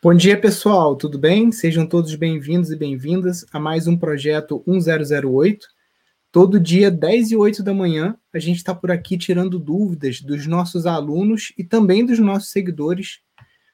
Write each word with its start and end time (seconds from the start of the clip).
Bom 0.00 0.14
dia, 0.14 0.40
pessoal, 0.40 0.94
tudo 0.94 1.18
bem? 1.18 1.50
Sejam 1.50 1.84
todos 1.84 2.14
bem-vindos 2.14 2.70
e 2.70 2.76
bem-vindas 2.76 3.44
a 3.52 3.58
mais 3.58 3.88
um 3.88 3.96
projeto 3.96 4.62
1008. 4.64 5.66
Todo 6.30 6.60
dia, 6.60 6.88
10 6.88 7.32
e 7.32 7.36
8 7.36 7.64
da 7.64 7.74
manhã, 7.74 8.16
a 8.32 8.38
gente 8.38 8.58
está 8.58 8.72
por 8.72 8.92
aqui 8.92 9.18
tirando 9.18 9.58
dúvidas 9.58 10.20
dos 10.20 10.46
nossos 10.46 10.86
alunos 10.86 11.52
e 11.58 11.64
também 11.64 12.06
dos 12.06 12.20
nossos 12.20 12.50
seguidores 12.50 13.18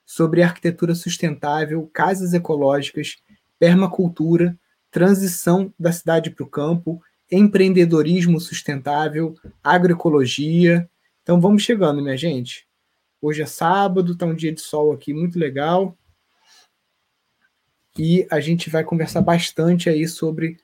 sobre 0.03 0.41
arquitetura 0.41 0.95
sustentável, 0.95 1.87
casas 1.93 2.33
ecológicas, 2.33 3.17
permacultura, 3.59 4.57
transição 4.89 5.71
da 5.79 5.91
cidade 5.91 6.31
para 6.31 6.43
o 6.43 6.49
campo, 6.49 6.99
empreendedorismo 7.31 8.39
sustentável, 8.39 9.35
agroecologia. 9.63 10.89
Então 11.21 11.39
vamos 11.39 11.61
chegando, 11.61 12.01
minha 12.01 12.17
gente. 12.17 12.65
Hoje 13.21 13.43
é 13.43 13.45
sábado, 13.45 14.13
está 14.13 14.25
um 14.25 14.33
dia 14.33 14.51
de 14.51 14.61
sol 14.61 14.91
aqui 14.91 15.13
muito 15.13 15.37
legal 15.37 15.95
e 17.97 18.27
a 18.29 18.39
gente 18.39 18.69
vai 18.69 18.83
conversar 18.83 19.21
bastante 19.21 19.89
aí 19.89 20.07
sobre 20.07 20.57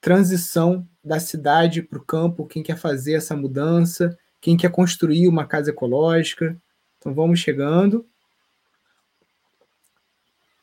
transição 0.00 0.86
da 1.02 1.20
cidade 1.20 1.82
para 1.82 1.98
o 1.98 2.04
campo, 2.04 2.46
quem 2.46 2.62
quer 2.62 2.76
fazer 2.76 3.14
essa 3.14 3.36
mudança, 3.36 4.18
quem 4.40 4.56
quer 4.56 4.70
construir 4.70 5.28
uma 5.28 5.46
casa 5.46 5.70
ecológica. 5.70 6.60
Então 6.98 7.14
vamos 7.14 7.38
chegando. 7.38 8.06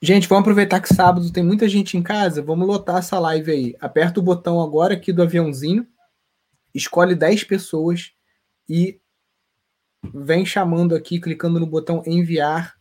Gente, 0.02 0.28
vamos 0.28 0.42
aproveitar 0.42 0.80
que 0.82 0.94
sábado 0.94 1.32
tem 1.32 1.44
muita 1.44 1.70
gente 1.70 1.96
em 1.96 2.02
casa, 2.02 2.41
vamos 2.41 2.68
lotar 2.68 2.98
essa 2.98 3.20
live 3.20 3.52
aí. 3.52 3.76
Aperta 3.80 4.20
o 4.20 4.24
botão 4.24 4.60
agora 4.60 4.96
aqui 4.96 5.14
do 5.14 5.22
aviãozinho, 5.22 5.88
escolhe 6.74 7.16
10 7.16 7.44
pessoas 7.44 8.12
e 8.68 9.00
vem 10.13 10.46
chamando 10.46 10.96
aqui, 10.96 11.20
clicando 11.20 11.60
no 11.60 11.68
botão 11.68 12.02
enviar, 12.05 12.76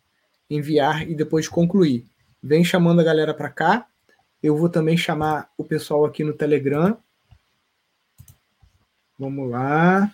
enviar 0.48 1.08
e 1.08 1.14
depois 1.14 1.46
concluir. 1.46 2.09
Vem 2.42 2.64
chamando 2.64 3.00
a 3.00 3.04
galera 3.04 3.34
para 3.34 3.50
cá. 3.50 3.86
Eu 4.42 4.56
vou 4.56 4.70
também 4.70 4.96
chamar 4.96 5.50
o 5.58 5.64
pessoal 5.64 6.06
aqui 6.06 6.24
no 6.24 6.32
Telegram. 6.32 6.96
Vamos 9.18 9.50
lá. 9.50 10.10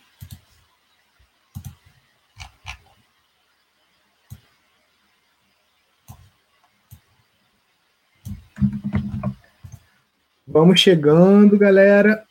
Vamos 10.45 10.81
chegando, 10.81 11.57
galera. 11.57 12.27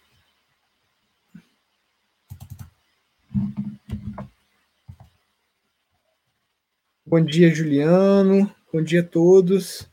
Bom 7.06 7.24
dia, 7.24 7.54
Juliano. 7.54 8.54
Bom 8.76 8.84
dia 8.84 9.00
a 9.00 9.04
todos. 9.04 9.90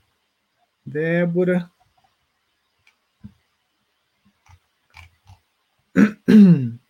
Débora. 0.84 1.70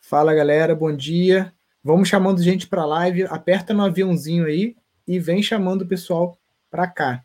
Fala, 0.00 0.32
galera. 0.32 0.76
Bom 0.76 0.94
dia. 0.94 1.52
Vamos 1.82 2.08
chamando 2.08 2.40
gente 2.40 2.68
para 2.68 2.86
live. 2.86 3.24
Aperta 3.24 3.74
no 3.74 3.84
aviãozinho 3.84 4.46
aí 4.46 4.76
e 5.04 5.18
vem 5.18 5.42
chamando 5.42 5.82
o 5.82 5.88
pessoal 5.88 6.38
para 6.70 6.86
cá. 6.86 7.24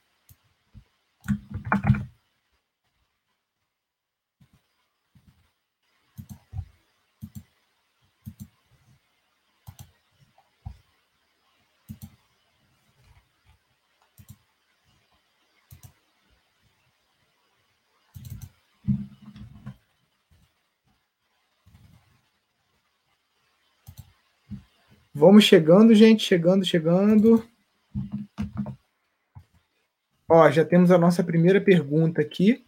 Vamos 25.25 25.45
chegando, 25.45 25.95
gente, 25.95 26.21
chegando, 26.21 26.65
chegando. 26.65 27.47
Ó, 30.27 30.51
já 30.51 30.65
temos 30.65 30.91
a 30.91 30.97
nossa 30.97 31.23
primeira 31.23 31.61
pergunta 31.61 32.19
aqui. 32.19 32.65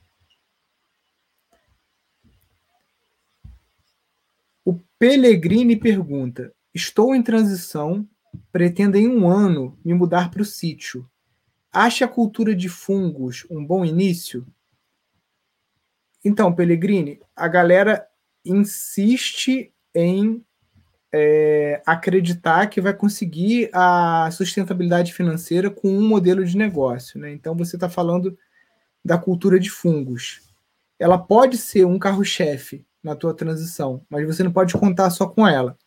O 4.63 4.79
Pellegrini 4.97 5.75
pergunta: 5.75 6.55
Estou 6.73 7.13
em 7.13 7.21
transição, 7.21 8.07
pretendo 8.53 8.95
em 8.95 9.05
um 9.05 9.27
ano 9.27 9.77
me 9.83 9.93
mudar 9.93 10.31
para 10.31 10.41
o 10.41 10.45
sítio. 10.45 11.05
Acha 11.73 12.05
a 12.05 12.07
cultura 12.07 12.55
de 12.55 12.69
fungos 12.69 13.45
um 13.49 13.65
bom 13.65 13.83
início? 13.83 14.47
Então, 16.23 16.55
Pellegrini, 16.55 17.19
a 17.35 17.49
galera 17.49 18.07
insiste 18.45 19.73
em 19.93 20.44
é, 21.17 21.81
acreditar 21.85 22.67
que 22.67 22.81
vai 22.81 22.93
conseguir 22.93 23.69
a 23.71 24.29
sustentabilidade 24.31 25.13
financeira 25.13 25.69
com 25.69 25.87
um 25.87 26.05
modelo 26.05 26.43
de 26.43 26.57
negócio. 26.57 27.17
Né? 27.17 27.31
Então, 27.31 27.55
você 27.55 27.77
está 27.77 27.89
falando 27.89 28.37
da 29.03 29.17
cultura 29.17 29.57
de 29.57 29.69
fungos. 29.69 30.41
Ela 30.99 31.17
pode 31.17 31.57
ser 31.57 31.85
um 31.85 31.97
carro-chefe 31.97 32.85
na 33.01 33.15
tua 33.15 33.33
transição, 33.33 34.03
mas 34.09 34.25
você 34.25 34.43
não 34.43 34.51
pode 34.51 34.73
contar 34.73 35.09
só 35.09 35.25
com 35.25 35.47
ela. 35.47 35.77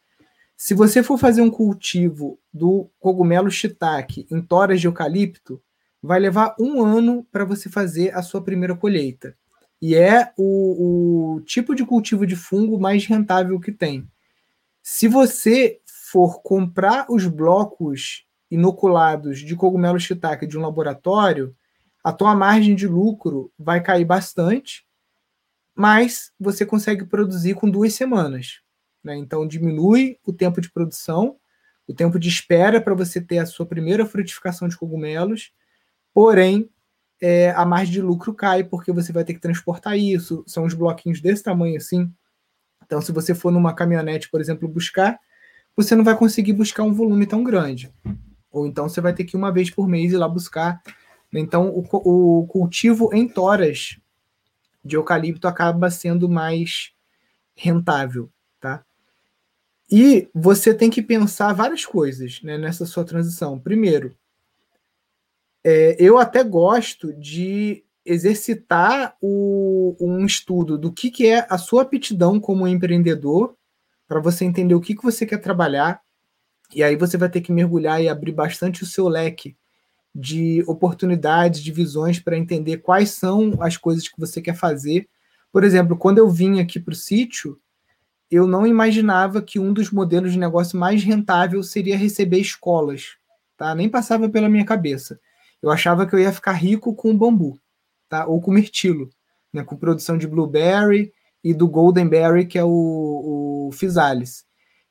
Se 0.57 0.73
você 0.73 1.03
for 1.03 1.19
fazer 1.19 1.43
um 1.43 1.51
cultivo 1.51 2.39
do 2.53 2.91
cogumelo 2.99 3.51
shiitake 3.51 4.27
em 4.31 4.41
toras 4.41 4.81
de 4.81 4.87
eucalipto, 4.87 5.63
vai 6.03 6.19
levar 6.19 6.55
um 6.59 6.83
ano 6.83 7.27
para 7.31 7.45
você 7.45 7.69
fazer 7.69 8.15
a 8.15 8.23
sua 8.23 8.43
primeira 8.43 8.75
colheita. 8.75 9.37
E 9.81 9.95
é 9.95 10.33
o, 10.37 11.37
o 11.37 11.41
tipo 11.43 11.75
de 11.75 11.85
cultivo 11.85 12.27
de 12.27 12.35
fungo 12.35 12.81
mais 12.81 13.07
rentável 13.07 13.61
que 13.61 13.71
tem. 13.71 14.09
Se 14.91 15.07
você 15.07 15.83
for 15.85 16.41
comprar 16.41 17.05
os 17.11 17.27
blocos 17.27 18.27
inoculados 18.51 19.41
de 19.41 19.55
cogumelo 19.55 20.01
shiitake 20.01 20.47
de 20.47 20.57
um 20.57 20.63
laboratório, 20.63 21.55
a 22.03 22.11
tua 22.11 22.35
margem 22.35 22.75
de 22.75 22.89
lucro 22.89 23.53
vai 23.59 23.83
cair 23.83 24.07
bastante, 24.07 24.87
mas 25.75 26.33
você 26.41 26.65
consegue 26.65 27.05
produzir 27.05 27.55
com 27.55 27.69
duas 27.69 27.93
semanas. 27.93 28.63
Né? 29.05 29.15
Então 29.19 29.47
diminui 29.47 30.19
o 30.25 30.33
tempo 30.33 30.59
de 30.59 30.73
produção, 30.73 31.37
o 31.87 31.93
tempo 31.93 32.19
de 32.19 32.31
espera 32.31 32.81
para 32.81 32.95
você 32.95 33.21
ter 33.21 33.41
a 33.41 33.47
sua 33.47 33.67
primeira 33.67 34.07
frutificação 34.07 34.69
de 34.69 34.79
cogumelos, 34.79 35.53
porém 36.15 36.71
é, 37.21 37.51
a 37.51 37.67
margem 37.67 37.93
de 37.93 38.01
lucro 38.01 38.33
cai 38.33 38.65
porque 38.65 38.91
você 38.91 39.13
vai 39.13 39.23
ter 39.23 39.35
que 39.35 39.41
transportar 39.41 39.99
isso. 39.99 40.43
São 40.47 40.65
os 40.65 40.73
bloquinhos 40.73 41.21
desse 41.21 41.43
tamanho 41.43 41.77
assim, 41.77 42.11
então, 42.89 43.03
se 43.03 43.13
você 43.13 43.35
for 43.35 43.53
numa 43.53 43.75
caminhonete, 43.75 44.31
por 44.31 44.41
exemplo, 44.41 44.67
buscar, 44.67 45.21
você 45.77 45.95
não 45.95 46.03
vai 46.03 46.17
conseguir 46.17 46.55
buscar 46.55 46.85
um 46.85 46.95
volume 46.95 47.27
tão 47.27 47.45
grande. 47.45 47.93
Ou 48.51 48.67
então 48.67 48.89
você 48.89 48.99
vai 48.99 49.13
ter 49.13 49.25
que 49.25 49.37
uma 49.37 49.53
vez 49.53 49.69
por 49.69 49.87
mês 49.87 50.11
ir 50.11 50.17
lá 50.17 50.27
buscar. 50.27 50.83
Então, 51.31 51.69
o, 51.69 51.85
o 52.41 52.47
cultivo 52.47 53.11
em 53.13 53.29
toras 53.29 53.99
de 54.83 54.97
eucalipto 54.97 55.47
acaba 55.47 55.91
sendo 55.91 56.31
mais 56.31 56.95
rentável, 57.55 58.31
tá? 58.59 58.83
E 59.91 60.31
você 60.35 60.73
tem 60.73 60.89
que 60.89 61.03
pensar 61.03 61.53
várias 61.53 61.85
coisas 61.85 62.41
né, 62.43 62.57
nessa 62.57 62.87
sua 62.87 63.05
transição. 63.05 63.61
Primeiro, 63.61 64.17
é, 65.63 65.95
eu 65.99 66.17
até 66.17 66.43
gosto 66.43 67.13
de 67.13 67.85
exercitar 68.09 69.15
o, 69.21 69.95
um 70.01 70.25
estudo 70.25 70.79
do 70.79 70.93
que, 70.93 71.11
que 71.11 71.27
é 71.27 71.47
a 71.51 71.59
sua 71.59 71.83
aptidão 71.83 72.41
como 72.41 72.67
empreendedor, 72.67 73.55
para 74.07 74.21
você 74.21 74.45
entender 74.45 74.75
o 74.75 74.81
que, 74.81 74.95
que 74.95 75.03
você 75.03 75.27
quer 75.27 75.39
trabalhar, 75.39 76.01
e 76.75 76.83
aí 76.83 76.97
você 76.97 77.17
vai 77.17 77.29
ter 77.29 77.41
que 77.41 77.53
mergulhar 77.53 78.03
e 78.03 78.09
abrir 78.09 78.33
bastante 78.33 78.83
o 78.83 78.87
seu 78.87 79.09
leque 79.09 79.57
de 80.15 80.65
oportunidades, 80.67 81.63
de 81.63 81.71
visões 81.71 82.19
para 82.19 82.37
entender 82.37 82.79
quais 82.79 83.11
são 83.11 83.57
as 83.61 83.77
coisas 83.77 84.09
que 84.09 84.19
você 84.19 84.41
quer 84.41 84.55
fazer. 84.55 85.09
Por 85.53 85.63
exemplo, 85.63 85.97
quando 85.97 86.19
eu 86.19 86.29
vim 86.29 86.61
aqui 86.61 86.81
para 86.81 86.93
o 86.93 86.97
sítio, 86.97 87.59
eu 88.31 88.47
não 88.47 88.67
imaginava 88.67 89.41
que 89.41 89.59
um 89.59 89.73
dos 89.73 89.91
modelos 89.91 90.33
de 90.33 90.39
negócio 90.39 90.79
mais 90.79 91.03
rentável 91.03 91.63
seria 91.63 91.97
receber 91.97 92.39
escolas, 92.39 93.17
tá? 93.57 93.75
Nem 93.75 93.89
passava 93.89 94.29
pela 94.29 94.49
minha 94.49 94.65
cabeça. 94.65 95.19
Eu 95.63 95.71
achava 95.71 96.07
que 96.07 96.15
eu 96.15 96.19
ia 96.19 96.33
ficar 96.33 96.53
rico 96.53 96.95
com 96.95 97.17
bambu 97.17 97.59
tá? 98.09 98.27
ou 98.27 98.41
com 98.41 98.53
mirtilo, 98.53 99.11
né? 99.53 99.63
com 99.63 99.77
produção 99.77 100.17
de 100.17 100.27
blueberry 100.27 101.13
e 101.43 101.55
do 101.55 101.69
goldenberry, 101.69 102.47
que 102.47 102.59
é 102.59 102.65
o, 102.65 102.69
o. 102.69 103.71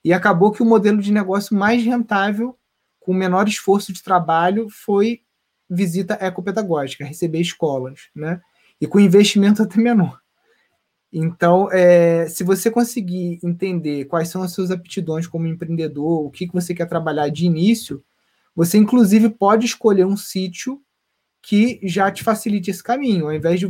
E 0.04 0.14
acabou 0.14 0.52
que 0.52 0.62
o 0.62 0.66
modelo 0.66 1.02
de 1.02 1.12
negócio 1.12 1.56
mais 1.56 1.84
rentável, 1.84 2.58
com 3.00 3.14
menor 3.14 3.48
esforço 3.48 3.92
de 3.92 4.02
trabalho, 4.02 4.68
foi 4.70 5.22
visita 5.70 6.18
ecopedagógica, 6.22 7.04
receber 7.04 7.42
escolas, 7.42 8.10
né? 8.16 8.40
E 8.80 8.88
com 8.88 9.00
investimento 9.00 9.62
até 9.64 9.78
menor. 9.80 10.20
Então, 11.12 11.70
é, 11.72 12.28
se 12.28 12.44
você 12.44 12.70
conseguir 12.70 13.40
entender 13.44 14.06
quais 14.06 14.30
são 14.30 14.42
as 14.42 14.52
suas 14.52 14.72
aptidões 14.72 15.26
como 15.26 15.48
empreendedor, 15.48 16.26
o 16.26 16.30
que, 16.30 16.48
que 16.48 16.54
você 16.54 16.74
quer 16.74 16.86
trabalhar 16.86 17.30
de 17.30 17.46
início, 17.46 18.04
você 18.56 18.78
inclusive 18.78 19.30
pode 19.30 19.66
escolher 19.66 20.06
um 20.06 20.18
sítio 20.18 20.82
que 21.42 21.80
já 21.84 22.12
te 22.12 22.24
facilite 22.24 22.72
esse 22.72 22.84
caminho. 22.84 23.26
Ao 23.26 23.34
invés 23.34 23.60
de 23.60 23.68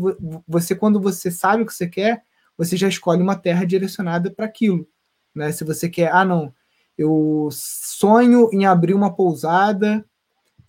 você, 0.47 0.75
quando 0.75 0.99
você 0.99 1.29
sabe 1.29 1.63
o 1.63 1.65
que 1.65 1.73
você 1.73 1.87
quer, 1.87 2.23
você 2.57 2.75
já 2.75 2.87
escolhe 2.87 3.21
uma 3.21 3.35
terra 3.35 3.65
direcionada 3.65 4.31
para 4.31 4.45
aquilo. 4.45 4.87
Né? 5.33 5.51
Se 5.51 5.63
você 5.63 5.87
quer, 5.87 6.11
ah, 6.11 6.25
não, 6.25 6.53
eu 6.97 7.49
sonho 7.51 8.49
em 8.51 8.65
abrir 8.65 8.93
uma 8.93 9.13
pousada 9.13 10.03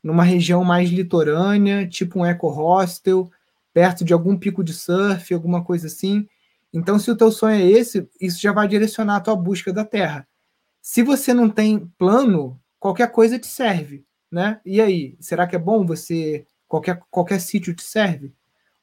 numa 0.02 0.22
região 0.22 0.62
mais 0.62 0.90
litorânea, 0.90 1.88
tipo 1.88 2.20
um 2.20 2.26
eco 2.26 2.48
hostel, 2.48 3.30
perto 3.72 4.04
de 4.04 4.12
algum 4.12 4.36
pico 4.36 4.62
de 4.62 4.72
surf, 4.72 5.32
alguma 5.32 5.64
coisa 5.64 5.86
assim. 5.86 6.26
Então, 6.72 6.98
se 6.98 7.10
o 7.10 7.16
teu 7.16 7.32
sonho 7.32 7.56
é 7.56 7.66
esse, 7.66 8.08
isso 8.20 8.40
já 8.40 8.52
vai 8.52 8.68
direcionar 8.68 9.16
a 9.16 9.20
tua 9.20 9.36
busca 9.36 9.72
da 9.72 9.84
terra. 9.84 10.28
Se 10.82 11.02
você 11.02 11.32
não 11.32 11.48
tem 11.48 11.86
plano, 11.98 12.60
qualquer 12.78 13.10
coisa 13.10 13.38
te 13.38 13.46
serve, 13.46 14.04
né? 14.30 14.60
E 14.64 14.80
aí, 14.80 15.16
será 15.20 15.46
que 15.46 15.56
é 15.56 15.58
bom 15.58 15.84
você 15.86 16.46
qualquer 16.68 17.00
qualquer 17.10 17.40
sítio 17.40 17.74
te 17.74 17.82
serve? 17.82 18.32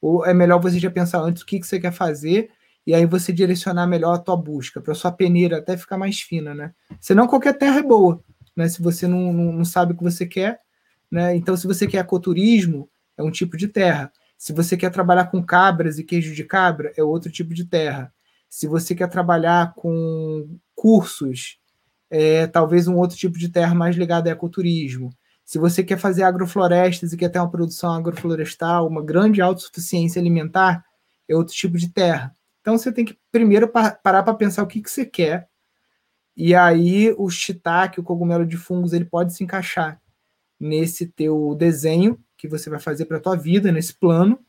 Ou 0.00 0.26
é 0.26 0.34
melhor 0.34 0.60
você 0.60 0.78
já 0.78 0.90
pensar 0.90 1.20
antes 1.20 1.42
o 1.42 1.46
que, 1.46 1.60
que 1.60 1.66
você 1.66 1.80
quer 1.80 1.92
fazer 1.92 2.50
e 2.86 2.94
aí 2.94 3.04
você 3.06 3.32
direcionar 3.32 3.86
melhor 3.86 4.14
a 4.14 4.18
tua 4.18 4.36
busca, 4.36 4.80
para 4.80 4.94
sua 4.94 5.10
peneira 5.10 5.58
até 5.58 5.76
ficar 5.76 5.98
mais 5.98 6.20
fina, 6.20 6.54
né? 6.54 6.72
Senão 7.00 7.26
qualquer 7.26 7.54
terra 7.58 7.80
é 7.80 7.82
boa, 7.82 8.22
né? 8.54 8.68
Se 8.68 8.80
você 8.80 9.08
não, 9.08 9.32
não, 9.32 9.52
não 9.52 9.64
sabe 9.64 9.92
o 9.92 9.96
que 9.96 10.04
você 10.04 10.24
quer, 10.26 10.60
né? 11.10 11.34
Então, 11.34 11.56
se 11.56 11.66
você 11.66 11.86
quer 11.86 11.98
ecoturismo, 11.98 12.88
é 13.16 13.22
um 13.22 13.30
tipo 13.30 13.56
de 13.56 13.66
terra. 13.66 14.12
Se 14.38 14.52
você 14.52 14.76
quer 14.76 14.90
trabalhar 14.90 15.26
com 15.26 15.42
cabras 15.42 15.98
e 15.98 16.04
queijo 16.04 16.34
de 16.34 16.44
cabra, 16.44 16.92
é 16.96 17.02
outro 17.02 17.30
tipo 17.30 17.54
de 17.54 17.64
terra. 17.64 18.12
Se 18.48 18.66
você 18.68 18.94
quer 18.94 19.08
trabalhar 19.08 19.74
com 19.74 20.48
cursos, 20.74 21.58
é 22.08 22.46
talvez 22.46 22.86
um 22.86 22.96
outro 22.96 23.16
tipo 23.16 23.38
de 23.38 23.48
terra 23.48 23.74
mais 23.74 23.96
ligado 23.96 24.28
a 24.28 24.30
ecoturismo. 24.30 25.10
Se 25.46 25.58
você 25.58 25.84
quer 25.84 25.96
fazer 25.96 26.24
agroflorestas 26.24 27.12
e 27.12 27.16
quer 27.16 27.28
ter 27.28 27.38
uma 27.38 27.48
produção 27.48 27.94
agroflorestal, 27.94 28.88
uma 28.88 29.00
grande 29.00 29.40
autossuficiência 29.40 30.20
alimentar, 30.20 30.84
é 31.28 31.36
outro 31.36 31.54
tipo 31.54 31.78
de 31.78 31.88
terra. 31.88 32.36
Então 32.60 32.76
você 32.76 32.90
tem 32.92 33.04
que 33.04 33.16
primeiro 33.30 33.68
parar 33.68 34.24
para 34.24 34.34
pensar 34.34 34.64
o 34.64 34.66
que, 34.66 34.82
que 34.82 34.90
você 34.90 35.06
quer. 35.06 35.48
E 36.36 36.52
aí 36.52 37.14
o 37.16 37.30
shiitake, 37.30 38.00
o 38.00 38.02
cogumelo 38.02 38.44
de 38.44 38.56
fungos, 38.56 38.92
ele 38.92 39.04
pode 39.04 39.34
se 39.34 39.44
encaixar 39.44 40.02
nesse 40.58 41.06
teu 41.06 41.54
desenho 41.54 42.20
que 42.36 42.48
você 42.48 42.68
vai 42.68 42.80
fazer 42.80 43.04
para 43.04 43.18
a 43.18 43.20
tua 43.20 43.36
vida, 43.36 43.70
nesse 43.70 43.94
plano, 43.94 44.40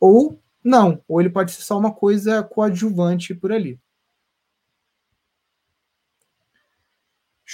ou 0.00 0.42
não, 0.64 1.00
ou 1.06 1.20
ele 1.20 1.30
pode 1.30 1.52
ser 1.52 1.62
só 1.62 1.78
uma 1.78 1.94
coisa 1.94 2.42
coadjuvante 2.42 3.32
por 3.32 3.52
ali. 3.52 3.78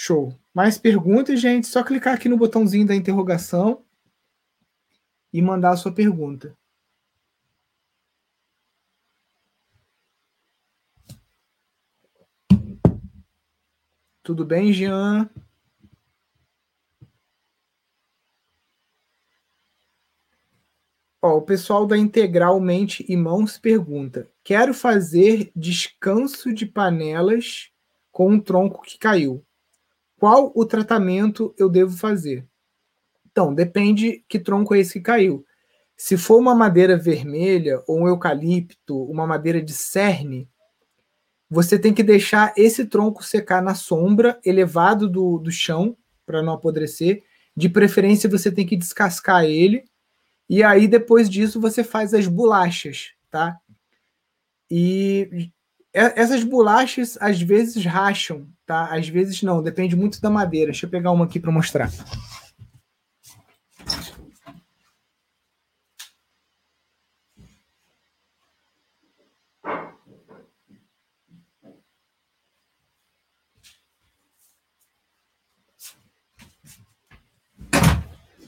Show. 0.01 0.33
Mais 0.53 0.77
perguntas, 0.77 1.41
gente? 1.41 1.67
Só 1.67 1.83
clicar 1.83 2.13
aqui 2.15 2.29
no 2.29 2.37
botãozinho 2.37 2.87
da 2.87 2.95
interrogação 2.95 3.85
e 5.33 5.41
mandar 5.41 5.71
a 5.71 5.75
sua 5.75 5.93
pergunta. 5.93 6.57
Tudo 14.23 14.45
bem, 14.45 14.71
Jean? 14.71 15.29
Ó, 21.21 21.39
o 21.39 21.41
pessoal 21.41 21.85
da 21.85 21.97
Integral 21.97 22.57
Mente 22.61 23.05
e 23.09 23.17
Mãos 23.17 23.57
pergunta: 23.57 24.31
Quero 24.45 24.73
fazer 24.73 25.51
descanso 25.53 26.53
de 26.53 26.65
panelas 26.65 27.69
com 28.13 28.31
um 28.31 28.39
tronco 28.39 28.81
que 28.83 28.97
caiu. 28.97 29.45
Qual 30.19 30.51
o 30.53 30.65
tratamento 30.65 31.55
eu 31.57 31.69
devo 31.69 31.95
fazer? 31.95 32.45
Então, 33.31 33.55
depende 33.55 34.23
que 34.27 34.37
tronco 34.37 34.75
é 34.75 34.79
esse 34.79 34.93
que 34.93 35.01
caiu. 35.01 35.45
Se 35.95 36.17
for 36.17 36.37
uma 36.37 36.53
madeira 36.53 36.97
vermelha 36.97 37.81
ou 37.87 38.01
um 38.01 38.07
eucalipto, 38.07 39.01
uma 39.05 39.25
madeira 39.25 39.61
de 39.61 39.71
cerne, 39.71 40.49
você 41.49 41.79
tem 41.79 41.93
que 41.93 42.03
deixar 42.03 42.53
esse 42.57 42.85
tronco 42.85 43.23
secar 43.23 43.61
na 43.63 43.73
sombra, 43.73 44.37
elevado 44.43 45.09
do, 45.09 45.39
do 45.39 45.51
chão, 45.51 45.95
para 46.25 46.43
não 46.43 46.53
apodrecer. 46.53 47.23
De 47.55 47.69
preferência, 47.69 48.29
você 48.29 48.51
tem 48.51 48.65
que 48.65 48.75
descascar 48.75 49.45
ele. 49.45 49.85
E 50.49 50.61
aí, 50.63 50.85
depois 50.85 51.29
disso, 51.29 51.61
você 51.61 51.81
faz 51.81 52.13
as 52.13 52.27
bolachas, 52.27 53.13
tá? 53.31 53.57
E 54.69 55.49
essas 55.93 56.43
bolachas, 56.43 57.17
às 57.19 57.41
vezes, 57.41 57.83
racham, 57.85 58.47
tá? 58.65 58.95
Às 58.95 59.07
vezes 59.07 59.41
não, 59.41 59.63
depende 59.63 59.95
muito 59.95 60.21
da 60.21 60.29
madeira. 60.29 60.71
Deixa 60.71 60.85
eu 60.85 60.89
pegar 60.89 61.11
uma 61.11 61.25
aqui 61.25 61.39
para 61.39 61.51
mostrar. 61.51 61.89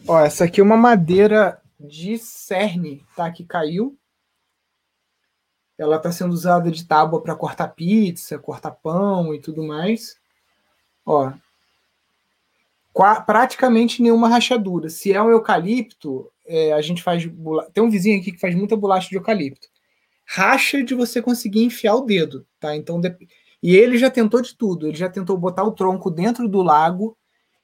Ó, 0.08 0.20
essa 0.20 0.44
aqui 0.44 0.60
é 0.60 0.64
uma 0.64 0.76
madeira 0.76 1.62
de 1.80 2.18
cerne, 2.18 3.06
tá? 3.16 3.32
Que 3.32 3.46
caiu. 3.46 3.98
Ela 5.82 5.96
está 5.96 6.12
sendo 6.12 6.32
usada 6.32 6.70
de 6.70 6.86
tábua 6.86 7.24
para 7.24 7.36
cortar 7.36 7.70
pizza, 7.70 8.38
cortar 8.38 8.70
pão 8.70 9.34
e 9.34 9.42
tudo 9.42 9.64
mais. 9.64 10.16
Ó, 11.04 11.32
praticamente 13.26 14.00
nenhuma 14.00 14.30
rachadura. 14.30 14.90
Se 14.90 15.12
é 15.12 15.20
um 15.20 15.32
eucalipto, 15.32 16.32
é, 16.46 16.72
a 16.74 16.82
gente 16.82 17.02
faz. 17.02 17.24
Tem 17.74 17.84
um 17.84 17.90
vizinho 17.90 18.20
aqui 18.20 18.32
que 18.32 18.40
faz 18.40 18.54
muita 18.54 18.78
bolacha 18.78 19.10
de 19.10 19.16
eucalipto. 19.16 19.68
Racha 20.24 20.84
de 20.84 20.94
você 20.94 21.20
conseguir 21.20 21.64
enfiar 21.64 21.96
o 21.96 22.06
dedo, 22.06 22.46
tá? 22.60 22.76
Então, 22.76 23.02
e 23.64 23.76
ele 23.76 23.98
já 23.98 24.12
tentou 24.12 24.40
de 24.40 24.56
tudo. 24.56 24.86
Ele 24.86 24.96
já 24.96 25.10
tentou 25.10 25.36
botar 25.36 25.64
o 25.64 25.72
tronco 25.72 26.12
dentro 26.12 26.48
do 26.48 26.62
lago, 26.62 27.18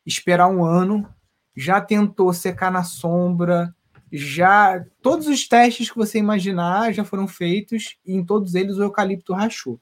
esperar 0.03 0.47
um 0.47 0.65
ano, 0.65 1.07
já 1.55 1.79
tentou 1.79 2.33
secar 2.33 2.71
na 2.71 2.83
sombra, 2.83 3.75
já 4.11 4.85
todos 5.01 5.27
os 5.27 5.47
testes 5.47 5.89
que 5.89 5.97
você 5.97 6.17
imaginar 6.17 6.93
já 6.93 7.03
foram 7.03 7.27
feitos 7.27 7.97
e 8.05 8.13
em 8.13 8.25
todos 8.25 8.55
eles 8.55 8.77
o 8.77 8.83
eucalipto 8.83 9.33
rachou. 9.33 9.79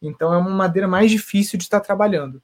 Então 0.00 0.34
é 0.34 0.38
uma 0.38 0.50
madeira 0.50 0.88
mais 0.88 1.10
difícil 1.10 1.56
de 1.58 1.64
estar 1.64 1.80
trabalhando. 1.80 2.42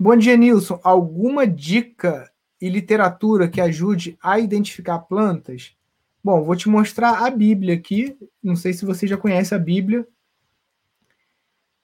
Bom 0.00 0.16
dia, 0.16 0.36
Nilson. 0.36 0.80
Alguma 0.82 1.46
dica 1.46 2.30
e 2.60 2.68
literatura 2.68 3.48
que 3.48 3.60
ajude 3.60 4.16
a 4.22 4.38
identificar 4.38 5.00
plantas? 5.00 5.76
Bom, 6.22 6.42
vou 6.44 6.56
te 6.56 6.68
mostrar 6.68 7.26
a 7.26 7.30
Bíblia 7.30 7.74
aqui. 7.74 8.16
Não 8.42 8.54
sei 8.54 8.72
se 8.72 8.84
você 8.84 9.06
já 9.06 9.16
conhece 9.16 9.54
a 9.54 9.58
Bíblia 9.58 10.06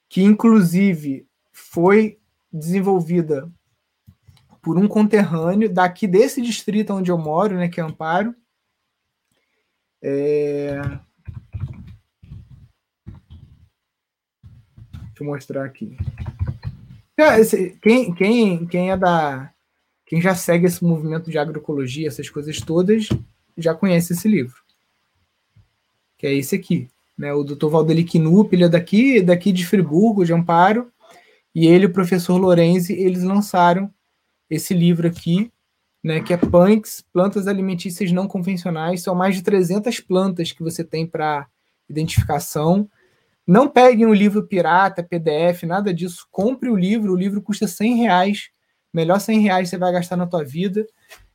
que 0.07 0.23
inclusive 0.23 1.27
foi 1.55 2.19
desenvolvida 2.51 3.49
por 4.61 4.77
um 4.77 4.89
conterrâneo 4.89 5.73
daqui 5.73 6.05
desse 6.05 6.41
distrito 6.41 6.93
onde 6.93 7.09
eu 7.09 7.17
moro, 7.17 7.55
né, 7.55 7.69
que 7.69 7.79
é 7.79 7.83
Amparo. 7.83 8.35
É... 10.03 10.81
Deixa 15.07 15.21
eu 15.21 15.25
mostrar 15.25 15.63
aqui. 15.63 15.95
Quem, 17.81 18.13
quem, 18.13 18.67
quem 18.67 18.91
é 18.91 18.97
da. 18.97 19.49
Quem 20.05 20.21
já 20.21 20.35
segue 20.35 20.65
esse 20.65 20.83
movimento 20.83 21.31
de 21.31 21.37
agroecologia, 21.37 22.09
essas 22.09 22.29
coisas 22.29 22.59
todas, 22.59 23.07
já 23.57 23.73
conhece 23.73 24.11
esse 24.11 24.27
livro. 24.27 24.61
Que 26.17 26.27
é 26.27 26.33
esse 26.33 26.53
aqui. 26.55 26.89
Né? 27.17 27.33
O 27.33 27.43
doutor 27.43 27.69
Valdeli 27.69 28.03
Knupp, 28.03 28.53
ele 28.53 28.65
é 28.65 28.69
daqui, 28.69 29.21
daqui 29.21 29.53
de 29.53 29.65
Friburgo, 29.65 30.25
de 30.25 30.33
Amparo, 30.33 30.91
e 31.55 31.65
ele 31.65 31.85
e 31.85 31.87
o 31.87 31.93
professor 31.93 32.37
Lorenzi, 32.37 32.91
eles 32.91 33.23
lançaram 33.23 33.89
esse 34.49 34.73
livro 34.73 35.07
aqui, 35.07 35.49
né, 36.03 36.19
que 36.19 36.33
é 36.33 36.37
Punks, 36.37 37.03
Plantas 37.13 37.47
Alimentícias 37.47 38.11
Não 38.11 38.27
Convencionais. 38.27 39.01
São 39.01 39.15
mais 39.15 39.35
de 39.35 39.41
300 39.41 40.01
plantas 40.01 40.51
que 40.51 40.61
você 40.61 40.83
tem 40.83 41.07
para 41.07 41.47
identificação. 41.89 42.89
Não 43.47 43.69
peguem 43.69 44.05
o 44.05 44.13
livro 44.13 44.45
pirata, 44.45 45.01
PDF, 45.01 45.63
nada 45.63 45.93
disso. 45.93 46.27
Compre 46.29 46.69
o 46.69 46.75
livro, 46.75 47.13
o 47.13 47.15
livro 47.15 47.41
custa 47.41 47.67
100 47.67 47.95
reais. 47.95 48.49
Melhor 48.93 49.19
100 49.19 49.39
reais 49.39 49.69
você 49.69 49.77
vai 49.77 49.93
gastar 49.93 50.17
na 50.17 50.27
tua 50.27 50.43
vida. 50.43 50.85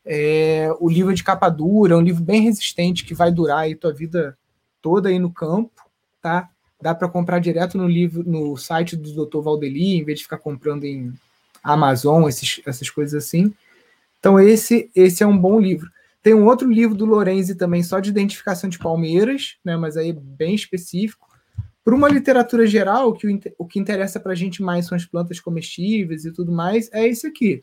É, 0.05 0.69
o 0.79 0.89
livro 0.89 1.13
é 1.13 1.15
de 1.15 1.25
capa 1.25 1.49
dura, 1.49 1.95
é 1.95 1.97
um 1.97 2.03
livro 2.03 2.23
bem 2.23 2.43
resistente 2.43 3.05
que 3.05 3.15
vai 3.15 3.33
durar 3.33 3.61
aí 3.61 3.75
tua 3.75 3.93
vida 3.93 4.37
toda 4.83 5.09
aí 5.09 5.19
no 5.19 5.33
campo, 5.33 5.91
tá? 6.21 6.49
Dá 6.81 6.95
para 6.95 7.09
comprar 7.09 7.39
direto 7.39 7.77
no 7.77 7.87
livro, 7.87 8.23
no 8.27 8.57
site 8.57 8.97
do 8.97 9.27
Dr. 9.27 9.41
Valdeli, 9.41 9.97
em 9.97 10.05
vez 10.05 10.19
de 10.19 10.25
ficar 10.25 10.39
comprando 10.39 10.85
em 10.85 11.13
Amazon, 11.63 12.29
esses, 12.29 12.61
essas 12.67 12.89
coisas 12.89 13.25
assim. 13.25 13.53
Então 14.19 14.39
esse 14.39 14.91
esse 14.95 15.23
é 15.23 15.27
um 15.27 15.37
bom 15.37 15.61
livro. 15.61 15.91
Tem 16.23 16.35
um 16.35 16.47
outro 16.47 16.71
livro 16.71 16.95
do 16.95 17.07
Lorenzi 17.07 17.55
também 17.55 17.83
só 17.83 17.99
de 17.99 18.11
identificação 18.11 18.69
de 18.69 18.79
palmeiras, 18.79 19.57
né? 19.65 19.77
Mas 19.77 19.97
aí 19.97 20.13
bem 20.13 20.55
específico. 20.55 21.29
Para 21.83 21.95
uma 21.95 22.09
literatura 22.09 22.67
geral, 22.67 23.15
que 23.15 23.27
o, 23.27 23.41
o 23.59 23.67
que 23.67 23.79
interessa 23.79 24.21
para 24.21 24.33
a 24.33 24.35
gente 24.35 24.63
mais 24.63 24.87
são 24.87 24.97
as 24.97 25.07
plantas 25.07 25.41
comestíveis 25.41 26.25
e 26.27 26.33
tudo 26.33 26.53
mais, 26.53 26.91
é 26.93 27.09
esse 27.09 27.27
aqui. 27.27 27.63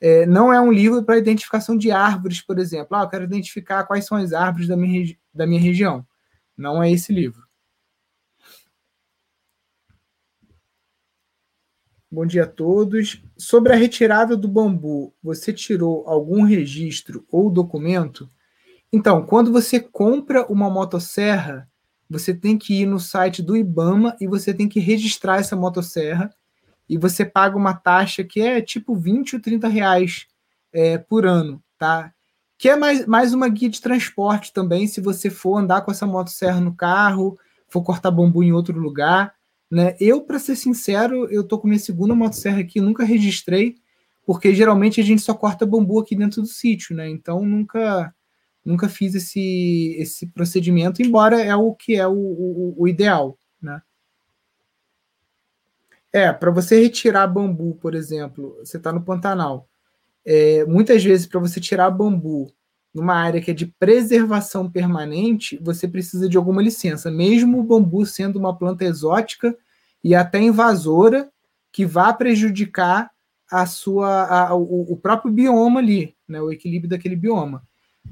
É, 0.00 0.26
não 0.26 0.52
é 0.52 0.60
um 0.60 0.72
livro 0.72 1.02
para 1.04 1.18
identificação 1.18 1.76
de 1.76 1.90
árvores, 1.90 2.40
por 2.40 2.58
exemplo. 2.58 2.96
Ah, 2.96 3.02
eu 3.02 3.08
quero 3.08 3.24
identificar 3.24 3.84
quais 3.84 4.06
são 4.06 4.16
as 4.16 4.32
árvores 4.32 4.66
da 4.66 4.76
minha, 4.76 5.14
da 5.32 5.46
minha 5.46 5.60
região. 5.60 6.04
Não 6.56 6.82
é 6.82 6.90
esse 6.90 7.12
livro. 7.12 7.41
Bom 12.14 12.26
dia 12.26 12.44
a 12.44 12.46
todos. 12.46 13.22
Sobre 13.38 13.72
a 13.72 13.74
retirada 13.74 14.36
do 14.36 14.46
bambu, 14.46 15.14
você 15.22 15.50
tirou 15.50 16.06
algum 16.06 16.42
registro 16.42 17.24
ou 17.30 17.48
documento? 17.48 18.28
Então, 18.92 19.24
quando 19.24 19.50
você 19.50 19.80
compra 19.80 20.44
uma 20.52 20.68
motosserra, 20.68 21.66
você 22.10 22.34
tem 22.34 22.58
que 22.58 22.82
ir 22.82 22.84
no 22.84 23.00
site 23.00 23.42
do 23.42 23.56
IBAMA 23.56 24.14
e 24.20 24.26
você 24.26 24.52
tem 24.52 24.68
que 24.68 24.78
registrar 24.78 25.38
essa 25.38 25.56
motosserra 25.56 26.30
e 26.86 26.98
você 26.98 27.24
paga 27.24 27.56
uma 27.56 27.72
taxa 27.72 28.22
que 28.22 28.42
é 28.42 28.60
tipo 28.60 28.94
20 28.94 29.36
ou 29.36 29.40
30 29.40 29.66
reais 29.66 30.26
é, 30.70 30.98
por 30.98 31.24
ano, 31.24 31.64
tá? 31.78 32.12
Que 32.58 32.68
é 32.68 32.76
mais, 32.76 33.06
mais 33.06 33.32
uma 33.32 33.48
guia 33.48 33.70
de 33.70 33.80
transporte 33.80 34.52
também, 34.52 34.86
se 34.86 35.00
você 35.00 35.30
for 35.30 35.56
andar 35.56 35.80
com 35.80 35.90
essa 35.90 36.06
motosserra 36.06 36.60
no 36.60 36.74
carro, 36.74 37.38
for 37.70 37.82
cortar 37.82 38.10
bambu 38.10 38.42
em 38.42 38.52
outro 38.52 38.78
lugar, 38.78 39.34
né? 39.72 39.96
Eu, 39.98 40.20
para 40.20 40.38
ser 40.38 40.54
sincero, 40.54 41.26
eu 41.32 41.42
tô 41.42 41.58
com 41.58 41.66
minha 41.66 41.80
segunda 41.80 42.14
motosserra 42.14 42.60
aqui, 42.60 42.78
nunca 42.78 43.04
registrei, 43.04 43.76
porque 44.26 44.54
geralmente 44.54 45.00
a 45.00 45.04
gente 45.04 45.22
só 45.22 45.32
corta 45.32 45.64
bambu 45.64 45.98
aqui 45.98 46.14
dentro 46.14 46.42
do 46.42 46.46
sítio, 46.46 46.94
né? 46.94 47.08
Então 47.08 47.42
nunca 47.46 48.14
nunca 48.62 48.86
fiz 48.86 49.14
esse, 49.14 49.96
esse 49.98 50.26
procedimento, 50.26 51.00
embora 51.00 51.40
é 51.40 51.56
o 51.56 51.74
que 51.74 51.96
é 51.96 52.06
o, 52.06 52.12
o, 52.12 52.74
o 52.82 52.86
ideal, 52.86 53.38
né? 53.62 53.80
É, 56.12 56.30
para 56.30 56.50
você 56.50 56.78
retirar 56.78 57.26
bambu, 57.26 57.74
por 57.76 57.94
exemplo, 57.94 58.54
você 58.62 58.76
está 58.76 58.92
no 58.92 59.02
Pantanal. 59.02 59.66
É, 60.22 60.66
muitas 60.66 61.02
vezes, 61.02 61.26
para 61.26 61.40
você 61.40 61.58
tirar 61.58 61.90
bambu 61.90 62.52
numa 62.94 63.14
área 63.14 63.40
que 63.40 63.50
é 63.50 63.54
de 63.54 63.66
preservação 63.66 64.70
permanente, 64.70 65.58
você 65.62 65.88
precisa 65.88 66.28
de 66.28 66.36
alguma 66.36 66.62
licença, 66.62 67.10
mesmo 67.10 67.58
o 67.58 67.62
bambu 67.62 68.04
sendo 68.04 68.38
uma 68.38 68.56
planta 68.56 68.84
exótica 68.84 69.56
e 70.04 70.14
até 70.14 70.40
invasora, 70.40 71.30
que 71.70 71.86
vá 71.86 72.12
prejudicar 72.12 73.10
a 73.50 73.66
sua, 73.66 74.24
a, 74.24 74.54
o, 74.54 74.92
o 74.92 74.96
próprio 74.96 75.32
bioma 75.32 75.80
ali, 75.80 76.14
né, 76.28 76.40
o 76.40 76.50
equilíbrio 76.50 76.90
daquele 76.90 77.16
bioma. 77.16 77.62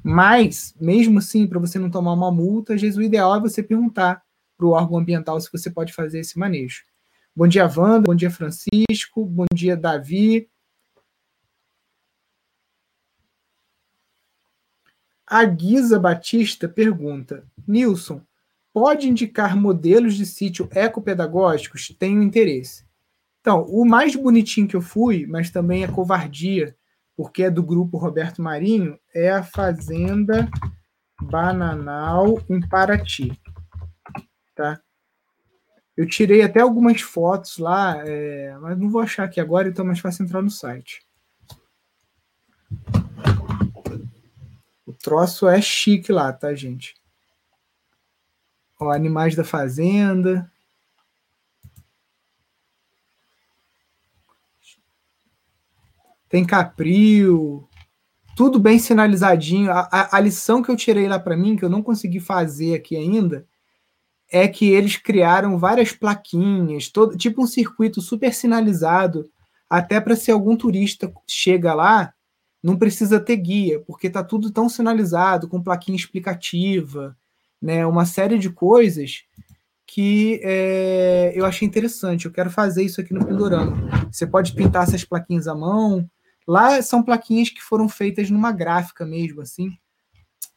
Mas, 0.03 0.75
mesmo 0.81 1.19
assim, 1.19 1.47
para 1.47 1.59
você 1.59 1.79
não 1.79 1.91
tomar 1.91 2.13
uma 2.13 2.31
multa, 2.31 2.75
às 2.75 2.81
vezes 2.81 2.97
o 2.97 3.03
ideal 3.03 3.35
é 3.35 3.41
você 3.41 3.63
perguntar 3.63 4.23
para 4.57 4.67
o 4.67 4.71
órgão 4.71 4.99
ambiental 4.99 5.41
se 5.41 5.51
você 5.51 5.71
pode 5.71 5.93
fazer 5.93 6.21
esse 6.21 6.39
manejo. 6.39 6.83
Bom 7.35 7.47
dia, 7.47 7.65
Wanda. 7.65 8.07
Bom 8.07 8.15
dia, 8.15 8.31
Francisco. 8.31 9.25
Bom 9.25 9.47
dia, 9.55 9.77
Davi. 9.77 10.49
A 15.31 15.45
Guisa 15.45 15.97
Batista 15.97 16.69
pergunta: 16.69 17.45
Nilson, 17.65 18.21
pode 18.73 19.09
indicar 19.09 19.57
modelos 19.57 20.17
de 20.17 20.27
sítio 20.27 20.69
ecopedagógicos? 20.75 21.95
Tenho 21.97 22.21
interesse. 22.21 22.85
Então, 23.41 23.63
o 23.63 23.85
mais 23.85 24.17
bonitinho 24.17 24.67
que 24.67 24.75
eu 24.75 24.83
fui, 24.83 25.27
mas 25.27 25.49
também 25.49 25.85
é 25.85 25.89
covardia, 25.89 26.77
porque 27.17 27.45
é 27.45 27.51
do 27.51 27.63
grupo 27.63 27.97
Roberto 27.97 28.43
Marinho, 28.43 28.99
é 29.15 29.31
a 29.31 29.45
Fazenda 29.45 30.51
Bananal 31.23 32.43
em 32.51 32.61
Paraty. 32.61 33.41
Tá? 34.57 34.81
Eu 35.97 36.09
tirei 36.09 36.43
até 36.43 36.61
algumas 36.61 37.03
fotos 37.03 37.57
lá, 37.57 38.03
é, 38.05 38.59
mas 38.61 38.77
não 38.77 38.91
vou 38.91 39.01
achar 39.01 39.25
aqui 39.25 39.41
agora, 39.41 39.69
então 39.69 39.85
é 39.85 39.89
mais 39.89 40.01
fácil 40.01 40.25
entrar 40.25 40.43
no 40.43 40.51
site. 40.51 41.07
O 44.91 44.93
troço 44.93 45.47
é 45.47 45.63
chique 45.63 46.11
lá, 46.11 46.33
tá, 46.33 46.53
gente? 46.53 46.97
Ó, 48.79 48.91
animais 48.91 49.37
da 49.37 49.45
fazenda. 49.45 50.51
tem 56.29 56.45
capril, 56.45 57.69
tudo 58.37 58.61
bem 58.61 58.79
sinalizadinho. 58.79 59.73
A, 59.73 59.89
a, 59.91 60.17
a 60.17 60.21
lição 60.21 60.63
que 60.63 60.71
eu 60.71 60.77
tirei 60.77 61.09
lá 61.09 61.19
para 61.19 61.37
mim, 61.37 61.57
que 61.57 61.65
eu 61.65 61.69
não 61.69 61.83
consegui 61.83 62.21
fazer 62.21 62.77
aqui 62.77 62.95
ainda, 62.97 63.45
é 64.31 64.47
que 64.47 64.71
eles 64.71 64.97
criaram 64.97 65.59
várias 65.59 65.91
plaquinhas, 65.91 66.89
todo, 66.89 67.17
tipo 67.17 67.43
um 67.43 67.49
circuito 67.49 68.01
super 68.01 68.33
sinalizado, 68.33 69.29
até 69.69 70.01
para 70.01 70.15
se 70.15 70.31
algum 70.31 70.57
turista 70.57 71.13
chega 71.27 71.75
lá, 71.75 72.15
não 72.63 72.77
precisa 72.77 73.19
ter 73.19 73.37
guia, 73.37 73.81
porque 73.81 74.11
tá 74.11 74.23
tudo 74.23 74.51
tão 74.51 74.69
sinalizado, 74.69 75.49
com 75.49 75.63
plaquinha 75.63 75.97
explicativa, 75.97 77.17
né, 77.61 77.87
uma 77.87 78.05
série 78.07 78.39
de 78.39 78.51
coisas 78.51 79.25
que 79.87 80.41
é, 80.45 81.33
eu 81.35 81.45
achei 81.45 81.67
interessante. 81.67 82.27
Eu 82.27 82.33
quero 82.33 82.51
fazer 82.51 82.83
isso 82.85 83.01
aqui 83.01 83.13
no 83.13 83.25
Pindorama. 83.25 84.09
Você 84.11 84.27
pode 84.27 84.53
pintar 84.53 84.85
essas 84.85 85.05
plaquinhas 85.05 85.49
à 85.49 85.55
mão, 85.55 86.09
Lá 86.51 86.83
são 86.83 87.01
plaquinhas 87.01 87.49
que 87.49 87.63
foram 87.63 87.89
feitas 87.89 88.29
numa 88.29 88.51
gráfica 88.51 89.07
mesmo, 89.07 89.41
assim. 89.41 89.79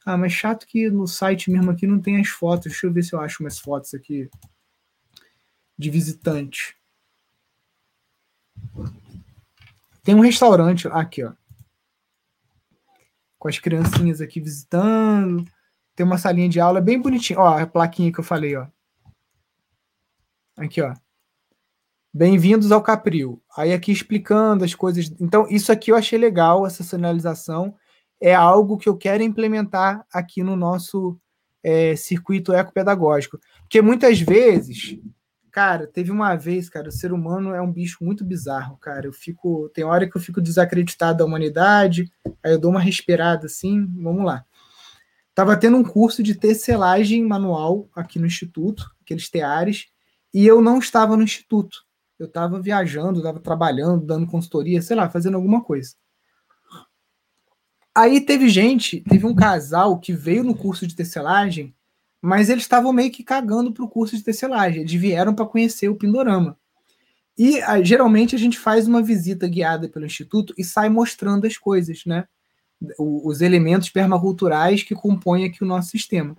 Ah, 0.04 0.18
mas 0.18 0.34
chato 0.34 0.66
que 0.66 0.90
no 0.90 1.08
site 1.08 1.52
mesmo 1.52 1.70
aqui 1.70 1.86
não 1.86 2.00
tem 2.00 2.20
as 2.20 2.30
fotos. 2.30 2.72
Deixa 2.72 2.88
eu 2.88 2.92
ver 2.92 3.04
se 3.04 3.14
eu 3.14 3.22
acho 3.22 3.44
umas 3.44 3.60
fotos 3.60 3.94
aqui 3.94 4.28
de 5.78 5.92
visitante. 5.92 6.76
Tem 10.04 10.16
um 10.16 10.20
restaurante 10.20 10.88
aqui, 10.88 11.24
ó. 11.24 11.34
Com 13.44 13.50
as 13.50 13.60
criancinhas 13.60 14.22
aqui 14.22 14.40
visitando. 14.40 15.44
Tem 15.94 16.06
uma 16.06 16.18
salinha 16.18 16.48
de 16.48 16.62
aula 16.62 16.80
bem 16.80 16.98
bonitinha. 16.98 17.38
Ó, 17.38 17.46
a 17.46 17.68
plaquinha 17.68 18.10
que 18.10 18.22
eu 18.22 18.24
falei, 18.24 18.56
ó. 18.56 18.68
Aqui, 20.56 20.82
ó. 20.82 20.94
Bem-vindos 22.14 22.72
ao 22.72 22.82
Capril. 22.82 23.44
Aí 23.58 23.74
aqui 23.74 23.92
explicando 23.92 24.64
as 24.64 24.74
coisas. 24.74 25.14
Então, 25.20 25.46
isso 25.50 25.74
aqui 25.74 25.92
eu 25.92 25.98
achei 25.98 26.18
legal, 26.18 26.66
essa 26.66 26.86
sinalização. 26.86 27.76
É 28.22 28.34
algo 28.34 28.78
que 28.78 28.88
eu 28.88 28.96
quero 28.96 29.22
implementar 29.22 30.06
aqui 30.14 30.42
no 30.42 30.56
nosso 30.56 31.20
é, 31.62 31.98
circuito 31.98 32.54
ecopedagógico. 32.54 33.38
Porque 33.64 33.82
muitas 33.82 34.22
vezes, 34.22 34.98
cara, 35.54 35.88
teve 35.88 36.12
uma 36.12 36.36
vez, 36.36 36.70
cara, 36.70 36.90
o 36.90 36.92
ser 36.92 37.14
humano 37.14 37.54
é 37.54 37.62
um 37.62 37.72
bicho 37.72 38.04
muito 38.04 38.26
bizarro, 38.26 38.76
cara. 38.78 39.08
Eu 39.08 39.14
fico. 39.14 39.70
Tem 39.74 39.86
hora 39.86 40.10
que 40.10 40.18
eu 40.18 40.22
fico 40.22 40.42
desacreditado 40.42 41.20
da 41.20 41.26
humanidade, 41.26 42.12
aí 42.44 42.52
eu 42.52 42.60
dou 42.60 42.72
uma 42.72 42.82
respirada 42.82 43.46
assim, 43.46 43.86
vamos 43.96 44.26
lá. 44.26 44.44
Tava 45.34 45.56
tendo 45.56 45.78
um 45.78 45.84
curso 45.84 46.22
de 46.22 46.36
tecelagem 46.36 47.24
manual 47.24 47.88
aqui 47.96 48.20
no 48.20 48.28
Instituto, 48.28 48.92
aqueles 49.02 49.30
teares, 49.30 49.88
e 50.34 50.46
eu 50.46 50.62
não 50.62 50.80
estava 50.80 51.16
no 51.16 51.24
Instituto 51.24 51.86
eu 52.24 52.28
estava 52.28 52.62
viajando, 52.62 53.20
estava 53.20 53.40
trabalhando, 53.40 54.06
dando 54.06 54.28
consultoria, 54.28 54.82
sei 54.82 54.96
lá, 54.96 55.10
fazendo 55.10 55.36
alguma 55.36 55.64
coisa. 55.64 55.96
Aí 57.96 58.22
teve 58.22 58.50
gente, 58.50 59.02
teve 59.02 59.26
um 59.26 59.36
casal 59.36 60.00
que 60.00 60.14
veio 60.14 60.44
no 60.44 60.56
curso 60.56 60.88
de 60.88 60.96
tecelagem, 60.96 61.76
mas 62.24 62.50
eles 62.50 62.64
estavam 62.64 62.94
meio 62.94 63.12
que 63.12 63.22
cagando 63.22 63.74
para 63.74 63.84
o 63.84 63.90
curso 63.90 64.16
de 64.16 64.24
tecelagem. 64.24 64.80
Eles 64.80 64.94
vieram 64.94 65.36
para 65.36 65.46
conhecer 65.46 65.90
o 65.90 65.96
Pindorama. 65.96 66.58
E 67.38 67.62
a, 67.62 67.84
geralmente 67.84 68.34
a 68.34 68.40
gente 68.40 68.58
faz 68.58 68.88
uma 68.88 69.02
visita 69.02 69.46
guiada 69.46 69.90
pelo 69.90 70.06
Instituto 70.06 70.54
e 70.58 70.64
sai 70.64 70.88
mostrando 70.88 71.46
as 71.46 71.58
coisas, 71.58 72.06
né? 72.06 72.26
O, 72.98 73.28
os 73.28 73.42
elementos 73.42 73.90
permaculturais 73.90 74.84
que 74.84 74.96
compõem 74.96 75.44
aqui 75.44 75.66
o 75.66 75.68
nosso 75.68 75.90
sistema. 75.90 76.38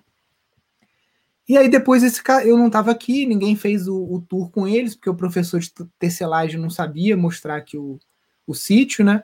E 1.47 1.59
aí 1.59 1.69
depois 1.69 2.03
esse 2.03 2.23
eu 2.47 2.57
não 2.57 2.69
estava 2.69 2.91
aqui, 2.91 3.27
ninguém 3.27 3.55
fez 3.55 3.87
o, 3.87 3.95
o, 3.95 4.23
tour 4.23 4.51
com 4.51 4.67
eles, 4.67 4.95
porque 4.95 5.11
o 5.11 5.15
professor 5.15 5.61
de 5.61 5.71
tecelagem 5.99 6.59
não 6.59 6.71
sabia 6.71 7.15
mostrar 7.15 7.57
aqui 7.57 7.77
o, 7.77 8.01
o 8.47 8.55
sítio, 8.55 9.05
né? 9.05 9.23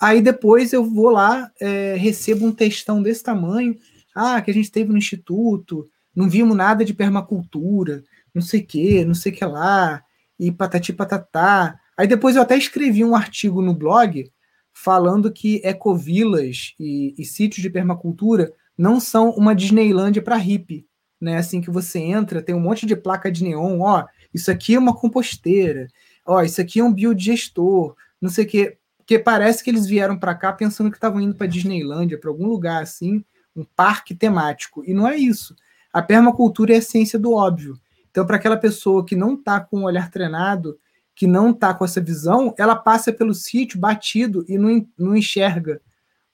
Aí 0.00 0.20
depois 0.20 0.72
eu 0.72 0.84
vou 0.84 1.10
lá, 1.10 1.48
é, 1.60 1.94
recebo 1.94 2.44
um 2.44 2.50
textão 2.50 3.00
desse 3.00 3.22
tamanho, 3.22 3.78
ah, 4.14 4.40
que 4.40 4.50
a 4.50 4.54
gente 4.54 4.70
teve 4.70 4.90
no 4.90 4.98
instituto, 4.98 5.88
não 6.14 6.28
vimos 6.28 6.56
nada 6.56 6.84
de 6.84 6.94
permacultura, 6.94 8.04
não 8.34 8.42
sei 8.42 8.62
que, 8.62 9.04
não 9.04 9.14
sei 9.14 9.32
que 9.32 9.44
lá, 9.44 10.02
e 10.38 10.50
patati 10.50 10.92
patatá. 10.92 11.78
Aí 11.96 12.06
depois 12.06 12.36
eu 12.36 12.42
até 12.42 12.56
escrevi 12.56 13.04
um 13.04 13.16
artigo 13.16 13.62
no 13.62 13.74
blog 13.74 14.30
falando 14.72 15.32
que 15.32 15.60
ecovilas 15.64 16.74
e, 16.78 17.14
e 17.18 17.24
sítios 17.24 17.62
de 17.62 17.70
permacultura 17.70 18.52
não 18.76 18.98
são 18.98 19.30
uma 19.30 19.54
Disneylândia 19.54 20.22
para 20.22 20.36
hippie 20.36 20.86
né? 21.22 21.36
Assim 21.36 21.60
que 21.60 21.70
você 21.70 22.00
entra, 22.00 22.42
tem 22.42 22.52
um 22.52 22.60
monte 22.60 22.84
de 22.84 22.96
placa 22.96 23.30
de 23.30 23.44
neon, 23.44 23.78
ó, 23.80 24.04
isso 24.34 24.50
aqui 24.50 24.74
é 24.74 24.78
uma 24.78 24.92
composteira, 24.92 25.86
ó, 26.26 26.42
isso 26.42 26.60
aqui 26.60 26.80
é 26.80 26.84
um 26.84 26.92
biodigestor, 26.92 27.94
não 28.20 28.28
sei 28.28 28.44
o 28.44 28.48
quê, 28.48 28.78
porque 28.98 29.20
parece 29.20 29.62
que 29.62 29.70
eles 29.70 29.86
vieram 29.86 30.18
para 30.18 30.34
cá 30.34 30.52
pensando 30.52 30.90
que 30.90 30.96
estavam 30.96 31.20
indo 31.20 31.36
para 31.36 31.46
Disneylândia, 31.46 32.18
para 32.18 32.28
algum 32.28 32.48
lugar 32.48 32.82
assim, 32.82 33.24
um 33.54 33.64
parque 33.64 34.14
temático, 34.14 34.82
e 34.84 34.94
não 34.94 35.08
é 35.08 35.16
isso. 35.16 35.54
A 35.92 36.00
permacultura 36.00 36.74
é 36.74 36.78
a 36.78 36.82
ciência 36.82 37.18
do 37.18 37.32
óbvio. 37.32 37.78
Então, 38.10 38.26
para 38.26 38.36
aquela 38.36 38.56
pessoa 38.56 39.04
que 39.04 39.16
não 39.16 39.34
está 39.34 39.60
com 39.60 39.80
o 39.80 39.84
olhar 39.84 40.10
treinado, 40.10 40.78
que 41.14 41.26
não 41.26 41.50
está 41.50 41.74
com 41.74 41.84
essa 41.84 42.00
visão, 42.00 42.54
ela 42.58 42.76
passa 42.76 43.12
pelo 43.12 43.34
sítio 43.34 43.78
batido 43.78 44.44
e 44.48 44.56
não, 44.56 44.86
não 44.98 45.16
enxerga 45.16 45.80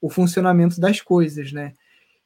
o 0.01 0.09
funcionamento 0.09 0.81
das 0.81 1.01
coisas, 1.01 1.53
né? 1.53 1.73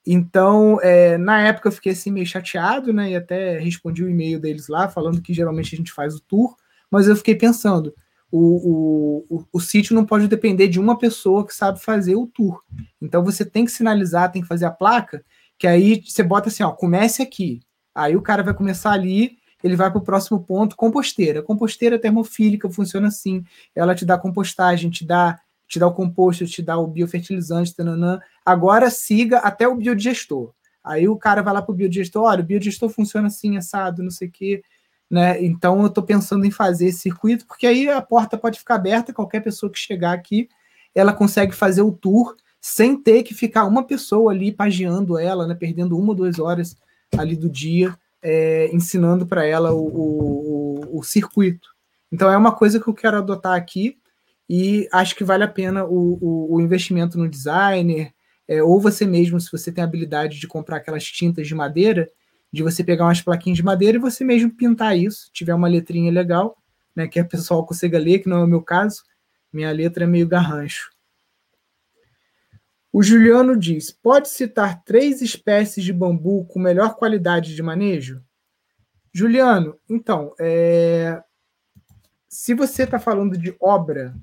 Então, 0.06 0.80
é, 0.82 1.16
na 1.16 1.40
época 1.46 1.68
eu 1.68 1.72
fiquei 1.72 1.92
assim 1.92 2.10
meio 2.10 2.26
chateado, 2.26 2.92
né? 2.92 3.10
E 3.10 3.16
até 3.16 3.58
respondi 3.58 4.02
o 4.02 4.10
e-mail 4.10 4.40
deles 4.40 4.68
lá, 4.68 4.88
falando 4.88 5.22
que 5.22 5.32
geralmente 5.32 5.74
a 5.74 5.78
gente 5.78 5.92
faz 5.92 6.14
o 6.14 6.20
tour, 6.20 6.56
mas 6.90 7.06
eu 7.06 7.16
fiquei 7.16 7.34
pensando, 7.34 7.94
o, 8.32 9.26
o, 9.28 9.44
o, 9.52 9.60
sítio 9.60 9.94
não 9.94 10.06
pode 10.06 10.26
depender 10.26 10.66
de 10.66 10.80
uma 10.80 10.98
pessoa 10.98 11.46
que 11.46 11.54
sabe 11.54 11.78
fazer 11.82 12.16
o 12.16 12.26
tour. 12.26 12.62
Então 13.00 13.22
você 13.22 13.44
tem 13.44 13.66
que 13.66 13.70
sinalizar, 13.70 14.32
tem 14.32 14.40
que 14.40 14.48
fazer 14.48 14.64
a 14.64 14.70
placa, 14.70 15.22
que 15.58 15.66
aí 15.66 16.02
você 16.02 16.22
bota 16.22 16.48
assim, 16.48 16.62
ó, 16.62 16.72
comece 16.72 17.20
aqui. 17.20 17.60
Aí 17.94 18.16
o 18.16 18.22
cara 18.22 18.42
vai 18.42 18.54
começar 18.54 18.92
ali, 18.92 19.36
ele 19.62 19.76
vai 19.76 19.90
para 19.90 19.98
o 19.98 20.04
próximo 20.04 20.42
ponto, 20.42 20.74
composteira. 20.74 21.42
Composteira 21.42 21.98
termofílica 21.98 22.70
funciona 22.70 23.08
assim. 23.08 23.44
Ela 23.76 23.94
te 23.94 24.06
dá 24.06 24.16
compostagem, 24.16 24.90
te 24.90 25.04
dá, 25.04 25.38
te 25.68 25.78
dá 25.78 25.86
o 25.86 25.92
composto, 25.92 26.46
te 26.46 26.62
dá 26.62 26.78
o 26.78 26.86
biofertilizante, 26.86 27.76
tananã. 27.76 28.18
Agora 28.46 28.88
siga 28.88 29.38
até 29.40 29.68
o 29.68 29.76
biodigestor. 29.76 30.54
Aí 30.82 31.06
o 31.06 31.16
cara 31.16 31.42
vai 31.42 31.52
lá 31.52 31.60
para 31.62 31.72
o 31.72 31.76
biodigestor, 31.76 32.24
olha, 32.24 32.40
o 32.40 32.46
biodigestor 32.46 32.88
funciona 32.88 33.28
assim, 33.28 33.56
assado, 33.56 34.02
não 34.02 34.10
sei 34.10 34.28
o 34.28 34.32
quê. 34.32 34.62
Né? 35.12 35.44
Então 35.44 35.82
eu 35.82 35.88
estou 35.88 36.02
pensando 36.02 36.46
em 36.46 36.50
fazer 36.50 36.86
esse 36.86 37.00
circuito, 37.00 37.46
porque 37.46 37.66
aí 37.66 37.86
a 37.86 38.00
porta 38.00 38.38
pode 38.38 38.58
ficar 38.58 38.76
aberta, 38.76 39.12
qualquer 39.12 39.40
pessoa 39.40 39.70
que 39.70 39.78
chegar 39.78 40.14
aqui, 40.14 40.48
ela 40.94 41.12
consegue 41.12 41.54
fazer 41.54 41.82
o 41.82 41.92
tour 41.92 42.34
sem 42.58 42.96
ter 42.96 43.22
que 43.22 43.34
ficar 43.34 43.66
uma 43.66 43.86
pessoa 43.86 44.32
ali 44.32 44.50
pagiando 44.50 45.18
ela, 45.18 45.46
né? 45.46 45.54
perdendo 45.54 45.98
uma 45.98 46.08
ou 46.08 46.14
duas 46.14 46.38
horas 46.38 46.74
ali 47.14 47.36
do 47.36 47.50
dia, 47.50 47.94
é, 48.22 48.74
ensinando 48.74 49.26
para 49.26 49.44
ela 49.44 49.74
o, 49.74 49.84
o, 49.84 50.98
o, 50.98 51.02
circuito. 51.02 51.68
Então 52.10 52.30
é 52.32 52.36
uma 52.36 52.52
coisa 52.52 52.80
que 52.80 52.88
eu 52.88 52.94
quero 52.94 53.18
adotar 53.18 53.54
aqui 53.54 53.98
e 54.48 54.88
acho 54.90 55.14
que 55.14 55.24
vale 55.24 55.44
a 55.44 55.48
pena 55.48 55.84
o, 55.84 56.54
o 56.54 56.58
investimento 56.58 57.18
no 57.18 57.28
designer, 57.28 58.14
é, 58.48 58.62
ou 58.62 58.80
você 58.80 59.04
mesmo, 59.04 59.38
se 59.38 59.52
você 59.52 59.70
tem 59.70 59.84
habilidade 59.84 60.40
de 60.40 60.48
comprar 60.48 60.78
aquelas 60.78 61.04
tintas 61.04 61.46
de 61.46 61.54
madeira, 61.54 62.08
de 62.52 62.62
você 62.62 62.84
pegar 62.84 63.06
umas 63.06 63.22
plaquinhas 63.22 63.56
de 63.56 63.64
madeira 63.64 63.96
e 63.96 64.00
você 64.00 64.24
mesmo 64.24 64.50
pintar 64.50 64.96
isso, 64.96 65.30
tiver 65.32 65.54
uma 65.54 65.68
letrinha 65.68 66.12
legal, 66.12 66.56
né, 66.94 67.08
que 67.08 67.18
a 67.18 67.24
pessoal 67.24 67.64
consiga 67.64 67.98
ler, 67.98 68.18
que 68.18 68.28
não 68.28 68.38
é 68.38 68.44
o 68.44 68.48
meu 68.48 68.62
caso, 68.62 69.02
minha 69.52 69.72
letra 69.72 70.04
é 70.04 70.06
meio 70.06 70.28
garrancho. 70.28 70.90
O 72.92 73.02
Juliano 73.02 73.56
diz: 73.56 73.90
pode 73.90 74.28
citar 74.28 74.82
três 74.84 75.22
espécies 75.22 75.82
de 75.82 75.92
bambu 75.92 76.44
com 76.44 76.60
melhor 76.60 76.94
qualidade 76.96 77.54
de 77.54 77.62
manejo? 77.62 78.22
Juliano, 79.14 79.78
então, 79.88 80.34
é... 80.38 81.22
se 82.28 82.54
você 82.54 82.82
está 82.82 82.98
falando 82.98 83.36
de 83.38 83.56
obra, 83.58 84.14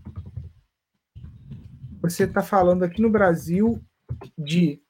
você 2.01 2.23
está 2.23 2.43
falando 2.43 2.83
aqui 2.83 3.01
no 3.01 3.09
Brasil 3.09 3.81
de 4.37 4.81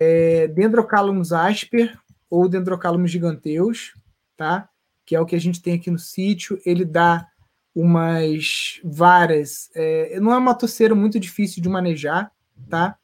é, 0.00 0.48
Dendrocalamus 0.48 1.32
asper, 1.32 1.98
ou 2.28 2.48
Dendrocalamus 2.48 3.10
giganteus, 3.10 3.94
tá? 4.36 4.68
Que 5.04 5.14
é 5.14 5.20
o 5.20 5.26
que 5.26 5.36
a 5.36 5.40
gente 5.40 5.60
tem 5.60 5.74
aqui 5.74 5.90
no 5.90 5.98
sítio. 5.98 6.60
Ele 6.64 6.84
dá 6.84 7.26
umas 7.74 8.80
varas. 8.84 9.70
É, 9.74 10.18
não 10.20 10.32
é 10.32 10.36
uma 10.36 10.54
toceira 10.54 10.94
muito 10.94 11.18
difícil 11.18 11.62
de 11.62 11.68
manejar, 11.68 12.30
tá? 12.68 12.96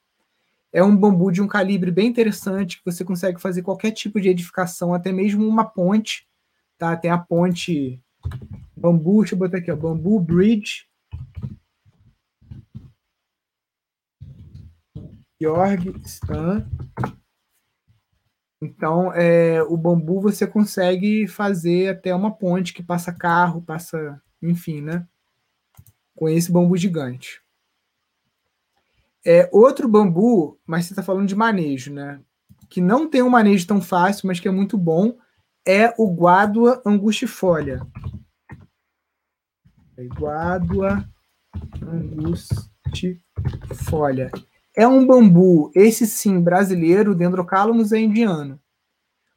É 0.73 0.83
um 0.85 0.97
bambu 0.97 1.33
de 1.33 1.43
um 1.43 1.49
calibre 1.49 1.91
bem 1.91 2.07
interessante 2.07 2.79
que 2.79 2.85
você 2.85 3.05
consegue 3.05 3.41
fazer 3.41 3.63
qualquer 3.63 3.91
tipo 3.91 4.21
de 4.21 4.29
edificação, 4.29 4.95
até 4.95 5.11
mesmo 5.11 5.47
uma 5.47 5.65
ponte, 5.65 6.29
tá? 6.79 6.97
Tem 6.97 7.11
a 7.11 7.19
ponte 7.19 8.01
bambu, 8.77 9.21
deixa 9.21 9.35
eu 9.35 9.39
botar 9.39 9.59
aqui, 9.59 9.71
ó, 9.71 9.77
bambu 9.77 10.21
bridge. 10.21 10.89
Jorg 15.43 15.99
Stan, 16.05 16.69
então, 18.61 19.13
é, 19.15 19.63
o 19.63 19.77
bambu 19.77 20.21
você 20.21 20.45
consegue 20.47 21.27
fazer 21.27 21.89
até 21.89 22.15
uma 22.15 22.31
ponte 22.31 22.75
que 22.75 22.83
passa 22.83 23.13
carro, 23.13 23.63
passa, 23.63 24.21
enfim, 24.43 24.83
né? 24.83 25.07
Com 26.15 26.29
esse 26.29 26.53
bambu 26.53 26.77
gigante. 26.77 27.41
É, 29.25 29.49
outro 29.51 29.89
bambu, 29.89 30.61
mas 30.67 30.85
você 30.85 30.93
está 30.93 31.03
falando 31.03 31.27
de 31.27 31.35
manejo, 31.35 31.91
né? 31.93 32.21
Que 32.69 32.83
não 32.83 33.09
tem 33.09 33.23
um 33.23 33.31
manejo 33.31 33.67
tão 33.67 33.81
fácil, 33.81 34.27
mas 34.27 34.39
que 34.39 34.49
é 34.49 34.51
muito 34.51 34.77
bom, 34.77 35.17
é 35.67 35.95
o 35.97 36.11
Guádua 36.11 36.83
angustifolia. 36.85 37.81
É 39.97 40.05
Guádua 40.05 41.09
angustifolia. 41.83 44.31
É 44.81 44.89
um 44.89 45.07
bambu, 45.07 45.71
esse 45.75 46.07
sim, 46.07 46.41
brasileiro, 46.41 47.15
Dendrocalamus 47.15 47.93
é 47.93 47.99
indiano. 47.99 48.59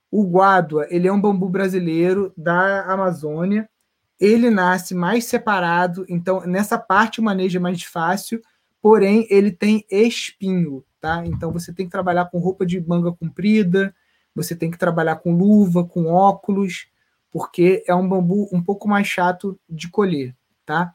O 0.10 0.26
guádua, 0.26 0.88
ele 0.90 1.06
é 1.06 1.12
um 1.12 1.20
bambu 1.20 1.50
brasileiro 1.50 2.32
da 2.38 2.86
Amazônia. 2.86 3.70
Ele 4.18 4.50
nasce 4.50 4.96
mais 4.96 5.26
separado, 5.26 6.06
então 6.08 6.40
nessa 6.48 6.80
parte 6.80 7.20
o 7.20 7.24
manejo 7.24 7.58
é 7.58 7.60
mais 7.60 7.84
fácil, 7.84 8.42
porém 8.82 9.28
ele 9.30 9.52
tem 9.52 9.86
espinho, 9.92 10.82
tá? 11.02 11.26
Então 11.26 11.52
você 11.52 11.74
tem 11.74 11.88
que 11.88 11.92
trabalhar 11.92 12.28
com 12.32 12.40
roupa 12.40 12.66
de 12.66 12.80
manga 12.80 13.12
comprida, 13.12 13.94
você 14.34 14.56
tem 14.56 14.72
que 14.72 14.78
trabalhar 14.78 15.18
com 15.18 15.36
luva, 15.36 15.84
com 15.84 16.06
óculos, 16.06 16.88
porque 17.30 17.84
é 17.86 17.94
um 17.94 18.08
bambu 18.08 18.48
um 18.54 18.64
pouco 18.64 18.88
mais 18.88 19.08
chato 19.08 19.60
de 19.70 19.90
colher, 19.90 20.34
tá? 20.66 20.94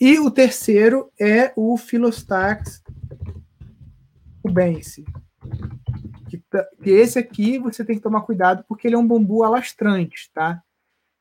E 0.00 0.18
o 0.18 0.32
terceiro 0.32 1.12
é 1.16 1.52
o 1.54 1.76
Philostax 1.76 2.82
cubense. 4.42 5.04
Que, 6.28 6.42
que 6.82 6.90
esse 6.90 7.18
aqui 7.18 7.58
você 7.58 7.84
tem 7.84 7.96
que 7.96 8.02
tomar 8.02 8.22
cuidado 8.22 8.64
porque 8.68 8.86
ele 8.86 8.94
é 8.94 8.98
um 8.98 9.06
bambu 9.06 9.42
alastrante, 9.42 10.30
tá? 10.32 10.62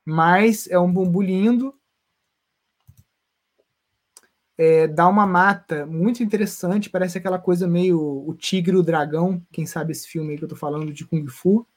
Mas 0.05 0.67
é 0.69 0.79
um 0.79 0.91
bambu 0.91 1.21
lindo. 1.21 1.73
É, 4.57 4.87
dá 4.87 5.07
uma 5.07 5.27
mata 5.27 5.85
muito 5.85 6.23
interessante, 6.23 6.89
parece 6.89 7.17
aquela 7.17 7.37
coisa 7.37 7.67
meio 7.67 7.99
o 8.27 8.33
tigre 8.33 8.75
e 8.75 8.79
o 8.79 8.83
dragão, 8.83 9.39
quem 9.51 9.67
sabe 9.67 9.91
esse 9.91 10.07
filme 10.07 10.31
aí 10.31 10.37
que 10.37 10.43
eu 10.43 10.47
tô 10.47 10.55
falando 10.55 10.91
de 10.91 11.05
Kung 11.05 11.27
Fu. 11.27 11.67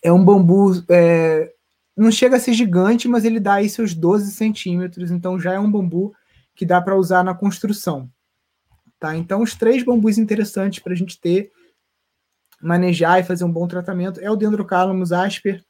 É 0.00 0.12
um 0.12 0.24
bambu, 0.24 0.72
é, 0.88 1.52
não 1.96 2.12
chega 2.12 2.36
a 2.36 2.40
ser 2.40 2.52
gigante, 2.52 3.08
mas 3.08 3.24
ele 3.24 3.40
dá 3.40 3.54
aí 3.54 3.68
seus 3.68 3.94
12 3.94 4.30
centímetros, 4.30 5.10
então 5.10 5.40
já 5.40 5.54
é 5.54 5.58
um 5.58 5.70
bambu 5.70 6.14
que 6.54 6.64
dá 6.64 6.80
para 6.80 6.96
usar 6.96 7.24
na 7.24 7.34
construção. 7.34 8.08
Tá? 9.04 9.14
Então, 9.14 9.42
os 9.42 9.54
três 9.54 9.82
bambus 9.82 10.16
interessantes 10.16 10.78
para 10.78 10.94
a 10.94 10.96
gente 10.96 11.20
ter, 11.20 11.52
manejar 12.58 13.20
e 13.20 13.22
fazer 13.22 13.44
um 13.44 13.52
bom 13.52 13.68
tratamento 13.68 14.18
é 14.18 14.30
o 14.30 14.34
Dendrocalamus 14.34 15.12
asper, 15.12 15.62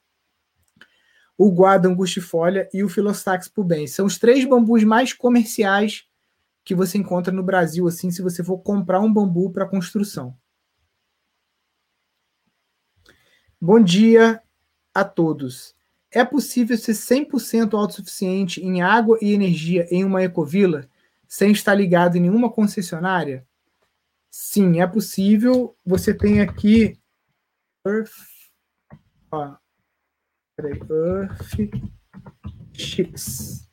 o 1.37 1.51
Guada 1.51 1.89
angustifolia 1.89 2.69
e 2.73 2.85
o 2.85 2.89
Philostax 2.89 3.49
pubens. 3.49 3.91
São 3.91 4.07
os 4.07 4.19
três 4.19 4.45
bambus 4.45 4.85
mais 4.85 5.13
comerciais 5.13 6.05
que 6.65 6.77
você 6.77 6.97
encontra 6.97 7.33
no 7.33 7.43
Brasil, 7.43 7.89
assim, 7.89 8.09
se 8.09 8.23
você 8.23 8.45
for 8.45 8.59
comprar 8.59 9.01
um 9.01 9.13
bambu 9.13 9.51
para 9.51 9.67
construção. 9.67 10.39
Bom 13.61 13.83
dia 13.83 14.41
a 14.95 15.03
todos. 15.03 15.75
É 16.09 16.25
possível 16.25 16.79
ser 16.79 16.93
100% 16.93 17.77
autossuficiente 17.77 18.65
em 18.65 18.81
água 18.81 19.19
e 19.21 19.33
energia 19.33 19.89
em 19.91 20.05
uma 20.05 20.23
ecovila? 20.23 20.89
Sem 21.29 21.53
estar 21.53 21.75
ligado 21.75 22.17
em 22.17 22.21
nenhuma 22.21 22.51
concessionária? 22.51 23.47
Sim, 24.31 24.81
é 24.81 24.87
possível. 24.87 25.77
Você 25.85 26.13
tem 26.13 26.41
aqui 26.41 26.99
Earth, 27.87 28.11
ó, 29.31 29.57
peraí, 30.57 30.81
Earth 30.91 31.71
Chips. 32.73 33.69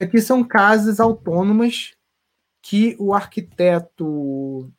Aqui 0.00 0.20
são 0.20 0.42
casas 0.42 1.00
autônomas 1.00 1.94
que 2.60 2.96
o 2.98 3.14
arquiteto 3.14 4.72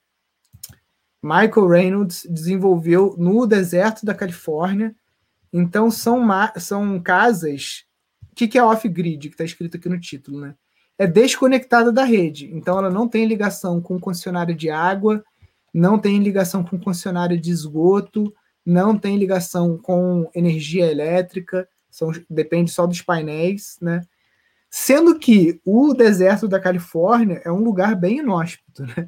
Michael 1.24 1.68
Reynolds 1.68 2.28
desenvolveu 2.30 3.16
no 3.18 3.48
deserto 3.48 4.06
da 4.06 4.14
Califórnia. 4.14 4.94
Então, 5.52 5.90
são, 5.90 6.28
são 6.58 7.02
casas 7.02 7.86
o 8.34 8.36
que, 8.36 8.48
que 8.48 8.58
é 8.58 8.64
off-grid, 8.64 9.30
que 9.30 9.36
está 9.36 9.44
escrito 9.44 9.78
aqui 9.78 9.88
no 9.88 10.00
título, 10.00 10.42
né? 10.42 10.56
É 10.98 11.06
desconectada 11.06 11.92
da 11.92 12.04
rede. 12.04 12.50
Então, 12.52 12.80
ela 12.80 12.90
não 12.90 13.08
tem 13.08 13.28
ligação 13.28 13.80
com 13.80 14.00
concessionária 14.00 14.56
de 14.56 14.72
água, 14.72 15.24
não 15.72 16.00
tem 16.00 16.18
ligação 16.18 16.64
com 16.64 16.80
concessionária 16.80 17.38
de 17.38 17.52
esgoto, 17.52 18.34
não 18.66 18.98
tem 18.98 19.18
ligação 19.18 19.78
com 19.78 20.28
energia 20.34 20.90
elétrica, 20.90 21.68
são, 21.92 22.12
depende 22.28 22.72
só 22.72 22.88
dos 22.88 23.04
painéis, 23.04 23.78
né? 23.80 24.02
Sendo 24.68 25.20
que 25.20 25.62
o 25.64 25.94
deserto 25.94 26.48
da 26.48 26.60
Califórnia 26.60 27.40
é 27.46 27.52
um 27.52 27.64
lugar 27.64 27.96
bem 27.96 28.18
inóspito, 28.18 28.84
né? 28.84 29.08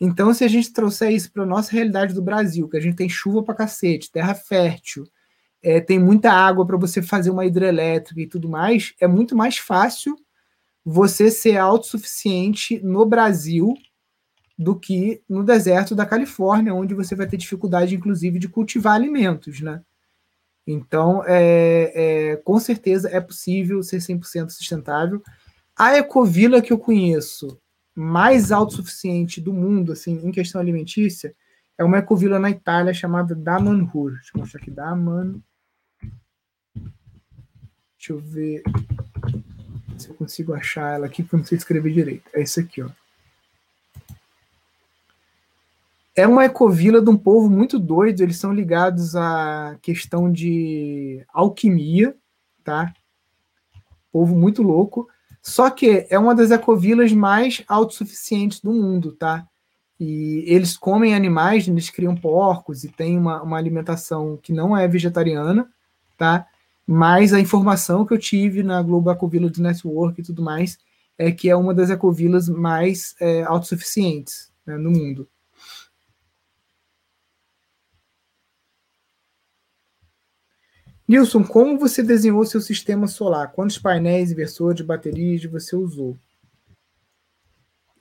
Então, 0.00 0.34
se 0.34 0.42
a 0.42 0.48
gente 0.48 0.72
trouxer 0.72 1.12
isso 1.12 1.30
para 1.30 1.44
a 1.44 1.46
nossa 1.46 1.70
realidade 1.70 2.12
do 2.12 2.22
Brasil, 2.22 2.68
que 2.68 2.76
a 2.76 2.80
gente 2.80 2.96
tem 2.96 3.08
chuva 3.08 3.44
para 3.44 3.54
cacete, 3.54 4.10
terra 4.10 4.34
fértil, 4.34 5.04
é, 5.64 5.80
tem 5.80 5.98
muita 5.98 6.30
água 6.30 6.66
para 6.66 6.76
você 6.76 7.00
fazer 7.00 7.30
uma 7.30 7.46
hidrelétrica 7.46 8.20
e 8.20 8.26
tudo 8.26 8.50
mais, 8.50 8.92
é 9.00 9.06
muito 9.06 9.34
mais 9.34 9.56
fácil 9.56 10.14
você 10.84 11.30
ser 11.30 11.56
autossuficiente 11.56 12.78
no 12.84 13.06
Brasil 13.06 13.74
do 14.58 14.78
que 14.78 15.22
no 15.26 15.42
deserto 15.42 15.94
da 15.94 16.04
Califórnia, 16.04 16.74
onde 16.74 16.92
você 16.92 17.16
vai 17.16 17.26
ter 17.26 17.38
dificuldade, 17.38 17.94
inclusive, 17.94 18.38
de 18.38 18.46
cultivar 18.46 18.94
alimentos, 18.94 19.62
né? 19.62 19.80
Então, 20.66 21.24
é, 21.26 21.92
é, 21.94 22.36
com 22.36 22.60
certeza 22.60 23.08
é 23.08 23.20
possível 23.20 23.82
ser 23.82 23.98
100% 23.98 24.50
sustentável. 24.50 25.22
A 25.74 25.96
ecovila 25.96 26.60
que 26.60 26.72
eu 26.72 26.78
conheço 26.78 27.58
mais 27.94 28.52
autossuficiente 28.52 29.40
do 29.40 29.52
mundo, 29.52 29.92
assim, 29.92 30.20
em 30.22 30.30
questão 30.30 30.60
alimentícia, 30.60 31.34
é 31.78 31.82
uma 31.82 31.98
ecovila 31.98 32.38
na 32.38 32.50
Itália 32.50 32.92
chamada 32.92 33.34
Damanhur. 33.34 34.12
Deixa 34.12 34.30
eu 34.34 34.40
mostrar 34.40 34.60
aqui, 34.60 34.70
Daman. 34.70 35.42
Deixa 38.06 38.12
eu 38.12 38.20
ver 38.20 38.62
se 39.96 40.10
eu 40.10 40.14
consigo 40.14 40.52
achar 40.52 40.94
ela 40.94 41.06
aqui, 41.06 41.22
porque 41.22 41.36
eu 41.36 41.38
não 41.38 41.46
sei 41.46 41.56
escrever 41.56 41.90
direito. 41.90 42.28
É 42.34 42.42
isso 42.42 42.60
aqui, 42.60 42.82
ó. 42.82 42.90
é 46.14 46.26
uma 46.26 46.44
ecovila 46.44 47.00
de 47.00 47.08
um 47.10 47.16
povo 47.16 47.48
muito 47.50 47.78
doido, 47.78 48.20
eles 48.20 48.36
são 48.36 48.52
ligados 48.52 49.16
à 49.16 49.76
questão 49.82 50.30
de 50.30 51.24
alquimia, 51.32 52.14
tá? 52.62 52.92
Povo 54.12 54.36
muito 54.36 54.62
louco. 54.62 55.08
Só 55.42 55.68
que 55.70 56.06
é 56.08 56.18
uma 56.18 56.34
das 56.34 56.50
ecovilas 56.50 57.12
mais 57.12 57.64
autossuficientes 57.66 58.60
do 58.60 58.72
mundo, 58.72 59.12
tá? 59.12 59.46
E 59.98 60.44
eles 60.46 60.76
comem 60.76 61.14
animais, 61.14 61.66
eles 61.66 61.90
criam 61.90 62.14
porcos 62.14 62.84
e 62.84 62.88
tem 62.88 63.18
uma, 63.18 63.42
uma 63.42 63.56
alimentação 63.56 64.38
que 64.40 64.52
não 64.52 64.76
é 64.76 64.86
vegetariana, 64.86 65.68
tá? 66.16 66.46
Mas 66.86 67.32
a 67.32 67.40
informação 67.40 68.04
que 68.04 68.12
eu 68.12 68.18
tive 68.18 68.62
na 68.62 68.82
Global 68.82 69.14
Ecovilas 69.14 69.58
Network 69.58 70.20
e 70.20 70.24
tudo 70.24 70.42
mais 70.42 70.78
é 71.16 71.32
que 71.32 71.48
é 71.48 71.56
uma 71.56 71.72
das 71.72 71.90
ecovilas 71.90 72.48
mais 72.48 73.14
é, 73.20 73.42
autossuficientes 73.44 74.52
né, 74.66 74.76
no 74.76 74.90
mundo. 74.90 75.28
Nilson, 81.06 81.44
como 81.44 81.78
você 81.78 82.02
desenhou 82.02 82.44
seu 82.46 82.60
sistema 82.60 83.06
solar? 83.06 83.52
Quantos 83.52 83.78
painéis, 83.78 84.32
inversores, 84.32 84.84
baterias 84.84 85.44
você 85.44 85.76
usou? 85.76 86.16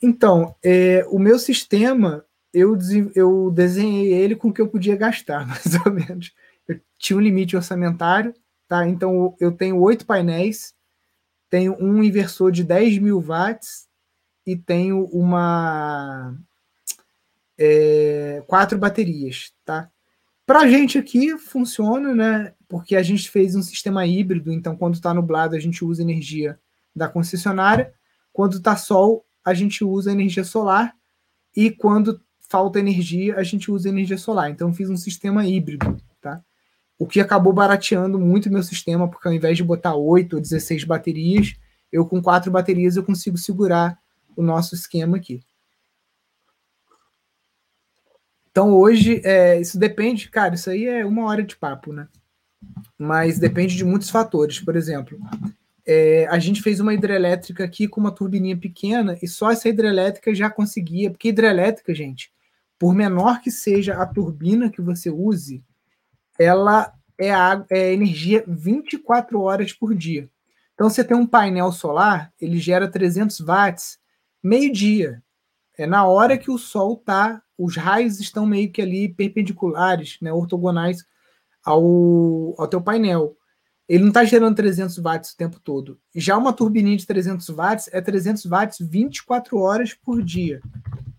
Então, 0.02 0.56
é, 0.64 1.06
o 1.10 1.20
meu 1.20 1.38
sistema, 1.38 2.26
eu, 2.54 2.78
eu 3.14 3.52
desenhei 3.52 4.14
ele 4.14 4.36
com 4.36 4.50
o 4.50 4.54
que 4.54 4.62
eu 4.62 4.68
podia 4.68 4.96
gastar, 4.96 5.46
mais 5.48 5.76
ou 5.86 5.92
menos. 5.92 6.34
Eu 6.68 6.80
tinha 6.98 7.18
um 7.18 7.22
limite 7.22 7.56
orçamentário, 7.56 8.34
tá? 8.68 8.88
Então, 8.88 9.36
eu 9.40 9.52
tenho 9.52 9.80
oito 9.80 10.06
painéis, 10.06 10.74
tenho 11.50 11.76
um 11.80 12.04
inversor 12.04 12.52
de 12.52 12.64
10 12.64 13.00
mil 13.00 13.22
watts 13.22 13.88
e 14.46 14.56
tenho 14.56 15.06
uma... 15.06 16.36
É, 17.58 18.44
quatro 18.48 18.78
baterias, 18.78 19.54
tá? 19.64 19.90
Para 20.46 20.62
a 20.62 20.68
gente 20.68 20.98
aqui 20.98 21.38
funciona, 21.38 22.14
né? 22.14 22.54
Porque 22.68 22.96
a 22.96 23.04
gente 23.04 23.30
fez 23.30 23.56
um 23.56 23.62
sistema 23.62 24.06
híbrido, 24.06 24.52
então 24.52 24.76
quando 24.76 24.96
está 24.96 25.14
nublado 25.14 25.56
a 25.56 25.60
gente 25.60 25.86
usa 25.86 26.02
energia 26.02 26.60
da 26.96 27.08
concessionária, 27.08 27.94
quando 28.32 28.58
está 28.58 28.76
sol 28.76 29.26
a 29.46 29.54
gente 29.54 29.84
usa 29.84 30.12
energia 30.12 30.44
solar 30.44 30.96
e 31.56 31.70
quando 31.70 32.22
falta 32.40 32.80
energia 32.80 33.38
a 33.38 33.44
gente 33.44 33.72
usa 33.72 33.90
energia 33.90 34.18
solar. 34.18 34.50
Então 34.50 34.74
fiz 34.74 34.90
um 34.90 34.98
sistema 34.98 35.46
híbrido? 35.46 35.98
O 36.98 37.08
que 37.08 37.20
acabou 37.20 37.52
barateando 37.52 38.20
muito 38.20 38.52
meu 38.52 38.64
sistema, 38.64 39.08
porque 39.08 39.28
ao 39.28 39.34
invés 39.34 39.58
de 39.58 39.64
botar 39.64 39.96
8 39.96 40.36
ou 40.36 40.42
16 40.42 40.84
baterias, 40.84 41.56
eu 41.92 42.06
com 42.06 42.22
quatro 42.22 42.52
baterias 42.52 42.96
eu 42.96 43.04
consigo 43.04 43.38
segurar 43.38 43.98
o 44.36 44.42
nosso 44.42 44.76
esquema 44.76 45.18
aqui. 45.18 45.44
Então 48.52 48.72
hoje, 48.72 49.22
é, 49.24 49.60
isso 49.60 49.80
depende, 49.80 50.30
cara, 50.30 50.54
isso 50.54 50.70
aí 50.70 50.86
é 50.86 51.06
uma 51.06 51.26
hora 51.26 51.44
de 51.44 51.56
papo, 51.56 51.92
né? 51.92 52.08
Mas 52.98 53.40
depende 53.40 53.76
de 53.76 53.84
muitos 53.84 54.12
fatores. 54.12 54.60
Por 54.60 54.76
exemplo, 54.76 55.20
é, 55.86 56.28
a 56.28 56.38
gente 56.40 56.62
fez 56.62 56.80
uma 56.80 56.94
hidrelétrica 56.94 57.64
aqui 57.64 57.88
com 57.88 58.00
uma 58.00 58.12
turbininha 58.12 58.56
pequena 58.56 59.18
e 59.22 59.28
só 59.28 59.52
essa 59.52 59.68
hidrelétrica 59.68 60.34
já 60.34 60.50
conseguia, 60.50 61.10
porque 61.10 61.30
hidrelétrica, 61.30 61.94
gente, 61.94 62.32
por 62.78 62.94
menor 62.94 63.42
que 63.42 63.52
seja 63.52 63.96
a 63.96 64.06
turbina 64.06 64.70
que 64.70 64.82
você 64.82 65.10
use, 65.10 65.64
ela 66.40 66.94
é, 67.18 67.34
a, 67.34 67.64
é 67.70 67.94
energia 67.94 68.44
24 68.48 69.40
horas 69.42 69.74
por 69.74 69.94
dia. 69.94 70.30
Então, 70.74 70.90
você 70.90 71.04
tem 71.04 71.16
um 71.16 71.28
painel 71.28 71.72
solar, 71.72 72.34
ele 72.42 72.58
gera 72.58 72.90
300 72.90 73.40
watts 73.42 74.00
meio-dia. 74.42 75.22
É 75.78 75.86
na 75.86 76.06
hora 76.06 76.38
que 76.38 76.52
o 76.52 76.58
sol 76.58 76.96
está 76.96 77.42
os 77.58 77.78
raios 77.78 78.20
estão 78.20 78.46
meio 78.46 78.72
que 78.72 78.82
ali 78.82 79.08
perpendiculares, 79.08 80.18
né, 80.22 80.34
ortogonais 80.34 81.06
ao, 81.64 82.56
ao 82.58 82.68
teu 82.68 82.82
painel. 82.82 83.38
Ele 83.88 84.04
não 84.04 84.10
está 84.10 84.24
gerando 84.24 84.56
300 84.56 84.98
watts 84.98 85.32
o 85.32 85.38
tempo 85.38 85.60
todo. 85.60 86.00
Já 86.16 86.38
uma 86.38 86.54
turbininha 86.54 86.98
de 86.98 87.06
300 87.06 87.48
watts 87.50 87.90
é 87.92 88.02
300 88.02 88.46
watts 88.46 88.78
24 88.80 89.58
horas 89.60 89.94
por 89.94 90.22
dia. 90.24 90.62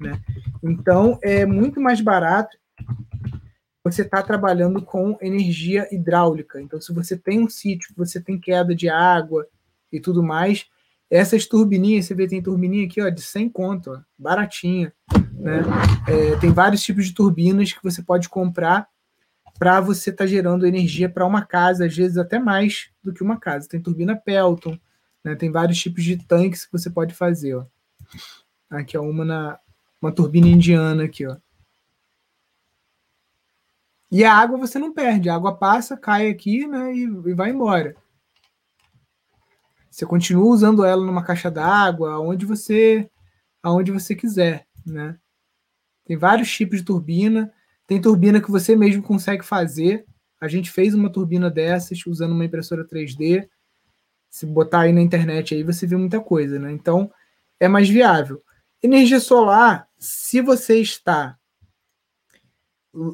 Né? 0.00 0.20
Então, 0.62 1.18
é 1.22 1.46
muito 1.46 1.80
mais 1.80 2.00
barato 2.00 2.56
você 3.84 4.00
está 4.00 4.22
trabalhando 4.22 4.80
com 4.80 5.18
energia 5.20 5.86
hidráulica. 5.94 6.60
Então, 6.60 6.80
se 6.80 6.92
você 6.92 7.18
tem 7.18 7.38
um 7.38 7.48
sítio, 7.50 7.92
você 7.94 8.18
tem 8.18 8.40
queda 8.40 8.74
de 8.74 8.88
água 8.88 9.46
e 9.92 10.00
tudo 10.00 10.22
mais, 10.22 10.66
essas 11.10 11.46
turbininhas, 11.46 12.06
você 12.06 12.14
vê, 12.14 12.26
tem 12.26 12.42
turbininha 12.42 12.86
aqui 12.86 13.02
ó, 13.02 13.08
de 13.10 13.20
100 13.20 13.50
conto, 13.50 13.92
ó, 13.92 14.00
baratinha. 14.18 14.92
Né? 15.34 15.60
É, 16.08 16.36
tem 16.40 16.50
vários 16.50 16.82
tipos 16.82 17.06
de 17.06 17.14
turbinas 17.14 17.72
que 17.72 17.82
você 17.82 18.02
pode 18.02 18.28
comprar 18.28 18.88
para 19.58 19.80
você 19.80 20.10
estar 20.10 20.24
tá 20.24 20.28
gerando 20.28 20.66
energia 20.66 21.08
para 21.08 21.26
uma 21.26 21.44
casa, 21.44 21.84
às 21.84 21.94
vezes 21.94 22.16
até 22.16 22.38
mais 22.38 22.90
do 23.02 23.12
que 23.12 23.22
uma 23.22 23.38
casa. 23.38 23.68
Tem 23.68 23.80
turbina 23.80 24.16
Pelton, 24.16 24.78
né? 25.22 25.36
tem 25.36 25.52
vários 25.52 25.78
tipos 25.78 26.02
de 26.02 26.16
tanques 26.16 26.64
que 26.64 26.72
você 26.72 26.88
pode 26.88 27.14
fazer. 27.14 27.54
Ó. 27.54 27.66
Aqui 28.70 28.96
é 28.96 29.00
uma, 29.00 29.60
uma 30.00 30.10
turbina 30.10 30.48
indiana 30.48 31.04
aqui, 31.04 31.26
ó. 31.26 31.36
E 34.14 34.22
a 34.22 34.32
água 34.32 34.56
você 34.56 34.78
não 34.78 34.94
perde, 34.94 35.28
a 35.28 35.34
água 35.34 35.56
passa, 35.56 35.96
cai 35.96 36.28
aqui 36.28 36.68
né, 36.68 36.94
e, 36.94 37.02
e 37.02 37.34
vai 37.34 37.50
embora. 37.50 37.96
Você 39.90 40.06
continua 40.06 40.44
usando 40.44 40.84
ela 40.84 41.04
numa 41.04 41.24
caixa 41.24 41.50
d'água, 41.50 42.12
aonde 42.12 42.46
você, 42.46 43.10
aonde 43.60 43.90
você 43.90 44.14
quiser, 44.14 44.68
né? 44.86 45.18
Tem 46.04 46.16
vários 46.16 46.48
tipos 46.48 46.78
de 46.78 46.84
turbina. 46.84 47.52
Tem 47.88 48.00
turbina 48.00 48.40
que 48.40 48.52
você 48.52 48.76
mesmo 48.76 49.02
consegue 49.02 49.44
fazer. 49.44 50.06
A 50.40 50.46
gente 50.46 50.70
fez 50.70 50.94
uma 50.94 51.10
turbina 51.10 51.50
dessas 51.50 52.06
usando 52.06 52.34
uma 52.34 52.44
impressora 52.44 52.86
3D. 52.86 53.48
Se 54.30 54.46
botar 54.46 54.82
aí 54.82 54.92
na 54.92 55.00
internet 55.00 55.56
aí, 55.56 55.64
você 55.64 55.88
vê 55.88 55.96
muita 55.96 56.20
coisa, 56.20 56.56
né? 56.56 56.70
Então, 56.70 57.10
é 57.58 57.66
mais 57.66 57.88
viável. 57.88 58.40
Energia 58.80 59.18
solar, 59.18 59.88
se 59.98 60.40
você 60.40 60.78
está 60.78 61.36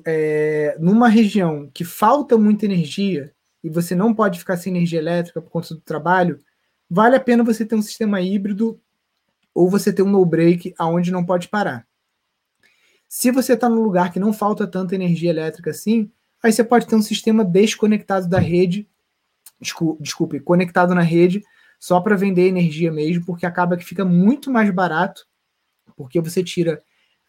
é, 0.04 0.76
numa 0.78 1.08
região 1.08 1.70
que 1.72 1.84
falta 1.84 2.36
muita 2.36 2.66
energia 2.66 3.32
e 3.62 3.68
você 3.68 3.94
não 3.94 4.14
pode 4.14 4.38
ficar 4.38 4.56
sem 4.56 4.74
energia 4.74 4.98
elétrica 4.98 5.40
por 5.40 5.50
conta 5.50 5.74
do 5.74 5.80
trabalho, 5.80 6.38
vale 6.88 7.16
a 7.16 7.20
pena 7.20 7.44
você 7.44 7.64
ter 7.64 7.74
um 7.74 7.82
sistema 7.82 8.20
híbrido 8.20 8.80
ou 9.54 9.68
você 9.68 9.92
ter 9.92 10.02
um 10.02 10.10
no-break 10.10 10.74
aonde 10.78 11.10
não 11.10 11.24
pode 11.24 11.48
parar. 11.48 11.86
Se 13.08 13.30
você 13.30 13.54
está 13.54 13.68
num 13.68 13.82
lugar 13.82 14.12
que 14.12 14.20
não 14.20 14.32
falta 14.32 14.66
tanta 14.66 14.94
energia 14.94 15.30
elétrica 15.30 15.70
assim, 15.70 16.10
aí 16.42 16.52
você 16.52 16.62
pode 16.62 16.86
ter 16.86 16.94
um 16.94 17.02
sistema 17.02 17.44
desconectado 17.44 18.28
da 18.28 18.38
rede, 18.38 18.88
desculpe, 19.98 20.40
conectado 20.40 20.94
na 20.94 21.02
rede, 21.02 21.42
só 21.78 22.00
para 22.00 22.16
vender 22.16 22.46
energia 22.46 22.92
mesmo, 22.92 23.24
porque 23.24 23.46
acaba 23.46 23.76
que 23.76 23.84
fica 23.84 24.04
muito 24.04 24.50
mais 24.50 24.70
barato, 24.70 25.26
porque 25.96 26.20
você 26.20 26.42
tira 26.44 26.80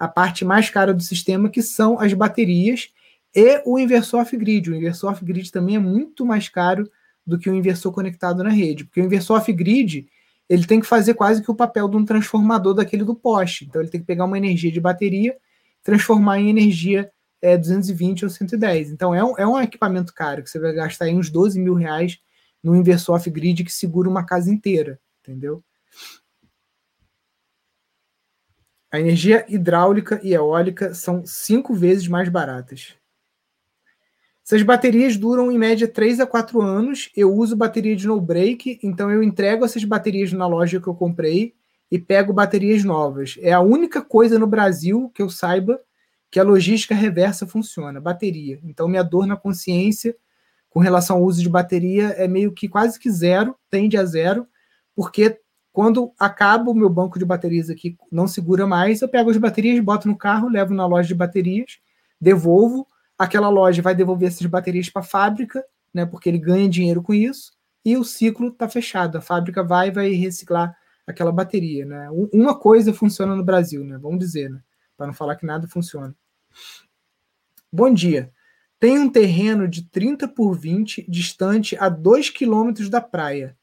a 0.01 0.07
parte 0.07 0.43
mais 0.43 0.67
cara 0.67 0.95
do 0.95 1.03
sistema, 1.03 1.47
que 1.47 1.61
são 1.61 1.99
as 1.99 2.11
baterias 2.11 2.89
e 3.35 3.61
o 3.63 3.77
inversor 3.77 4.21
off-grid. 4.21 4.71
O 4.71 4.75
inversor 4.75 5.11
off-grid 5.11 5.51
também 5.51 5.75
é 5.75 5.79
muito 5.79 6.25
mais 6.25 6.49
caro 6.49 6.89
do 7.23 7.37
que 7.37 7.47
o 7.47 7.53
inversor 7.53 7.91
conectado 7.91 8.43
na 8.43 8.49
rede, 8.49 8.83
porque 8.83 8.99
o 8.99 9.05
inversor 9.05 9.37
off-grid 9.37 10.07
ele 10.49 10.65
tem 10.65 10.79
que 10.79 10.87
fazer 10.87 11.13
quase 11.13 11.43
que 11.43 11.51
o 11.51 11.55
papel 11.55 11.87
de 11.87 11.97
um 11.97 12.03
transformador 12.03 12.73
daquele 12.73 13.03
do 13.03 13.13
poste. 13.13 13.65
Então 13.65 13.79
ele 13.79 13.91
tem 13.91 14.01
que 14.01 14.07
pegar 14.07 14.25
uma 14.25 14.39
energia 14.39 14.71
de 14.71 14.81
bateria 14.81 15.37
transformar 15.83 16.39
em 16.39 16.49
energia 16.49 17.11
é, 17.39 17.55
220 17.55 18.23
ou 18.23 18.29
110. 18.29 18.89
Então 18.89 19.13
é 19.13 19.23
um, 19.23 19.37
é 19.37 19.47
um 19.47 19.61
equipamento 19.61 20.13
caro, 20.15 20.41
que 20.43 20.49
você 20.49 20.59
vai 20.59 20.73
gastar 20.73 21.05
aí 21.05 21.15
uns 21.15 21.29
12 21.29 21.59
mil 21.59 21.75
reais 21.75 22.19
no 22.63 22.75
inversor 22.75 23.15
off-grid 23.15 23.63
que 23.63 23.71
segura 23.71 24.09
uma 24.09 24.25
casa 24.25 24.51
inteira, 24.51 24.99
entendeu? 25.21 25.63
A 28.91 28.99
energia 28.99 29.45
hidráulica 29.47 30.19
e 30.21 30.33
eólica 30.33 30.93
são 30.93 31.25
cinco 31.25 31.73
vezes 31.73 32.07
mais 32.07 32.27
baratas. 32.27 32.95
Essas 34.45 34.63
baterias 34.63 35.15
duram 35.15 35.49
em 35.49 35.57
média 35.57 35.87
3 35.87 36.19
a 36.19 36.27
4 36.27 36.61
anos. 36.61 37.09
Eu 37.15 37.33
uso 37.33 37.55
bateria 37.55 37.95
de 37.95 38.05
no 38.05 38.19
break, 38.19 38.79
então 38.83 39.09
eu 39.09 39.23
entrego 39.23 39.63
essas 39.63 39.85
baterias 39.85 40.33
na 40.33 40.45
loja 40.45 40.81
que 40.81 40.87
eu 40.87 40.93
comprei 40.93 41.53
e 41.89 41.97
pego 41.97 42.33
baterias 42.33 42.83
novas. 42.83 43.37
É 43.39 43.53
a 43.53 43.61
única 43.61 44.01
coisa 44.01 44.37
no 44.37 44.47
Brasil 44.47 45.09
que 45.15 45.21
eu 45.21 45.29
saiba 45.29 45.79
que 46.29 46.39
a 46.39 46.43
logística 46.43 46.93
reversa 46.95 47.47
funciona, 47.47 48.01
bateria. 48.01 48.59
Então 48.63 48.89
minha 48.89 49.03
dor 49.03 49.25
na 49.25 49.37
consciência 49.37 50.15
com 50.69 50.79
relação 50.79 51.17
ao 51.17 51.23
uso 51.23 51.41
de 51.41 51.49
bateria 51.49 52.07
é 52.17 52.27
meio 52.27 52.51
que 52.53 52.67
quase 52.67 52.97
que 52.97 53.09
zero, 53.09 53.55
tende 53.69 53.97
a 53.97 54.05
zero, 54.05 54.47
porque 54.95 55.39
quando 55.71 56.11
acaba 56.19 56.69
o 56.69 56.75
meu 56.75 56.89
banco 56.89 57.17
de 57.17 57.25
baterias 57.25 57.69
aqui, 57.69 57.97
não 58.11 58.27
segura 58.27 58.67
mais, 58.67 59.01
eu 59.01 59.09
pego 59.09 59.29
as 59.29 59.37
baterias, 59.37 59.79
boto 59.83 60.07
no 60.07 60.17
carro, 60.17 60.49
levo 60.49 60.73
na 60.73 60.85
loja 60.85 61.07
de 61.07 61.15
baterias, 61.15 61.79
devolvo, 62.19 62.85
aquela 63.17 63.49
loja 63.49 63.81
vai 63.81 63.95
devolver 63.95 64.27
essas 64.27 64.45
baterias 64.47 64.89
para 64.89 65.01
a 65.01 65.05
fábrica, 65.05 65.63
né, 65.93 66.05
porque 66.05 66.29
ele 66.29 66.37
ganha 66.37 66.69
dinheiro 66.69 67.01
com 67.01 67.13
isso, 67.13 67.53
e 67.83 67.97
o 67.97 68.03
ciclo 68.03 68.49
está 68.49 68.69
fechado. 68.69 69.17
A 69.17 69.21
fábrica 69.21 69.63
vai 69.63 69.87
e 69.87 69.91
vai 69.91 70.11
reciclar 70.11 70.75
aquela 71.07 71.31
bateria. 71.31 71.85
Né? 71.85 72.09
Uma 72.31 72.57
coisa 72.57 72.93
funciona 72.93 73.35
no 73.35 73.43
Brasil, 73.43 73.83
né? 73.83 73.97
vamos 73.97 74.19
dizer, 74.19 74.49
né? 74.49 74.61
para 74.95 75.07
não 75.07 75.13
falar 75.13 75.35
que 75.35 75.45
nada 75.45 75.67
funciona. 75.67 76.15
Bom 77.71 77.91
dia. 77.93 78.31
Tem 78.79 78.99
um 78.99 79.09
terreno 79.09 79.67
de 79.67 79.83
30 79.89 80.27
por 80.27 80.53
20 80.53 81.05
distante 81.09 81.75
a 81.77 81.87
2 81.87 82.29
quilômetros 82.29 82.89
da 82.89 82.99
praia. 82.99 83.55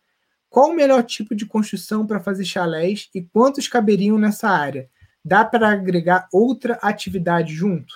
Qual 0.50 0.70
o 0.70 0.74
melhor 0.74 1.02
tipo 1.02 1.34
de 1.34 1.46
construção 1.46 2.06
para 2.06 2.20
fazer 2.20 2.44
chalés 2.44 3.08
e 3.14 3.22
quantos 3.22 3.68
caberiam 3.68 4.18
nessa 4.18 4.48
área? 4.48 4.88
Dá 5.24 5.44
para 5.44 5.70
agregar 5.70 6.28
outra 6.32 6.74
atividade 6.82 7.54
junto? 7.54 7.94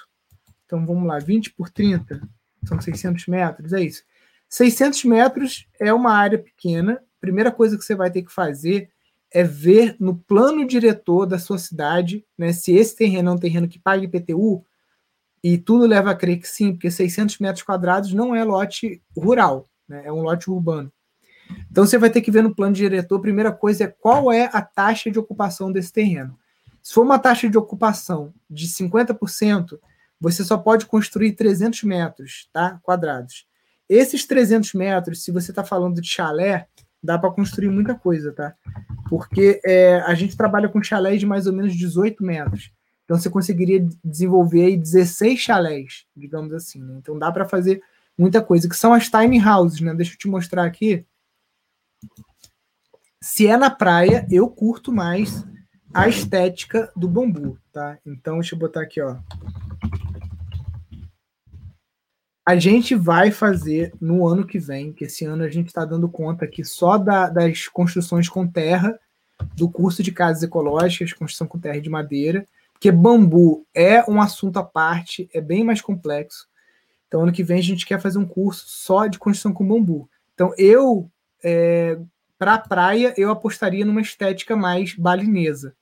Então 0.67 0.85
vamos 0.85 1.07
lá, 1.07 1.19
20 1.19 1.53
por 1.53 1.71
30 1.71 2.21
são 2.65 2.81
600 2.81 3.27
metros, 3.27 3.73
é 3.73 3.83
isso. 3.83 4.03
600 4.49 5.05
metros 5.05 5.67
é 5.81 5.93
uma 5.93 6.13
área 6.13 6.39
pequena. 6.39 7.03
Primeira 7.21 7.51
coisa 7.51 7.77
que 7.77 7.85
você 7.85 7.95
vai 7.95 8.11
ter 8.11 8.23
que 8.23 8.33
fazer 8.33 8.91
é 9.33 9.43
ver 9.43 9.97
no 9.99 10.15
plano 10.15 10.67
diretor 10.67 11.27
da 11.27 11.39
sua 11.39 11.59
cidade, 11.59 12.25
né, 12.37 12.53
se 12.53 12.73
esse 12.73 12.95
terreno 12.95 13.31
é 13.31 13.33
um 13.33 13.39
terreno 13.39 13.67
que 13.67 13.79
paga 13.79 14.05
IPTU, 14.05 14.65
e 15.43 15.57
tudo 15.59 15.87
leva 15.87 16.11
a 16.11 16.15
crer 16.15 16.39
que 16.39 16.47
sim, 16.47 16.73
porque 16.73 16.91
600 16.91 17.39
metros 17.39 17.65
quadrados 17.65 18.13
não 18.13 18.35
é 18.35 18.45
lote 18.45 19.03
rural, 19.17 19.67
né, 19.89 20.03
é 20.05 20.13
um 20.13 20.21
lote 20.21 20.51
urbano. 20.51 20.93
Então 21.71 21.87
você 21.87 21.99
vai 21.99 22.11
ter 22.11 22.21
que 22.21 22.31
ver 22.31 22.43
no 22.43 22.55
plano 22.55 22.75
diretor, 22.75 23.21
primeira 23.21 23.53
coisa 23.53 23.85
é 23.85 23.87
qual 23.87 24.33
é 24.33 24.51
a 24.53 24.63
taxa 24.63 25.11
de 25.11 25.19
ocupação 25.19 25.73
desse 25.73 25.93
terreno. 25.93 26.39
Se 26.83 26.95
for 26.95 27.03
uma 27.03 27.19
taxa 27.19 27.49
de 27.49 27.57
ocupação 27.57 28.35
de 28.51 28.67
50%, 28.67 29.79
você 30.21 30.45
só 30.45 30.57
pode 30.57 30.87
construir 30.87 31.33
300 31.33 31.83
metros 31.85 32.49
tá, 32.53 32.79
quadrados. 32.83 33.47
Esses 33.89 34.27
300 34.27 34.73
metros, 34.75 35.23
se 35.23 35.31
você 35.31 35.51
está 35.51 35.65
falando 35.65 36.01
de 36.01 36.09
chalé, 36.09 36.67
dá 37.03 37.19
para 37.19 37.33
construir 37.33 37.69
muita 37.69 37.95
coisa, 37.95 38.33
tá? 38.33 38.55
Porque 39.09 39.61
é, 39.65 40.01
a 40.07 40.15
gente 40.15 40.37
trabalha 40.37 40.69
com 40.69 40.83
chalés 40.83 41.21
de 41.21 41.27
mais 41.27 41.47
ou 41.47 41.53
menos 41.53 41.75
18 41.75 42.25
metros. 42.25 42.73
Então 43.05 43.19
você 43.19 43.29
conseguiria 43.29 43.87
desenvolver 44.03 44.65
aí 44.65 44.77
16 44.77 45.39
chalés, 45.39 46.07
digamos 46.17 46.53
assim. 46.55 46.83
Né? 46.83 46.95
Então 46.99 47.19
dá 47.19 47.31
para 47.31 47.45
fazer 47.45 47.83
muita 48.17 48.41
coisa, 48.41 48.69
que 48.69 48.77
são 48.77 48.95
as 48.95 49.09
tiny 49.09 49.43
houses, 49.45 49.81
né? 49.81 49.95
Deixa 49.95 50.15
eu 50.15 50.19
te 50.19 50.29
mostrar 50.29 50.65
aqui. 50.65 51.05
Se 53.23 53.47
é 53.47 53.57
na 53.57 53.71
praia, 53.71 54.27
eu 54.29 54.49
curto 54.49 54.93
mais 54.93 55.47
a 55.95 56.09
estética 56.09 56.91
do 56.97 57.09
bambu, 57.09 57.57
tá? 57.73 57.97
Então, 58.05 58.41
deixa 58.41 58.57
eu 58.57 58.59
botar 58.59 58.81
aqui, 58.83 59.01
ó. 59.01 59.17
A 62.45 62.57
gente 62.57 62.97
vai 62.97 63.31
fazer 63.31 63.95
no 64.01 64.27
ano 64.27 64.45
que 64.45 64.59
vem, 64.59 64.93
que 64.93 65.05
esse 65.05 65.25
ano 65.25 65.45
a 65.45 65.49
gente 65.49 65.69
está 65.69 65.85
dando 65.85 66.09
conta 66.09 66.47
aqui 66.47 66.65
só 66.65 66.99
da, 66.99 67.29
das 67.29 67.69
construções 67.69 68.29
com 68.29 68.45
terra, 68.45 68.99
do 69.55 69.71
curso 69.71 70.03
de 70.03 70.11
casas 70.11 70.43
ecológicas, 70.43 71.13
construção 71.13 71.47
com 71.47 71.61
terra 71.61 71.77
e 71.77 71.81
de 71.81 71.89
madeira, 71.89 72.45
porque 72.73 72.91
bambu 72.91 73.65
é 73.73 74.03
um 74.11 74.21
assunto 74.21 74.57
à 74.57 74.65
parte, 74.65 75.31
é 75.33 75.41
bem 75.41 75.63
mais 75.63 75.81
complexo. 75.81 76.49
Então, 77.07 77.23
ano 77.23 77.33
que 77.33 77.45
vem 77.45 77.61
a 77.61 77.63
gente 77.63 77.87
quer 77.87 78.01
fazer 78.01 78.19
um 78.19 78.27
curso 78.27 78.65
só 78.67 79.07
de 79.07 79.17
construção 79.17 79.53
com 79.53 79.65
bambu. 79.67 80.11
Então, 80.35 80.53
eu 80.59 81.09
é, 81.45 81.99
para 82.43 82.55
a 82.55 82.59
praia, 82.59 83.15
eu 83.17 83.31
apostaria 83.31 83.85
numa 83.85 84.01
estética 84.01 84.57
mais 84.57 84.97
balinesa, 84.97 85.77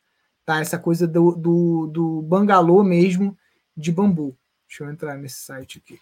tá? 0.45 0.61
Essa 0.61 0.79
coisa 0.79 1.09
do, 1.09 1.35
do, 1.35 1.87
do 1.87 2.21
bangalô 2.21 2.85
mesmo 2.85 3.35
de 3.75 3.91
bambu. 3.91 4.37
Deixa 4.69 4.85
eu 4.85 4.91
entrar 4.91 5.17
nesse 5.17 5.41
site 5.41 5.79
aqui. 5.79 5.99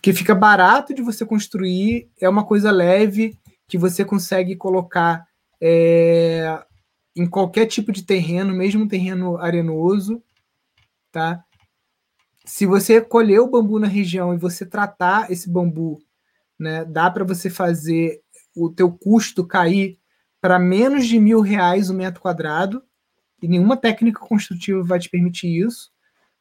Que 0.00 0.12
fica 0.12 0.36
barato 0.36 0.94
de 0.94 1.02
você 1.02 1.26
construir, 1.26 2.08
é 2.20 2.28
uma 2.28 2.44
coisa 2.46 2.70
leve 2.70 3.36
que 3.66 3.76
você 3.76 4.04
consegue 4.04 4.54
colocar 4.54 5.26
é, 5.60 6.64
em 7.16 7.28
qualquer 7.28 7.66
tipo 7.66 7.90
de 7.90 8.04
terreno, 8.04 8.54
mesmo 8.54 8.86
terreno 8.86 9.36
arenoso, 9.36 10.22
tá? 11.10 11.44
Se 12.44 12.66
você 12.66 13.00
colher 13.00 13.40
o 13.40 13.50
bambu 13.50 13.80
na 13.80 13.88
região 13.88 14.32
e 14.32 14.38
você 14.38 14.64
tratar 14.64 15.28
esse 15.28 15.50
bambu, 15.50 15.98
né, 16.56 16.84
dá 16.84 17.10
para 17.10 17.24
você 17.24 17.50
fazer 17.50 18.22
o 18.54 18.70
teu 18.70 18.90
custo 18.90 19.46
cair 19.46 19.98
para 20.40 20.58
menos 20.58 21.06
de 21.06 21.18
mil 21.18 21.40
reais 21.40 21.90
o 21.90 21.94
metro 21.94 22.20
quadrado, 22.20 22.82
e 23.42 23.48
nenhuma 23.48 23.76
técnica 23.76 24.20
construtiva 24.20 24.82
vai 24.82 24.98
te 24.98 25.08
permitir 25.08 25.66
isso, 25.66 25.90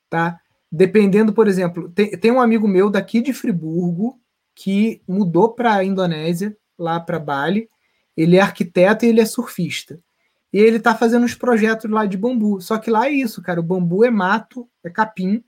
tá? 0.09 0.39
Dependendo, 0.71 1.33
por 1.33 1.47
exemplo, 1.47 1.89
tem, 1.89 2.11
tem 2.11 2.31
um 2.31 2.41
amigo 2.41 2.67
meu 2.67 2.89
daqui 2.89 3.21
de 3.21 3.33
Friburgo 3.33 4.19
que 4.53 5.01
mudou 5.07 5.53
para 5.53 5.75
a 5.75 5.83
Indonésia, 5.83 6.55
lá 6.77 6.99
para 6.99 7.19
Bali. 7.19 7.69
Ele 8.15 8.35
é 8.35 8.41
arquiteto 8.41 9.05
e 9.05 9.09
ele 9.09 9.21
é 9.21 9.25
surfista. 9.25 9.99
E 10.51 10.57
ele 10.57 10.77
está 10.77 10.95
fazendo 10.95 11.23
uns 11.23 11.35
projetos 11.35 11.89
lá 11.89 12.05
de 12.05 12.17
bambu. 12.17 12.59
Só 12.59 12.77
que 12.77 12.91
lá 12.91 13.07
é 13.07 13.11
isso, 13.11 13.41
cara. 13.41 13.59
O 13.59 13.63
bambu 13.63 14.03
é 14.03 14.09
mato, 14.09 14.67
é 14.83 14.89
capim. 14.89 15.43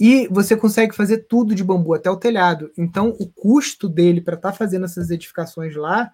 E 0.00 0.26
você 0.28 0.56
consegue 0.56 0.96
fazer 0.96 1.26
tudo 1.28 1.54
de 1.54 1.62
bambu, 1.62 1.92
até 1.92 2.10
o 2.10 2.16
telhado. 2.16 2.72
Então, 2.78 3.14
o 3.20 3.28
custo 3.28 3.86
dele 3.86 4.22
para 4.22 4.34
estar 4.34 4.52
tá 4.52 4.56
fazendo 4.56 4.86
essas 4.86 5.10
edificações 5.10 5.76
lá 5.76 6.10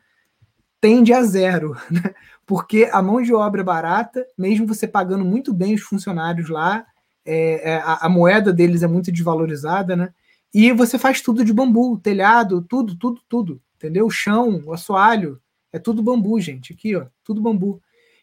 tende 0.81 1.13
a 1.13 1.23
zero, 1.23 1.77
né? 1.89 2.13
porque 2.45 2.89
a 2.93 3.01
mão 3.01 3.23
de 3.23 3.33
obra 3.33 3.61
é 3.61 3.65
barata, 3.65 4.27
mesmo 4.37 4.67
você 4.67 4.89
pagando 4.89 5.25
muito 5.25 5.55
bem 5.55 5.73
os 5.73 5.83
funcionários 5.83 6.49
lá, 6.49 6.85
é, 7.25 7.75
é, 7.75 7.77
a, 7.77 8.07
a, 8.07 8.09
moeda 8.09 8.53
deles 8.53 8.83
é 8.83 8.89
muito 8.89 9.11
desvalorizada, 9.11 9.97
né? 9.97 10.13
E 10.53 10.73
você 10.73 10.99
faz 10.99 11.21
tudo 11.21 11.45
de 11.45 11.53
bambu, 11.53 11.99
telhado, 11.99 12.63
tudo, 12.63 12.97
tudo, 12.97 13.21
tudo, 13.29 13.63
entendeu? 13.77 14.07
O 14.07 14.11
chão, 14.11 14.63
o 14.65 14.73
assoalho, 14.73 15.41
é 15.73 15.79
tudo 15.79 16.03
bambu, 16.03 16.41
gente. 16.41 16.73
Aqui, 16.73 16.95
ó, 16.97 17.07
tudo 17.25 17.41
bambu. 17.41 17.81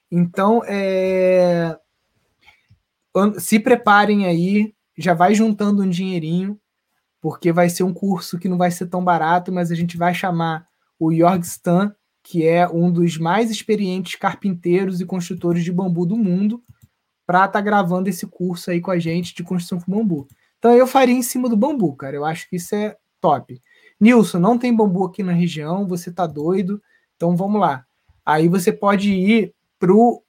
Então, 0.09 0.61
é... 0.65 1.77
se 3.39 3.59
preparem 3.59 4.25
aí 4.25 4.73
já 4.97 5.13
vai 5.13 5.33
juntando 5.33 5.83
um 5.83 5.89
dinheirinho, 5.89 6.59
porque 7.21 7.51
vai 7.51 7.69
ser 7.69 7.83
um 7.83 7.93
curso 7.93 8.37
que 8.37 8.49
não 8.49 8.57
vai 8.57 8.69
ser 8.69 8.87
tão 8.87 9.03
barato, 9.03 9.51
mas 9.51 9.71
a 9.71 9.75
gente 9.75 9.97
vai 9.97 10.13
chamar 10.13 10.65
o 10.99 11.13
Jorg 11.13 11.43
Stan, 11.43 11.95
que 12.23 12.45
é 12.45 12.67
um 12.67 12.91
dos 12.91 13.17
mais 13.17 13.51
experientes 13.51 14.15
carpinteiros 14.15 15.01
e 15.01 15.05
construtores 15.05 15.63
de 15.63 15.71
bambu 15.71 16.05
do 16.05 16.15
mundo, 16.15 16.63
para 17.25 17.39
estar 17.39 17.51
tá 17.51 17.61
gravando 17.61 18.09
esse 18.09 18.27
curso 18.27 18.71
aí 18.71 18.81
com 18.81 18.91
a 18.91 18.99
gente 18.99 19.33
de 19.33 19.43
construção 19.43 19.79
com 19.79 19.91
bambu. 19.91 20.27
Então 20.59 20.71
eu 20.71 20.87
faria 20.87 21.15
em 21.15 21.23
cima 21.23 21.49
do 21.49 21.57
bambu, 21.57 21.95
cara. 21.95 22.15
Eu 22.15 22.25
acho 22.25 22.49
que 22.49 22.55
isso 22.57 22.73
é 22.75 22.95
top. 23.19 23.59
Nilson, 23.99 24.39
não 24.39 24.57
tem 24.57 24.75
bambu 24.75 25.05
aqui 25.05 25.23
na 25.23 25.31
região, 25.31 25.87
você 25.87 26.11
tá 26.11 26.27
doido. 26.27 26.81
Então 27.15 27.35
vamos 27.35 27.59
lá. 27.59 27.85
Aí 28.25 28.47
você 28.47 28.71
pode 28.71 29.11
ir 29.11 29.53
pro 29.79 30.23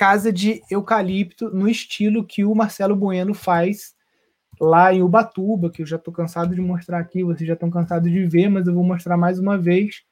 casa 0.00 0.32
de 0.32 0.62
eucalipto 0.70 1.50
no 1.50 1.68
estilo 1.68 2.24
que 2.24 2.42
o 2.42 2.54
Marcelo 2.54 2.96
Bueno 2.96 3.34
faz 3.34 3.94
lá 4.58 4.94
em 4.94 5.02
Ubatuba, 5.02 5.70
que 5.70 5.82
eu 5.82 5.86
já 5.86 5.96
estou 5.96 6.10
cansado 6.10 6.54
de 6.54 6.60
mostrar 6.62 6.98
aqui, 6.98 7.22
vocês 7.22 7.46
já 7.46 7.52
estão 7.52 7.70
cansados 7.70 8.10
de 8.10 8.24
ver, 8.24 8.48
mas 8.48 8.66
eu 8.66 8.72
vou 8.72 8.82
mostrar 8.82 9.18
mais 9.18 9.38
uma 9.38 9.58
vez 9.58 10.02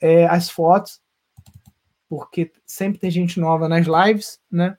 é, 0.00 0.24
as 0.24 0.48
fotos, 0.48 1.02
porque 2.08 2.50
sempre 2.64 2.98
tem 2.98 3.10
gente 3.10 3.38
nova 3.38 3.68
nas 3.68 3.86
lives, 3.86 4.40
né? 4.50 4.78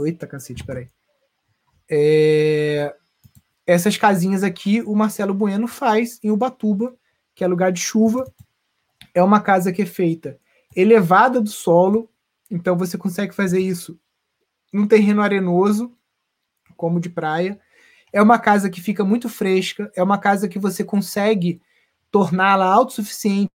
Eita, 0.00 0.26
cacete, 0.26 0.64
peraí. 0.64 0.88
É, 1.86 2.96
essas 3.66 3.98
casinhas 3.98 4.42
aqui 4.42 4.80
o 4.80 4.94
Marcelo 4.94 5.34
Bueno 5.34 5.68
faz 5.68 6.18
em 6.24 6.30
Ubatuba, 6.30 6.96
que 7.34 7.44
é 7.44 7.46
lugar 7.46 7.70
de 7.70 7.80
chuva. 7.82 8.24
É 9.14 9.22
uma 9.22 9.42
casa 9.42 9.70
que 9.70 9.82
é 9.82 9.86
feita 9.86 10.38
elevada 10.74 11.42
do 11.42 11.50
solo, 11.50 12.08
então 12.54 12.78
você 12.78 12.96
consegue 12.96 13.34
fazer 13.34 13.58
isso 13.58 13.98
num 14.72 14.86
terreno 14.86 15.20
arenoso, 15.20 15.92
como 16.76 17.00
de 17.00 17.10
praia. 17.10 17.60
É 18.12 18.22
uma 18.22 18.38
casa 18.38 18.70
que 18.70 18.80
fica 18.80 19.04
muito 19.04 19.28
fresca, 19.28 19.90
é 19.96 20.02
uma 20.02 20.18
casa 20.18 20.48
que 20.48 20.58
você 20.58 20.84
consegue 20.84 21.60
torná-la 22.12 22.66
autossuficiente, 22.66 23.50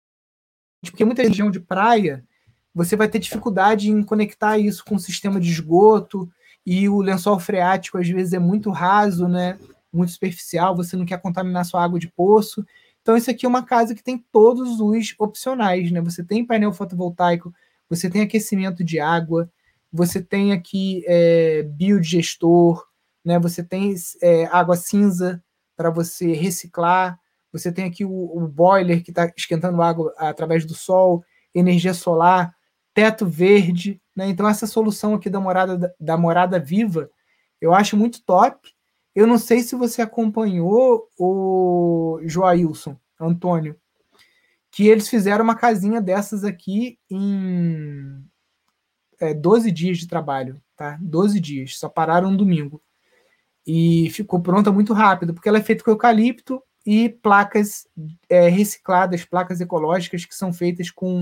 porque 0.85 1.05
muita 1.05 1.23
região 1.23 1.51
de 1.51 1.59
praia 1.59 2.25
você 2.73 2.95
vai 2.95 3.09
ter 3.09 3.19
dificuldade 3.19 3.91
em 3.91 4.03
conectar 4.03 4.59
isso 4.59 4.85
com 4.85 4.95
o 4.95 5.01
sistema 5.01 5.41
de 5.41 5.51
esgoto 5.51 6.31
e 6.65 6.89
o 6.89 7.01
lençol 7.01 7.39
freático 7.41 7.99
às 7.99 8.09
vezes 8.09 8.33
é 8.33 8.39
muito 8.39 8.71
raso, 8.71 9.27
né? 9.27 9.59
Muito 9.93 10.13
superficial, 10.13 10.77
você 10.77 10.97
não 10.97 11.05
quer 11.05 11.21
contaminar 11.21 11.65
sua 11.65 11.83
água 11.83 11.99
de 11.99 12.09
poço. 12.09 12.65
Então, 13.03 13.17
isso 13.17 13.31
aqui 13.31 13.45
é 13.45 13.49
uma 13.49 13.65
casa 13.65 13.95
que 13.95 14.03
tem 14.03 14.19
todos 14.33 14.81
os 14.81 15.15
opcionais, 15.19 15.91
né? 15.91 16.01
Você 16.01 16.25
tem 16.25 16.45
painel 16.45 16.73
fotovoltaico, 16.73 17.53
você 17.89 18.11
tem 18.11 18.23
aquecimento 18.23 18.83
de 18.83 18.99
água, 18.99 19.51
você 19.93 20.21
tem 20.21 20.53
aqui 20.53 21.05
é, 21.07 21.63
biodigestor, 21.63 22.85
né? 23.25 23.39
Você 23.39 23.63
tem 23.63 23.95
é, 24.21 24.47
água 24.47 24.77
cinza 24.77 25.43
para 25.77 25.91
você 25.91 26.33
reciclar, 26.33 27.19
você 27.53 27.71
tem 27.71 27.85
aqui 27.85 28.05
o, 28.05 28.11
o 28.11 28.49
boiler 28.49 29.03
que 29.03 29.11
está 29.11 29.33
esquentando 29.37 29.81
água 29.81 30.13
através 30.19 30.65
do 30.65 30.75
sol, 30.75 31.25
energia 31.55 31.95
solar, 31.95 32.55
teto 32.93 33.27
verde, 33.27 34.01
né? 34.17 34.29
Então 34.29 34.49
essa 34.49 34.67
solução 34.67 35.15
aqui 35.15 35.31
da 35.31 35.41
morada 35.41 35.95
da 35.99 36.17
morada 36.17 36.59
viva, 36.59 37.09
eu 37.61 37.73
acho 37.73 37.97
muito 37.97 38.23
top. 38.25 38.75
Eu 39.15 39.27
não 39.27 39.39
sei 39.39 39.61
se 39.61 39.77
você 39.77 40.03
acompanhou 40.03 41.09
o 41.17 42.21
Joailson 42.25 42.99
Antônio, 43.21 43.79
que 44.75 44.89
eles 44.89 45.09
fizeram 45.09 45.45
uma 45.45 45.55
casinha 45.55 46.01
dessas 46.01 46.43
aqui 46.43 46.99
em 47.09 48.25
é, 49.21 49.33
12 49.33 49.71
dias 49.71 49.99
de 49.99 50.09
trabalho, 50.09 50.61
tá? 50.77 50.99
12 51.01 51.39
dias, 51.39 51.79
só 51.79 51.89
pararam 51.89 52.31
um 52.31 52.37
domingo. 52.37 52.83
E 53.65 54.11
ficou 54.11 54.43
pronta 54.43 54.73
muito 54.73 54.93
rápido, 54.93 55.33
porque 55.33 55.49
ela 55.49 55.59
é 55.59 55.63
feita 55.63 55.85
com 55.85 55.93
eucalipto 55.93 56.61
e 56.85 57.09
placas 57.09 57.87
é, 58.29 58.49
recicladas, 58.49 59.25
placas 59.25 59.61
ecológicas 59.61 60.25
que 60.25 60.35
são 60.35 60.53
feitas 60.53 60.91
com 60.91 61.21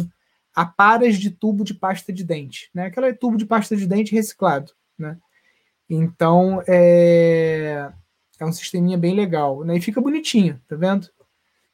aparas 0.54 1.18
de 1.18 1.30
tubo 1.30 1.62
de 1.62 1.74
pasta 1.74 2.10
de 2.10 2.24
dente, 2.24 2.70
né? 2.72 2.86
Aquela 2.86 3.14
tubo 3.14 3.36
de 3.36 3.44
pasta 3.44 3.76
de 3.76 3.86
dente 3.86 4.14
reciclado, 4.14 4.72
né? 4.98 5.18
Então 5.90 6.62
é, 6.66 7.92
é 8.40 8.46
um 8.46 8.52
sisteminha 8.52 8.96
bem 8.96 9.14
legal, 9.14 9.62
né? 9.62 9.76
E 9.76 9.80
fica 9.82 10.00
bonitinho, 10.00 10.58
tá 10.66 10.74
vendo? 10.74 11.10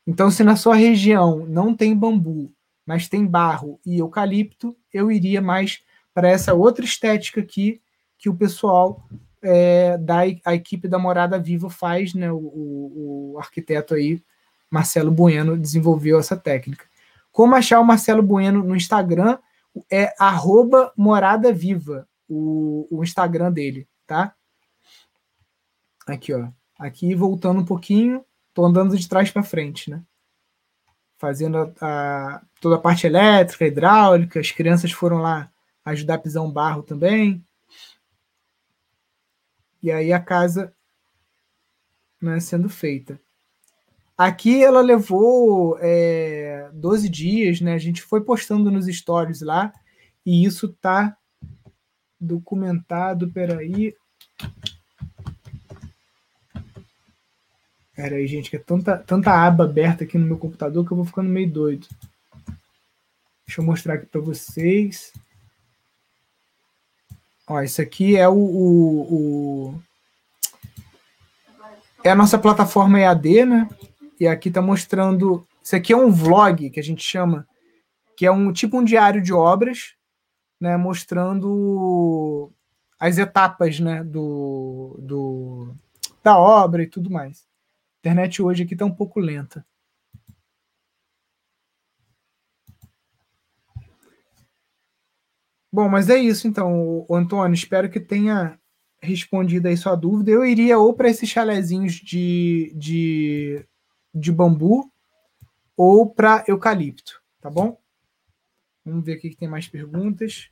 Então, 0.09 0.31
se 0.31 0.43
na 0.43 0.57
sua 0.57 0.75
região 0.75 1.45
não 1.47 1.75
tem 1.77 1.95
bambu, 1.95 2.51
mas 2.87 3.11
tem 3.11 3.27
barro 3.27 3.79
e 3.85 3.99
eucalipto, 3.99 4.75
eu 4.91 5.13
iria 5.13 5.43
mais 5.43 5.83
para 6.15 6.31
essa 6.31 6.55
outra 6.55 6.83
estética 6.83 7.43
aqui 7.43 7.83
que 8.17 8.31
o 8.31 8.35
pessoal 8.35 9.07
é, 9.43 9.99
da 9.99 10.21
a 10.47 10.55
equipe 10.55 10.89
da 10.89 10.99
Morada 10.99 11.39
Viva 11.39 11.69
faz, 11.69 12.15
né? 12.15 12.33
O, 12.33 12.39
o, 12.39 13.33
o, 13.35 13.39
arquiteto 13.39 13.93
aí, 13.93 14.25
Marcelo 14.71 15.11
Bueno, 15.11 15.59
desenvolveu 15.59 16.19
essa 16.19 16.39
técnica. 16.39 16.87
Como 17.31 17.55
achar 17.55 17.79
o 17.79 17.85
Marcelo 17.85 18.23
Bueno 18.23 18.65
no 18.65 18.75
Instagram? 18.75 19.37
É 19.93 20.15
arroba 20.19 20.91
Morada 20.97 21.53
Viva, 21.53 22.09
o, 22.27 22.89
o 22.91 23.05
Instagram 23.05 23.53
dele, 23.53 23.87
tá? 24.07 24.35
Aqui, 26.07 26.33
ó. 26.33 26.49
Aqui, 26.79 27.15
voltando 27.15 27.61
um 27.61 27.65
pouquinho, 27.67 28.25
tô 28.59 28.67
andando 28.67 28.99
de 28.99 29.09
trás 29.09 29.31
para 29.31 29.45
frente, 29.45 29.89
né? 29.89 30.03
Fazendo 31.17 31.59
a, 31.59 31.73
a, 31.81 32.43
toda 32.61 32.75
a 32.75 32.81
parte 32.81 33.07
elétrica, 33.07 33.65
hidráulica, 33.65 34.41
as 34.41 34.51
crianças 34.51 34.91
foram 34.91 35.19
lá 35.19 35.49
ajudar 35.85 36.15
a 36.15 36.19
pisar 36.19 36.43
um 36.43 36.51
barro 36.51 36.83
também. 36.83 37.41
E 39.81 39.93
aí 39.93 40.13
a 40.13 40.19
casa 40.19 40.75
né, 42.21 42.41
sendo 42.41 42.69
feita. 42.69 43.21
Aqui 44.17 44.65
ela 44.65 44.81
levou 44.81 45.79
é, 45.81 46.69
12 46.73 47.09
dias, 47.09 47.61
né? 47.61 47.75
A 47.75 47.79
gente 47.79 48.03
foi 48.03 48.25
postando 48.25 48.73
nos 48.73 48.87
stories 48.87 49.41
lá, 49.41 49.73
e 50.27 50.45
isso 50.45 50.67
tá 50.81 51.17
documentado. 52.19 53.31
Peraí. 53.31 53.95
Peraí, 57.99 58.29
gente, 58.29 58.49
que 58.49 58.55
é 58.55 58.61
tanta, 58.61 58.97
tanta 58.97 59.33
aba 59.33 59.65
aberta 59.65 60.05
aqui 60.05 60.17
no 60.17 60.25
meu 60.25 60.39
computador 60.39 60.87
que 60.87 60.93
eu 60.93 60.97
vou 60.97 61.05
ficando 61.05 61.29
meio 61.29 61.51
doido. 61.51 61.89
Deixa 63.45 63.61
eu 63.61 63.65
mostrar 63.65 63.95
aqui 63.95 64.07
para 64.07 64.21
vocês. 64.21 65.13
Ó, 67.45 67.61
isso 67.61 67.83
aqui 67.83 68.17
é 68.17 68.29
o, 68.29 68.37
o, 68.37 69.15
o, 69.15 69.83
é 72.05 72.11
a 72.13 72.15
nossa 72.15 72.39
plataforma 72.39 73.01
EAD, 73.01 73.45
né? 73.45 73.69
E 74.21 74.29
aqui 74.29 74.47
está 74.49 74.63
mostrando. 74.63 75.45
Isso 75.61 75.75
aqui 75.75 75.93
é 75.93 75.97
um 75.97 76.13
vlog 76.13 76.71
que 76.71 76.79
a 76.79 76.85
gente 76.85 77.03
chama, 77.03 77.49
que 78.17 78.25
é 78.25 78.31
um 78.31 78.53
tipo 78.53 78.79
um 78.79 78.85
diário 78.85 79.21
de 79.21 79.33
obras, 79.33 79.95
né? 80.61 80.77
Mostrando 80.77 82.53
as 82.97 83.19
etapas, 83.19 83.81
né? 83.81 84.05
Do, 84.05 84.95
do 85.01 85.75
da 86.23 86.39
obra 86.39 86.85
e 86.85 86.87
tudo 86.87 87.11
mais. 87.11 87.48
Internet 88.09 88.41
hoje 88.41 88.63
aqui 88.63 88.73
está 88.73 88.87
um 88.87 88.95
pouco 88.95 89.21
lenta. 89.21 89.67
Bom, 95.71 95.91
mas 95.91 96.09
é 96.09 96.17
isso 96.17 96.49
então, 96.49 97.07
Antônio. 97.11 97.55
Espero 97.55 97.91
que 97.91 98.01
tenha 98.01 98.59
respondido 99.03 99.69
aí 99.69 99.77
sua 99.77 99.95
dúvida. 99.95 100.31
Eu 100.31 100.43
iria 100.43 100.79
ou 100.79 100.95
para 100.95 101.11
esses 101.11 101.29
chalezinhos 101.29 101.97
de, 101.97 102.73
de, 102.75 103.69
de 104.15 104.33
bambu 104.33 104.91
ou 105.77 106.09
para 106.09 106.43
eucalipto, 106.49 107.23
tá 107.43 107.51
bom? 107.51 107.79
Vamos 108.87 109.05
ver 109.05 109.19
aqui 109.19 109.29
que 109.29 109.37
tem 109.37 109.49
mais 109.49 109.69
perguntas. 109.69 110.51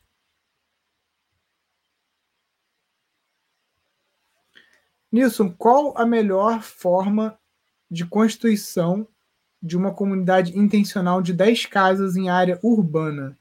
Nilson, 5.11 5.51
qual 5.55 5.97
a 5.97 6.05
melhor 6.05 6.61
forma 6.61 7.41
de 7.91 8.05
constituição 8.05 9.07
de 9.63 9.77
uma 9.77 9.93
comunidade 9.93 10.59
intencional 10.59 11.23
de 11.23 11.33
10 11.33 11.67
casas 11.67 12.17
em 12.17 12.29
área 12.29 12.59
urbana? 12.63 13.37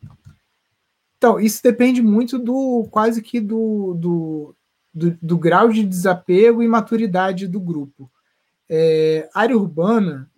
Então, 1.17 1.39
isso 1.39 1.61
depende 1.63 2.01
muito 2.01 2.37
do 2.37 2.87
quase 2.91 3.21
que 3.21 3.39
do, 3.39 3.93
do, 3.95 4.55
do, 4.93 5.17
do 5.21 5.37
grau 5.37 5.69
de 5.69 5.83
desapego 5.83 6.61
e 6.61 6.67
maturidade 6.67 7.47
do 7.47 7.59
grupo. 7.59 8.11
É, 8.69 9.29
área 9.33 9.57
urbana, 9.57 10.29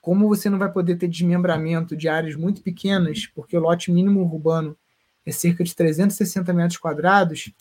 como 0.00 0.28
você 0.28 0.48
não 0.48 0.58
vai 0.58 0.72
poder 0.72 0.96
ter 0.96 1.08
desmembramento 1.08 1.96
de 1.96 2.08
áreas 2.08 2.34
muito 2.34 2.62
pequenas, 2.62 3.26
porque 3.26 3.56
o 3.56 3.60
lote 3.60 3.92
mínimo 3.92 4.20
urbano 4.20 4.76
é 5.24 5.32
cerca 5.32 5.62
de 5.62 5.74
360 5.74 6.52
metros 6.52 6.78
quadrados, 6.78 7.52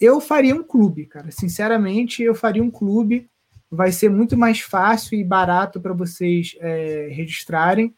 eu 0.00 0.20
faria 0.20 0.54
um 0.54 0.62
clube, 0.62 1.06
cara. 1.06 1.30
Sinceramente, 1.30 2.22
eu 2.22 2.34
faria 2.34 2.62
um 2.62 2.70
clube. 2.70 3.28
Vai 3.74 3.92
ser 3.92 4.08
muito 4.08 4.36
mais 4.36 4.60
fácil 4.60 5.18
e 5.18 5.24
barato 5.24 5.80
para 5.80 5.92
vocês 5.92 6.56
é, 6.60 7.08
registrarem. 7.10 7.94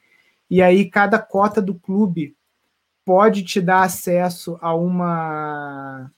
E 0.49 0.63
aí, 0.63 0.89
cada 0.89 1.19
cota 1.19 1.61
do 1.61 1.75
clube 1.75 2.37
pode 3.05 3.45
te 3.45 3.61
dar 3.61 3.83
acesso 3.83 4.59
a 4.61 4.75
uma, 4.75 6.11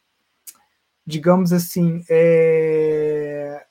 digamos 1.06 1.52
assim, 1.52 2.04
é, 2.08 3.64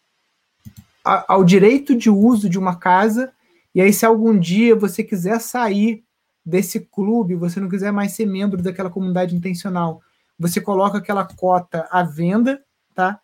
ao 1.03 1.43
direito 1.43 1.95
de 1.95 2.09
uso 2.09 2.49
de 2.49 2.59
uma 2.59 2.75
casa. 2.75 3.31
E 3.73 3.81
aí, 3.81 3.93
se 3.93 4.05
algum 4.05 4.37
dia 4.37 4.75
você 4.75 5.03
quiser 5.03 5.39
sair 5.39 6.03
desse 6.45 6.79
clube, 6.79 7.35
você 7.35 7.59
não 7.59 7.69
quiser 7.69 7.91
mais 7.91 8.13
ser 8.13 8.25
membro 8.25 8.61
daquela 8.61 8.89
comunidade 8.89 9.35
intencional, 9.35 10.01
você 10.39 10.61
coloca 10.61 10.97
aquela 10.97 11.25
cota 11.25 11.87
à 11.91 12.03
venda, 12.03 12.63
tá? 12.93 13.19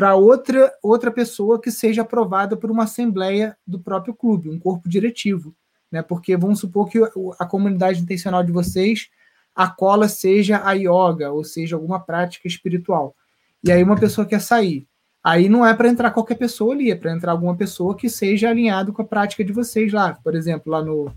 Para 0.00 0.14
outra 0.14 0.72
outra 0.82 1.10
pessoa 1.10 1.60
que 1.60 1.70
seja 1.70 2.00
aprovada 2.00 2.56
por 2.56 2.70
uma 2.70 2.84
assembleia 2.84 3.54
do 3.66 3.78
próprio 3.78 4.14
clube, 4.14 4.48
um 4.48 4.58
corpo 4.58 4.88
diretivo, 4.88 5.54
né? 5.92 6.00
Porque 6.00 6.34
vamos 6.38 6.58
supor 6.58 6.88
que 6.88 6.98
a 7.38 7.44
comunidade 7.44 8.00
intencional 8.00 8.42
de 8.42 8.50
vocês 8.50 9.10
a 9.54 9.68
cola 9.68 10.08
seja 10.08 10.62
a 10.64 10.72
yoga, 10.72 11.30
ou 11.30 11.44
seja, 11.44 11.76
alguma 11.76 12.00
prática 12.00 12.48
espiritual. 12.48 13.14
E 13.62 13.70
aí 13.70 13.82
uma 13.82 13.94
pessoa 13.94 14.26
quer 14.26 14.40
sair. 14.40 14.88
Aí 15.22 15.50
não 15.50 15.66
é 15.66 15.74
para 15.74 15.90
entrar 15.90 16.12
qualquer 16.12 16.36
pessoa 16.36 16.72
ali, 16.72 16.90
é 16.90 16.94
para 16.94 17.12
entrar 17.12 17.32
alguma 17.32 17.54
pessoa 17.54 17.94
que 17.94 18.08
seja 18.08 18.48
alinhado 18.48 18.94
com 18.94 19.02
a 19.02 19.06
prática 19.06 19.44
de 19.44 19.52
vocês 19.52 19.92
lá. 19.92 20.14
Por 20.24 20.34
exemplo, 20.34 20.72
lá 20.72 20.82
no 20.82 21.12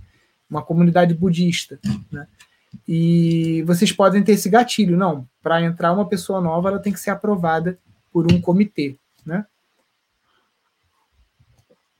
uma 0.49 0.61
comunidade 0.61 1.13
budista, 1.13 1.79
né? 2.11 2.27
E 2.85 3.63
vocês 3.65 3.93
podem 3.93 4.21
ter 4.21 4.33
esse 4.33 4.49
gatilho, 4.49 4.97
não. 4.97 5.25
Para 5.41 5.61
entrar 5.61 5.93
uma 5.93 6.05
pessoa 6.05 6.41
nova, 6.41 6.67
ela 6.67 6.79
tem 6.79 6.91
que 6.91 6.99
ser 6.99 7.11
aprovada 7.11 7.79
por 8.13 8.31
um 8.31 8.39
comitê, 8.39 8.95
né? 9.25 9.45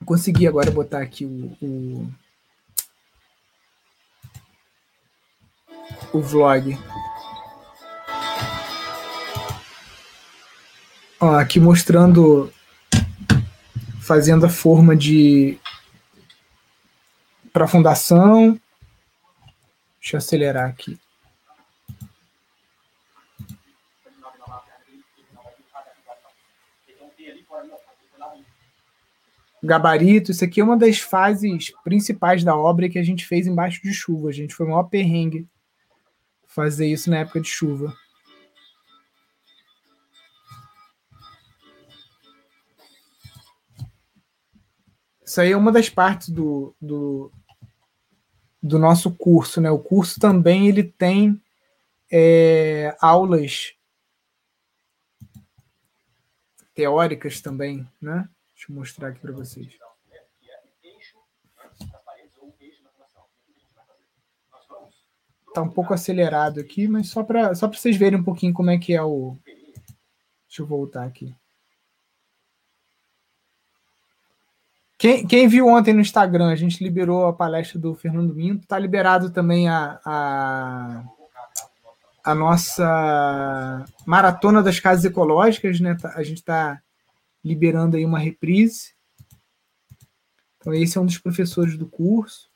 Consegui 0.05 0.47
agora 0.47 0.70
botar 0.70 1.01
aqui 1.01 1.26
o, 1.26 1.57
o 1.61 2.14
o 6.14 6.22
vlog. 6.22 6.78
Ó, 11.20 11.36
aqui 11.36 11.59
mostrando 11.59 12.53
fazendo 13.99 14.45
a 14.45 14.49
forma 14.49 14.95
de 14.95 15.57
para 17.51 17.68
fundação. 17.68 18.59
Deixa 19.99 20.16
eu 20.16 20.18
acelerar 20.18 20.70
aqui. 20.70 20.99
Gabarito, 29.64 30.32
isso 30.32 30.43
aqui 30.43 30.59
é 30.59 30.64
uma 30.64 30.76
das 30.76 30.99
fases 30.99 31.72
principais 31.86 32.43
da 32.43 32.53
obra 32.53 32.89
que 32.89 32.99
a 32.99 33.03
gente 33.03 33.26
fez 33.26 33.47
embaixo 33.47 33.82
de 33.82 33.93
chuva. 33.93 34.28
A 34.28 34.34
gente 34.34 34.53
foi 34.53 34.66
o 34.66 34.70
maior 34.70 34.84
perrengue 34.84 35.47
fazer 36.45 36.88
isso 36.88 37.09
na 37.09 37.20
época 37.20 37.39
de 37.39 37.47
chuva. 37.47 37.95
Isso 45.26 45.39
aí 45.39 45.53
é 45.53 45.57
uma 45.57 45.72
das 45.72 45.89
partes 45.89 46.28
do, 46.28 46.76
do, 46.80 47.32
do 48.61 48.78
nosso 48.78 49.11
curso, 49.11 49.61
né? 49.61 49.72
O 49.72 49.80
curso 49.80 50.20
também 50.20 50.68
ele 50.68 50.84
tem 50.84 51.41
é, 52.11 52.95
aulas 52.99 53.74
teóricas 56.76 57.39
também, 57.39 57.88
né? 58.01 58.28
Deixa 58.64 58.72
eu 58.72 58.76
mostrar 58.78 59.07
aqui 59.09 59.20
para 59.20 59.34
vocês. 59.34 59.78
Tá 65.53 65.61
um 65.61 65.70
pouco 65.70 65.93
acelerado 65.93 66.61
aqui, 66.61 66.88
mas 66.88 67.09
só 67.09 67.24
para 67.24 67.53
só 67.55 67.68
vocês 67.68 67.97
verem 67.97 68.20
um 68.20 68.24
pouquinho 68.24 68.53
como 68.53 68.70
é 68.70 68.78
que 68.78 68.93
é 68.93 69.03
o. 69.03 69.36
Deixa 70.47 70.61
eu 70.61 70.66
voltar 70.66 71.03
aqui. 71.03 71.36
Quem, 74.97 75.28
quem, 75.28 75.45
viu 75.49 75.68
ontem 75.68 75.93
no 75.93 75.99
Instagram, 75.99 76.49
a 76.49 76.55
gente 76.55 76.82
liberou 76.82 77.26
a 77.26 77.34
palestra 77.34 77.78
do 77.78 77.93
Fernando 77.93 78.34
Minto, 78.34 78.61
está 78.61 78.80
liberado 78.80 79.30
também 79.30 79.68
a, 79.68 79.99
a, 80.05 81.03
a, 82.24 82.34
nossa 82.34 83.86
maratona 84.05 84.64
das 84.64 84.80
casas 84.80 85.03
ecológicas, 85.03 85.82
né? 85.82 85.97
Tá, 86.01 86.14
a 86.16 86.24
gente 86.24 86.38
está 86.38 86.82
liberando 87.44 87.98
aí 87.98 88.06
uma 88.06 88.20
reprise. 88.20 88.94
Então, 90.58 90.74
esse 90.74 90.98
é 90.98 91.02
um 91.02 91.06
dos 91.06 91.18
professores 91.18 91.78
do 91.78 91.88
curso. 91.88 92.50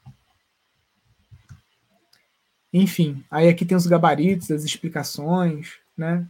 Enfim, 2.71 3.23
aí 3.29 3.49
aqui 3.49 3.65
tem 3.65 3.75
os 3.75 3.87
gabaritos, 3.87 4.51
as 4.51 4.63
explicações, 4.63 5.75
né? 5.95 6.27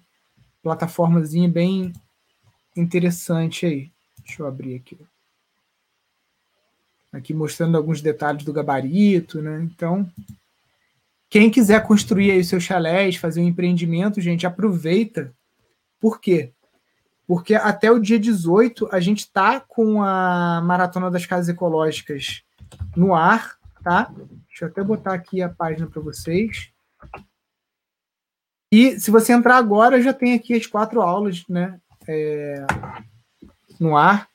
Plataformazinha 0.63 1.49
bem 1.49 1.93
interessante 2.75 3.65
aí. 3.65 3.91
Deixa 4.23 4.41
eu 4.41 4.47
abrir 4.47 4.75
aqui 4.75 4.97
aqui 7.17 7.33
mostrando 7.33 7.77
alguns 7.77 8.01
detalhes 8.01 8.43
do 8.43 8.53
gabarito, 8.53 9.41
né? 9.41 9.61
Então, 9.63 10.09
quem 11.29 11.49
quiser 11.49 11.85
construir 11.85 12.31
aí 12.31 12.39
os 12.39 12.47
seus 12.47 12.63
chalés, 12.63 13.15
fazer 13.15 13.41
um 13.41 13.47
empreendimento, 13.47 14.21
gente, 14.21 14.45
aproveita. 14.45 15.33
Por 15.99 16.21
quê? 16.21 16.51
Porque 17.27 17.55
até 17.55 17.91
o 17.91 17.99
dia 17.99 18.17
18 18.17 18.87
a 18.91 18.99
gente 18.99 19.29
tá 19.29 19.59
com 19.59 20.01
a 20.01 20.61
Maratona 20.63 21.11
das 21.11 21.25
Casas 21.25 21.49
Ecológicas 21.49 22.41
no 22.95 23.13
ar, 23.13 23.57
tá? 23.83 24.11
Deixa 24.47 24.65
eu 24.65 24.69
até 24.69 24.83
botar 24.83 25.13
aqui 25.13 25.41
a 25.41 25.49
página 25.49 25.87
para 25.87 26.01
vocês. 26.01 26.71
E 28.71 28.99
se 28.99 29.11
você 29.11 29.33
entrar 29.33 29.57
agora, 29.57 30.01
já 30.01 30.13
tem 30.13 30.33
aqui 30.33 30.53
as 30.53 30.65
quatro 30.65 31.01
aulas, 31.01 31.43
né? 31.47 31.79
É, 32.07 32.65
no 33.79 33.97
ar 33.97 34.27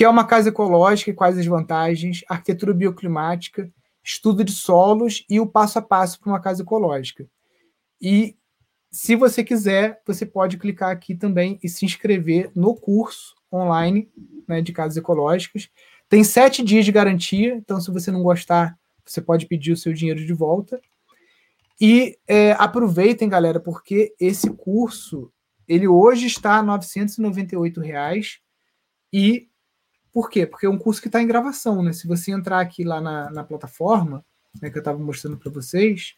que 0.00 0.04
é 0.04 0.08
uma 0.08 0.26
casa 0.26 0.48
ecológica 0.48 1.10
e 1.10 1.14
quais 1.14 1.36
as 1.36 1.44
vantagens, 1.44 2.24
arquitetura 2.26 2.72
bioclimática, 2.72 3.70
estudo 4.02 4.42
de 4.42 4.52
solos 4.52 5.24
e 5.28 5.38
o 5.38 5.46
passo 5.46 5.78
a 5.78 5.82
passo 5.82 6.18
para 6.18 6.30
uma 6.30 6.40
casa 6.40 6.62
ecológica. 6.62 7.26
E 8.00 8.34
se 8.90 9.14
você 9.14 9.44
quiser, 9.44 10.00
você 10.06 10.26
pode 10.26 10.58
clicar 10.58 10.90
aqui 10.90 11.14
também 11.14 11.58
e 11.62 11.68
se 11.68 11.84
inscrever 11.84 12.50
no 12.54 12.74
curso 12.74 13.36
online 13.52 14.10
né, 14.48 14.60
de 14.60 14.72
casas 14.72 14.96
ecológicas. 14.96 15.68
Tem 16.08 16.24
sete 16.24 16.62
dias 16.62 16.84
de 16.84 16.92
garantia, 16.92 17.54
então 17.54 17.80
se 17.80 17.90
você 17.90 18.10
não 18.10 18.22
gostar, 18.22 18.76
você 19.04 19.20
pode 19.20 19.46
pedir 19.46 19.72
o 19.72 19.76
seu 19.76 19.92
dinheiro 19.92 20.24
de 20.24 20.32
volta. 20.32 20.80
E 21.80 22.18
é, 22.26 22.52
aproveitem, 22.52 23.28
galera, 23.28 23.60
porque 23.60 24.14
esse 24.18 24.50
curso 24.50 25.32
ele 25.68 25.86
hoje 25.86 26.26
está 26.26 26.56
a 26.56 26.62
998 26.64 27.80
reais, 27.80 28.40
e 29.12 29.48
por 30.12 30.28
quê? 30.28 30.44
Porque 30.44 30.66
é 30.66 30.68
um 30.68 30.78
curso 30.78 31.00
que 31.00 31.06
está 31.06 31.22
em 31.22 31.26
gravação, 31.26 31.80
né? 31.80 31.92
Se 31.92 32.08
você 32.08 32.32
entrar 32.32 32.58
aqui 32.58 32.82
lá 32.82 33.00
na, 33.00 33.30
na 33.30 33.44
plataforma, 33.44 34.24
né, 34.60 34.68
que 34.68 34.76
eu 34.76 34.80
estava 34.80 34.98
mostrando 34.98 35.36
para 35.36 35.52
vocês, 35.52 36.16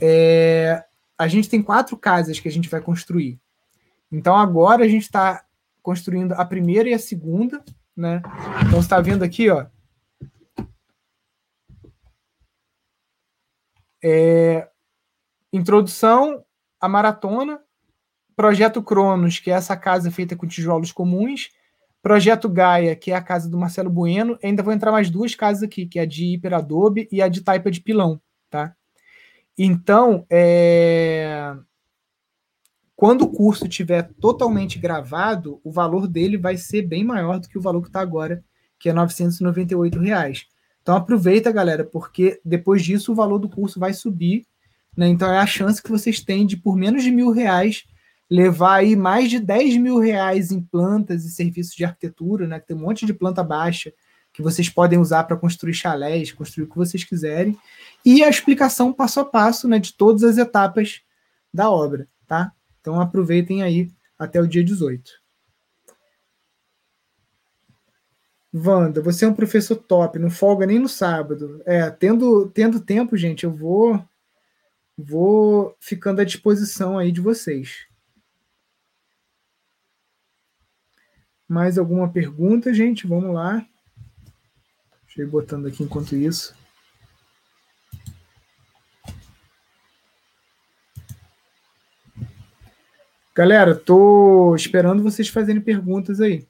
é, 0.00 0.84
a 1.18 1.28
gente 1.28 1.48
tem 1.48 1.62
quatro 1.62 1.96
casas 1.96 2.38
que 2.38 2.48
a 2.48 2.52
gente 2.52 2.68
vai 2.68 2.80
construir. 2.80 3.40
Então 4.10 4.36
agora 4.36 4.84
a 4.84 4.88
gente 4.88 5.02
está 5.02 5.44
construindo 5.82 6.32
a 6.32 6.44
primeira 6.44 6.88
e 6.88 6.94
a 6.94 6.98
segunda, 6.98 7.64
né? 7.96 8.22
Então 8.66 8.72
você 8.72 8.86
está 8.86 9.00
vendo 9.00 9.22
aqui, 9.22 9.48
ó. 9.50 9.66
É, 14.02 14.68
introdução 15.52 16.44
à 16.80 16.88
maratona, 16.88 17.60
projeto 18.36 18.82
Cronos, 18.82 19.38
que 19.38 19.50
é 19.50 19.54
essa 19.54 19.76
casa 19.76 20.10
feita 20.10 20.36
com 20.36 20.46
tijolos 20.46 20.92
comuns, 20.92 21.50
Projeto 22.06 22.48
Gaia, 22.48 22.94
que 22.94 23.10
é 23.10 23.16
a 23.16 23.20
casa 23.20 23.50
do 23.50 23.58
Marcelo 23.58 23.90
Bueno. 23.90 24.38
Ainda 24.40 24.62
vou 24.62 24.72
entrar 24.72 24.92
mais 24.92 25.10
duas 25.10 25.34
casas 25.34 25.64
aqui, 25.64 25.86
que 25.86 25.98
é 25.98 26.02
a 26.02 26.06
de 26.06 26.24
Hiper 26.24 26.54
Adobe 26.54 27.08
e 27.10 27.20
a 27.20 27.26
de 27.26 27.40
Taipa 27.40 27.68
de 27.68 27.80
Pilão, 27.80 28.20
tá? 28.48 28.76
Então, 29.58 30.26
é... 30.30 31.56
quando 32.94 33.22
o 33.22 33.32
curso 33.32 33.66
estiver 33.66 34.12
totalmente 34.20 34.78
gravado, 34.78 35.60
o 35.64 35.70
valor 35.70 36.06
dele 36.06 36.36
vai 36.36 36.56
ser 36.56 36.82
bem 36.82 37.04
maior 37.04 37.38
do 37.38 37.48
que 37.48 37.58
o 37.58 37.62
valor 37.62 37.82
que 37.82 37.88
está 37.88 38.00
agora, 38.00 38.44
que 38.78 38.88
é 38.88 38.92
998 38.92 39.98
reais. 39.98 40.46
Então 40.82 40.94
aproveita, 40.94 41.50
galera, 41.50 41.84
porque 41.84 42.40
depois 42.44 42.84
disso 42.84 43.10
o 43.10 43.14
valor 43.14 43.38
do 43.38 43.48
curso 43.48 43.80
vai 43.80 43.92
subir. 43.92 44.46
Né? 44.96 45.08
Então 45.08 45.28
é 45.32 45.38
a 45.38 45.46
chance 45.46 45.82
que 45.82 45.90
vocês 45.90 46.20
têm 46.20 46.46
de, 46.46 46.56
por 46.56 46.76
menos 46.76 47.02
de 47.02 47.10
mil 47.10 47.30
reais, 47.32 47.84
levar 48.30 48.76
aí 48.76 48.94
mais 48.94 49.28
de 49.28 49.40
10 49.40 49.78
mil 49.78 49.98
reais 49.98 50.52
em 50.52 50.60
plantas 50.60 51.24
e 51.24 51.30
serviços 51.30 51.74
de 51.74 51.84
arquitetura, 51.84 52.46
né? 52.46 52.60
Tem 52.60 52.76
um 52.76 52.80
monte 52.80 53.06
de 53.06 53.12
planta 53.12 53.42
baixa 53.42 53.92
que 54.32 54.42
vocês 54.42 54.68
podem 54.68 54.98
usar 54.98 55.24
para 55.24 55.36
construir 55.36 55.74
chalés, 55.74 56.30
construir 56.30 56.64
o 56.64 56.68
que 56.68 56.76
vocês 56.76 57.02
quiserem, 57.02 57.58
e 58.06 58.22
a 58.22 58.28
explicação 58.28 58.92
passo 58.92 59.18
a 59.18 59.24
passo, 59.24 59.66
né, 59.66 59.80
de 59.80 59.92
todas 59.92 60.22
as 60.22 60.38
etapas 60.38 61.02
da 61.52 61.68
obra, 61.68 62.08
tá? 62.24 62.52
Então 62.80 63.00
aproveitem 63.00 63.64
aí 63.64 63.90
até 64.16 64.40
o 64.40 64.46
dia 64.46 64.62
18. 64.62 65.10
Wanda, 68.54 69.02
você 69.02 69.24
é 69.24 69.28
um 69.28 69.34
professor 69.34 69.74
top, 69.74 70.20
não 70.20 70.30
folga 70.30 70.64
nem 70.64 70.78
no 70.78 70.88
sábado. 70.88 71.60
É, 71.66 71.90
tendo, 71.90 72.48
tendo 72.50 72.78
tempo, 72.78 73.16
gente, 73.16 73.42
eu 73.42 73.52
vou 73.52 74.00
vou 74.96 75.76
ficando 75.80 76.20
à 76.20 76.24
disposição 76.24 76.96
aí 76.96 77.10
de 77.10 77.20
vocês. 77.20 77.86
Mais 81.48 81.76
alguma 81.76 82.08
pergunta, 82.08 82.72
gente? 82.72 83.04
Vamos 83.06 83.34
lá. 83.34 83.66
Deixa 85.04 85.22
eu 85.22 85.26
ir 85.26 85.30
botando 85.30 85.66
aqui 85.66 85.82
enquanto 85.82 86.14
isso. 86.14 86.54
Galera, 93.36 93.74
tô 93.74 94.56
esperando 94.56 95.02
vocês 95.02 95.28
fazerem 95.28 95.60
perguntas 95.60 96.22
aí. 96.22 96.48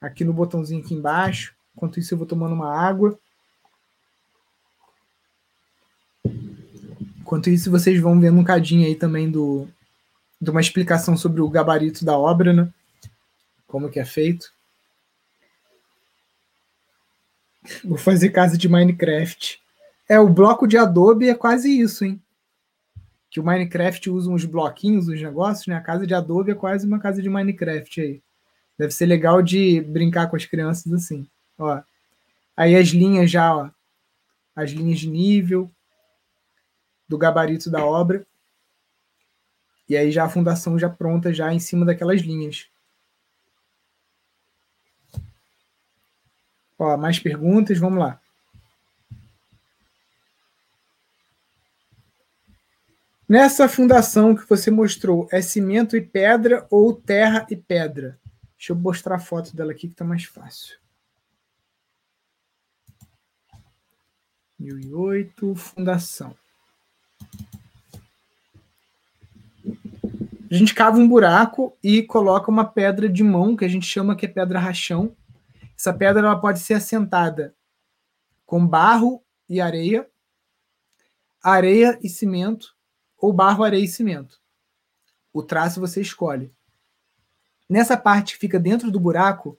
Aqui 0.00 0.24
no 0.24 0.32
botãozinho 0.32 0.82
aqui 0.82 0.92
embaixo. 0.92 1.54
Enquanto 1.76 2.00
isso, 2.00 2.12
eu 2.12 2.18
vou 2.18 2.26
tomando 2.26 2.52
uma 2.52 2.76
água. 2.76 3.16
Enquanto 7.20 7.48
isso, 7.48 7.70
vocês 7.70 8.00
vão 8.00 8.18
vendo 8.18 8.40
um 8.40 8.42
cadinho 8.42 8.84
aí 8.88 8.96
também 8.96 9.30
do, 9.30 9.68
de 10.40 10.50
uma 10.50 10.60
explicação 10.60 11.16
sobre 11.16 11.40
o 11.40 11.48
gabarito 11.48 12.04
da 12.04 12.18
obra, 12.18 12.52
né? 12.52 12.68
como 13.68 13.88
que 13.88 14.00
é 14.00 14.04
feito. 14.04 14.52
Vou 17.84 17.98
fazer 17.98 18.30
casa 18.30 18.58
de 18.58 18.68
Minecraft. 18.68 19.60
É, 20.08 20.18
o 20.18 20.28
bloco 20.28 20.66
de 20.66 20.76
Adobe 20.76 21.28
é 21.28 21.34
quase 21.36 21.70
isso, 21.70 22.04
hein? 22.04 22.20
Que 23.30 23.40
o 23.40 23.44
Minecraft 23.44 24.10
usa 24.10 24.30
uns 24.30 24.44
bloquinhos, 24.44 25.08
uns 25.08 25.20
negócios, 25.20 25.66
né? 25.66 25.74
A 25.74 25.80
casa 25.80 26.06
de 26.06 26.14
Adobe 26.14 26.52
é 26.52 26.54
quase 26.54 26.86
uma 26.86 26.98
casa 26.98 27.20
de 27.20 27.28
Minecraft 27.28 28.00
aí. 28.00 28.22
Deve 28.78 28.92
ser 28.92 29.06
legal 29.06 29.42
de 29.42 29.80
brincar 29.80 30.28
com 30.28 30.36
as 30.36 30.44
crianças 30.44 30.92
assim. 30.92 31.28
Ó. 31.58 31.80
Aí 32.56 32.76
as 32.76 32.88
linhas 32.88 33.30
já, 33.30 33.54
ó. 33.54 33.70
As 34.54 34.70
linhas 34.70 35.00
de 35.00 35.08
nível 35.08 35.70
do 37.08 37.18
gabarito 37.18 37.70
da 37.70 37.84
obra. 37.84 38.26
E 39.88 39.96
aí 39.96 40.10
já 40.10 40.24
a 40.24 40.28
fundação 40.28 40.78
já 40.78 40.88
pronta 40.88 41.32
já 41.32 41.52
em 41.52 41.60
cima 41.60 41.84
daquelas 41.84 42.20
linhas. 42.20 42.68
Ó, 46.78 46.96
mais 46.96 47.18
perguntas, 47.18 47.78
vamos 47.78 47.98
lá. 47.98 48.20
Nessa 53.28 53.68
fundação 53.68 54.36
que 54.36 54.48
você 54.48 54.70
mostrou, 54.70 55.28
é 55.32 55.42
cimento 55.42 55.96
e 55.96 56.00
pedra 56.00 56.64
ou 56.70 56.94
terra 56.94 57.44
e 57.50 57.56
pedra? 57.56 58.16
Deixa 58.56 58.72
eu 58.72 58.76
mostrar 58.76 59.16
a 59.16 59.18
foto 59.18 59.54
dela 59.54 59.72
aqui 59.72 59.88
que 59.88 59.94
está 59.94 60.04
mais 60.04 60.22
fácil. 60.22 60.78
2008, 64.58 65.56
fundação. 65.56 66.36
A 70.48 70.54
gente 70.54 70.72
cava 70.72 70.96
um 70.96 71.08
buraco 71.08 71.76
e 71.82 72.04
coloca 72.04 72.48
uma 72.48 72.64
pedra 72.64 73.08
de 73.08 73.24
mão, 73.24 73.56
que 73.56 73.64
a 73.64 73.68
gente 73.68 73.86
chama 73.86 74.14
que 74.14 74.26
é 74.26 74.28
pedra 74.28 74.60
rachão. 74.60 75.16
Essa 75.76 75.92
pedra 75.92 76.24
ela 76.24 76.40
pode 76.40 76.60
ser 76.60 76.74
assentada 76.74 77.52
com 78.46 78.64
barro 78.64 79.20
e 79.48 79.60
areia, 79.60 80.08
areia 81.42 81.98
e 82.00 82.08
cimento, 82.08 82.75
ou 83.26 83.32
barro, 83.32 83.64
areia 83.64 83.84
e 83.84 83.88
cimento. 83.88 84.40
O 85.32 85.42
traço 85.42 85.80
você 85.80 86.00
escolhe. 86.00 86.52
Nessa 87.68 87.96
parte 87.96 88.34
que 88.34 88.38
fica 88.38 88.58
dentro 88.58 88.88
do 88.88 89.00
buraco, 89.00 89.58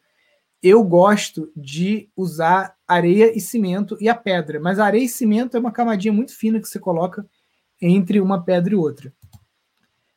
eu 0.64 0.82
gosto 0.86 1.52
de 1.54 2.10
usar 2.16 2.78
areia 2.88 3.38
e 3.38 3.42
cimento 3.42 3.98
e 4.00 4.08
a 4.08 4.16
pedra. 4.16 4.58
Mas 4.58 4.80
areia 4.80 5.04
e 5.04 5.10
cimento 5.10 5.58
é 5.58 5.60
uma 5.60 5.72
camadinha 5.74 6.14
muito 6.14 6.34
fina 6.34 6.62
que 6.62 6.68
você 6.68 6.80
coloca 6.80 7.28
entre 7.82 8.22
uma 8.22 8.42
pedra 8.42 8.74
e 8.74 8.78
outra. 8.78 9.14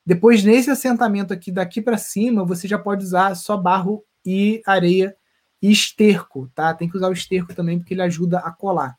Depois, 0.07 0.44
nesse 0.44 0.70
assentamento 0.70 1.34
aqui, 1.34 1.51
daqui 1.51 1.82
para 1.82 1.98
cima, 1.98 2.44
você 2.44 2.68
já 2.68 2.78
pode 2.78 3.05
usar 3.05 3.34
só 3.34 3.57
barro 3.57 4.05
e 4.24 4.62
areia 4.64 5.16
e 5.61 5.72
esterco, 5.72 6.48
tá? 6.55 6.72
Tem 6.72 6.88
que 6.88 6.96
usar 6.96 7.09
o 7.09 7.12
esterco 7.12 7.53
também, 7.53 7.80
porque 7.80 7.94
ele 7.94 8.03
ajuda 8.03 8.38
a 8.38 8.53
colar. 8.53 8.96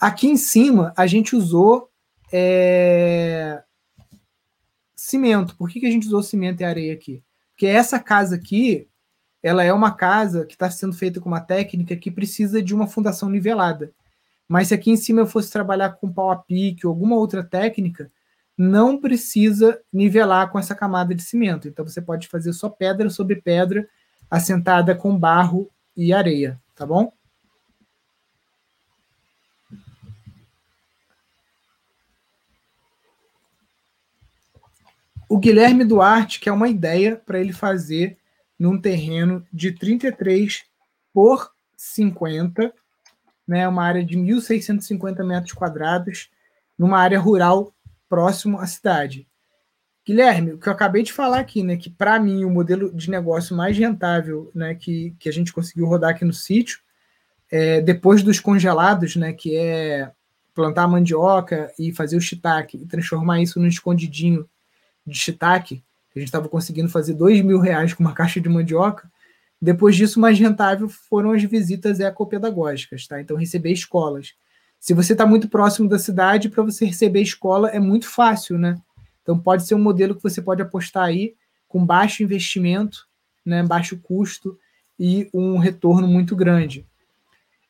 Aqui 0.00 0.26
em 0.26 0.36
cima, 0.36 0.92
a 0.96 1.06
gente 1.06 1.36
usou 1.36 1.88
é... 2.32 3.62
cimento. 4.98 5.56
Por 5.56 5.70
que, 5.70 5.80
que 5.80 5.86
a 5.86 5.90
gente 5.90 6.06
usou 6.06 6.22
cimento 6.22 6.60
e 6.60 6.64
areia 6.64 6.92
aqui? 6.92 7.22
Porque 7.52 7.66
essa 7.66 8.00
casa 8.00 8.34
aqui, 8.34 8.88
ela 9.42 9.62
é 9.62 9.72
uma 9.72 9.92
casa 9.92 10.44
que 10.44 10.54
está 10.54 10.68
sendo 10.68 10.92
feita 10.92 11.20
com 11.20 11.28
uma 11.28 11.40
técnica 11.40 11.96
que 11.96 12.10
precisa 12.10 12.60
de 12.60 12.74
uma 12.74 12.86
fundação 12.86 13.30
nivelada. 13.30 13.92
Mas 14.48 14.68
se 14.68 14.74
aqui 14.74 14.90
em 14.90 14.96
cima 14.96 15.20
eu 15.20 15.26
fosse 15.26 15.52
trabalhar 15.52 15.90
com 15.90 16.12
pau 16.12 16.30
a 16.30 16.36
pique 16.36 16.86
ou 16.86 16.92
alguma 16.92 17.16
outra 17.16 17.44
técnica, 17.44 18.10
não 18.56 19.00
precisa 19.00 19.80
nivelar 19.92 20.50
com 20.50 20.58
essa 20.58 20.74
camada 20.74 21.14
de 21.14 21.22
cimento. 21.22 21.68
Então 21.68 21.86
você 21.86 22.02
pode 22.02 22.26
fazer 22.26 22.52
só 22.52 22.68
pedra 22.68 23.08
sobre 23.08 23.36
pedra, 23.36 23.88
assentada 24.28 24.96
com 24.96 25.16
barro 25.16 25.70
e 25.96 26.12
areia, 26.12 26.60
tá 26.74 26.84
bom? 26.84 27.12
O 35.28 35.38
Guilherme 35.38 35.84
Duarte 35.84 36.40
quer 36.40 36.52
uma 36.52 36.68
ideia 36.68 37.14
para 37.16 37.38
ele 37.38 37.52
fazer 37.52 38.16
num 38.58 38.80
terreno 38.80 39.46
de 39.52 39.72
33 39.72 40.64
por 41.12 41.52
50, 41.76 42.72
né, 43.46 43.68
uma 43.68 43.84
área 43.84 44.02
de 44.02 44.16
1.650 44.16 45.22
metros 45.24 45.52
quadrados, 45.52 46.30
numa 46.78 46.98
área 46.98 47.20
rural 47.20 47.74
próximo 48.08 48.58
à 48.58 48.66
cidade. 48.66 49.28
Guilherme, 50.06 50.52
o 50.52 50.58
que 50.58 50.66
eu 50.66 50.72
acabei 50.72 51.02
de 51.02 51.12
falar 51.12 51.40
aqui, 51.40 51.62
né, 51.62 51.76
que 51.76 51.90
para 51.90 52.18
mim 52.18 52.44
o 52.44 52.50
modelo 52.50 52.90
de 52.90 53.10
negócio 53.10 53.54
mais 53.54 53.76
rentável, 53.76 54.50
né, 54.54 54.74
que, 54.74 55.14
que 55.18 55.28
a 55.28 55.32
gente 55.32 55.52
conseguiu 55.52 55.86
rodar 55.86 56.10
aqui 56.10 56.24
no 56.24 56.32
sítio, 56.32 56.80
é, 57.50 57.82
depois 57.82 58.22
dos 58.22 58.40
congelados, 58.40 59.14
né, 59.14 59.34
que 59.34 59.54
é 59.54 60.10
plantar 60.54 60.88
mandioca 60.88 61.70
e 61.78 61.92
fazer 61.92 62.16
o 62.16 62.20
shiitake 62.20 62.78
e 62.78 62.86
transformar 62.86 63.42
isso 63.42 63.60
num 63.60 63.66
escondidinho 63.66 64.48
de 65.08 65.18
shiitake, 65.18 65.82
a 66.14 66.18
gente 66.18 66.28
estava 66.28 66.48
conseguindo 66.48 66.88
fazer 66.88 67.14
dois 67.14 67.40
mil 67.42 67.58
reais 67.58 67.94
com 67.94 68.02
uma 68.02 68.12
caixa 68.14 68.40
de 68.40 68.48
mandioca. 68.48 69.10
Depois 69.60 69.96
disso, 69.96 70.20
mais 70.20 70.38
rentável 70.38 70.88
foram 70.88 71.32
as 71.32 71.42
visitas 71.42 71.98
ecopedagógicas, 71.98 73.06
tá? 73.06 73.20
Então, 73.20 73.36
receber 73.36 73.72
escolas. 73.72 74.34
Se 74.78 74.94
você 74.94 75.12
está 75.12 75.26
muito 75.26 75.48
próximo 75.48 75.88
da 75.88 75.98
cidade, 75.98 76.48
para 76.48 76.62
você 76.62 76.84
receber 76.84 77.22
escola 77.22 77.68
é 77.68 77.80
muito 77.80 78.08
fácil, 78.08 78.56
né? 78.56 78.80
Então, 79.22 79.38
pode 79.38 79.66
ser 79.66 79.74
um 79.74 79.80
modelo 79.80 80.14
que 80.14 80.22
você 80.22 80.40
pode 80.40 80.62
apostar 80.62 81.04
aí 81.04 81.34
com 81.66 81.84
baixo 81.84 82.22
investimento, 82.22 83.06
né, 83.44 83.62
baixo 83.62 83.98
custo 83.98 84.58
e 84.98 85.28
um 85.34 85.58
retorno 85.58 86.06
muito 86.06 86.34
grande. 86.34 86.86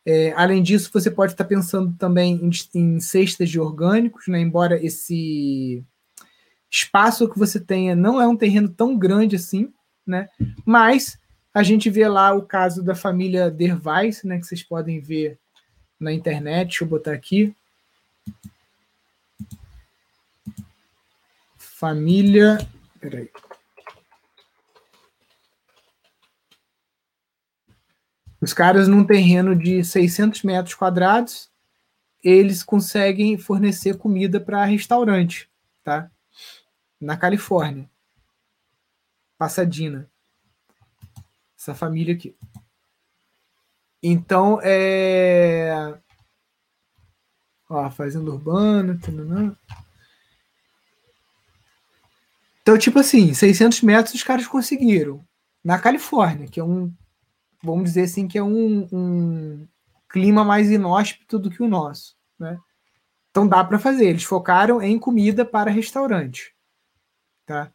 É, 0.06 0.32
além 0.36 0.62
disso, 0.62 0.90
você 0.92 1.10
pode 1.10 1.32
estar 1.32 1.44
tá 1.44 1.48
pensando 1.48 1.94
também 1.98 2.34
em, 2.34 2.50
em 2.74 3.00
cestas 3.00 3.50
de 3.50 3.58
orgânicos, 3.58 4.26
né, 4.28 4.40
embora 4.40 4.82
esse 4.84 5.84
espaço 6.70 7.28
que 7.28 7.38
você 7.38 7.58
tenha 7.58 7.96
não 7.96 8.20
é 8.20 8.26
um 8.26 8.36
terreno 8.36 8.68
tão 8.68 8.96
grande 8.96 9.36
assim, 9.36 9.72
né? 10.06 10.28
Mas 10.64 11.18
a 11.52 11.62
gente 11.62 11.90
vê 11.90 12.06
lá 12.06 12.32
o 12.32 12.42
caso 12.42 12.82
da 12.82 12.94
família 12.94 13.50
Dervais, 13.50 14.22
né? 14.22 14.38
Que 14.38 14.46
vocês 14.46 14.62
podem 14.62 15.00
ver 15.00 15.38
na 15.98 16.12
internet. 16.12 16.68
Deixa 16.68 16.84
eu 16.84 16.88
botar 16.88 17.12
aqui. 17.12 17.54
Família. 21.56 22.58
Peraí. 23.00 23.30
Os 28.40 28.52
caras, 28.52 28.86
num 28.86 29.04
terreno 29.04 29.56
de 29.56 29.82
600 29.82 30.44
metros 30.44 30.74
quadrados, 30.74 31.50
eles 32.22 32.62
conseguem 32.62 33.36
fornecer 33.36 33.96
comida 33.96 34.40
para 34.40 34.64
restaurante, 34.64 35.50
tá? 35.82 36.10
Na 37.00 37.16
Califórnia. 37.16 37.88
Pasadena. 39.36 40.10
Essa 41.58 41.74
família 41.74 42.14
aqui. 42.14 42.36
Então, 44.02 44.60
é. 44.62 45.98
Ó, 47.68 47.90
fazenda 47.90 48.30
urbana. 48.30 48.98
Tanana. 49.00 49.56
Então, 52.62 52.76
tipo 52.76 52.98
assim, 52.98 53.32
600 53.32 53.82
metros 53.82 54.14
os 54.14 54.22
caras 54.22 54.46
conseguiram. 54.46 55.24
Na 55.64 55.78
Califórnia, 55.78 56.46
que 56.48 56.60
é 56.60 56.64
um. 56.64 56.92
Vamos 57.62 57.84
dizer 57.84 58.02
assim, 58.02 58.28
que 58.28 58.38
é 58.38 58.42
um, 58.42 58.88
um 58.92 59.68
clima 60.08 60.44
mais 60.44 60.70
inóspito 60.70 61.38
do 61.38 61.50
que 61.50 61.62
o 61.62 61.68
nosso. 61.68 62.16
Né? 62.38 62.58
Então 63.30 63.46
dá 63.46 63.64
para 63.64 63.78
fazer. 63.78 64.06
Eles 64.06 64.24
focaram 64.24 64.80
em 64.80 64.98
comida 64.98 65.44
para 65.44 65.70
restaurante. 65.70 66.54
Tá? 67.48 67.72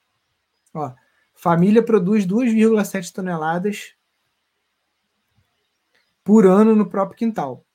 Ó, 0.71 0.93
família 1.33 1.83
produz 1.83 2.27
2,7 2.27 3.11
toneladas 3.11 3.95
por 6.23 6.45
ano 6.45 6.75
no 6.75 6.87
próprio 6.87 7.17
quintal. 7.17 7.65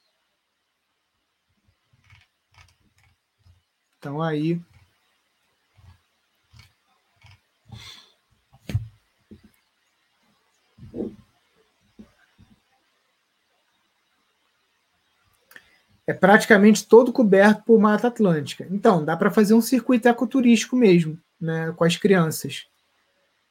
Então 3.98 4.22
aí 4.22 4.62
é 16.06 16.14
praticamente 16.14 16.86
todo 16.86 17.12
coberto 17.12 17.64
por 17.64 17.80
Mata 17.80 18.06
Atlântica. 18.06 18.68
Então, 18.70 19.04
dá 19.04 19.16
para 19.16 19.32
fazer 19.32 19.54
um 19.54 19.60
circuito 19.60 20.06
ecoturístico 20.06 20.76
mesmo 20.76 21.20
né, 21.40 21.72
com 21.76 21.84
as 21.84 21.96
crianças. 21.96 22.66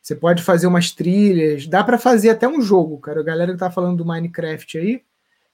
Você 0.01 0.15
pode 0.15 0.41
fazer 0.41 0.67
umas 0.67 0.91
trilhas, 0.91 1.67
dá 1.67 1.83
para 1.83 1.97
fazer 1.97 2.29
até 2.29 2.47
um 2.47 2.61
jogo, 2.61 2.97
cara. 2.99 3.19
A 3.19 3.23
galera 3.23 3.51
que 3.51 3.59
tá 3.59 3.69
falando 3.69 3.97
do 3.97 4.05
Minecraft 4.05 4.77
aí, 4.77 5.03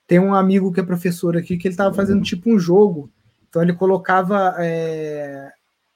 tem 0.06 0.20
um 0.20 0.34
amigo 0.34 0.72
que 0.72 0.80
é 0.80 0.84
professor 0.84 1.36
aqui 1.36 1.58
que 1.58 1.68
ele 1.68 1.76
tava 1.76 1.94
fazendo 1.96 2.24
tipo 2.24 2.54
um 2.54 2.60
jogo. 2.60 3.10
Então 3.50 3.62
ele 3.62 3.74
colocava 3.74 4.56
é, 4.60 5.52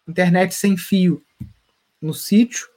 internet 0.08 0.56
sem 0.56 0.78
fio 0.78 1.24
no 2.02 2.14
sítio 2.14 2.68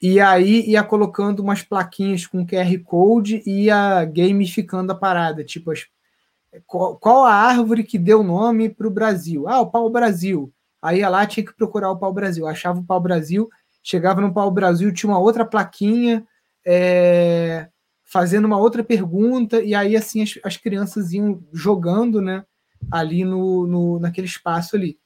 e 0.00 0.20
aí 0.20 0.68
ia 0.68 0.82
colocando 0.82 1.40
umas 1.40 1.62
plaquinhas 1.62 2.26
com 2.26 2.46
QR 2.46 2.78
Code 2.84 3.42
e 3.46 3.64
ia 3.64 4.04
gamificando 4.04 4.92
a 4.92 4.94
parada, 4.94 5.42
tipo 5.42 5.70
as, 5.70 5.86
qual, 6.66 6.96
qual 6.96 7.24
a 7.24 7.34
árvore 7.34 7.82
que 7.82 7.98
deu 7.98 8.22
nome 8.22 8.68
para 8.68 8.86
o 8.86 8.90
Brasil? 8.90 9.48
Ah, 9.48 9.60
o 9.60 9.70
pau 9.70 9.90
Brasil. 9.90 10.52
Aí 10.86 11.00
ia 11.00 11.08
lá, 11.08 11.26
tinha 11.26 11.44
que 11.44 11.52
procurar 11.52 11.90
o 11.90 11.98
Pau 11.98 12.12
Brasil. 12.12 12.46
Achava 12.46 12.78
o 12.78 12.84
Pau 12.84 13.00
Brasil, 13.00 13.50
chegava 13.82 14.20
no 14.20 14.32
Pau 14.32 14.48
Brasil, 14.52 14.94
tinha 14.94 15.10
uma 15.10 15.18
outra 15.18 15.44
plaquinha, 15.44 16.24
é, 16.64 17.68
fazendo 18.04 18.44
uma 18.44 18.56
outra 18.56 18.84
pergunta, 18.84 19.60
e 19.60 19.74
aí 19.74 19.96
assim 19.96 20.22
as, 20.22 20.38
as 20.44 20.56
crianças 20.56 21.12
iam 21.12 21.42
jogando, 21.52 22.22
né? 22.22 22.44
Ali 22.88 23.24
no, 23.24 23.66
no, 23.66 23.98
naquele 23.98 24.28
espaço 24.28 24.76
ali. 24.76 24.96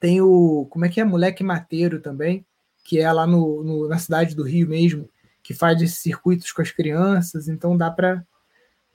Tem 0.00 0.22
o. 0.22 0.66
Como 0.70 0.86
é 0.86 0.88
que 0.88 0.98
é? 0.98 1.04
Moleque 1.04 1.44
Mateiro 1.44 2.00
também, 2.00 2.46
que 2.86 2.98
é 2.98 3.12
lá 3.12 3.26
no, 3.26 3.62
no 3.62 3.86
na 3.86 3.98
cidade 3.98 4.34
do 4.34 4.44
Rio 4.44 4.66
mesmo, 4.66 5.10
que 5.42 5.52
faz 5.52 5.82
esses 5.82 5.98
circuitos 5.98 6.50
com 6.52 6.62
as 6.62 6.70
crianças, 6.70 7.48
então 7.48 7.76
dá 7.76 7.90
para 7.90 8.24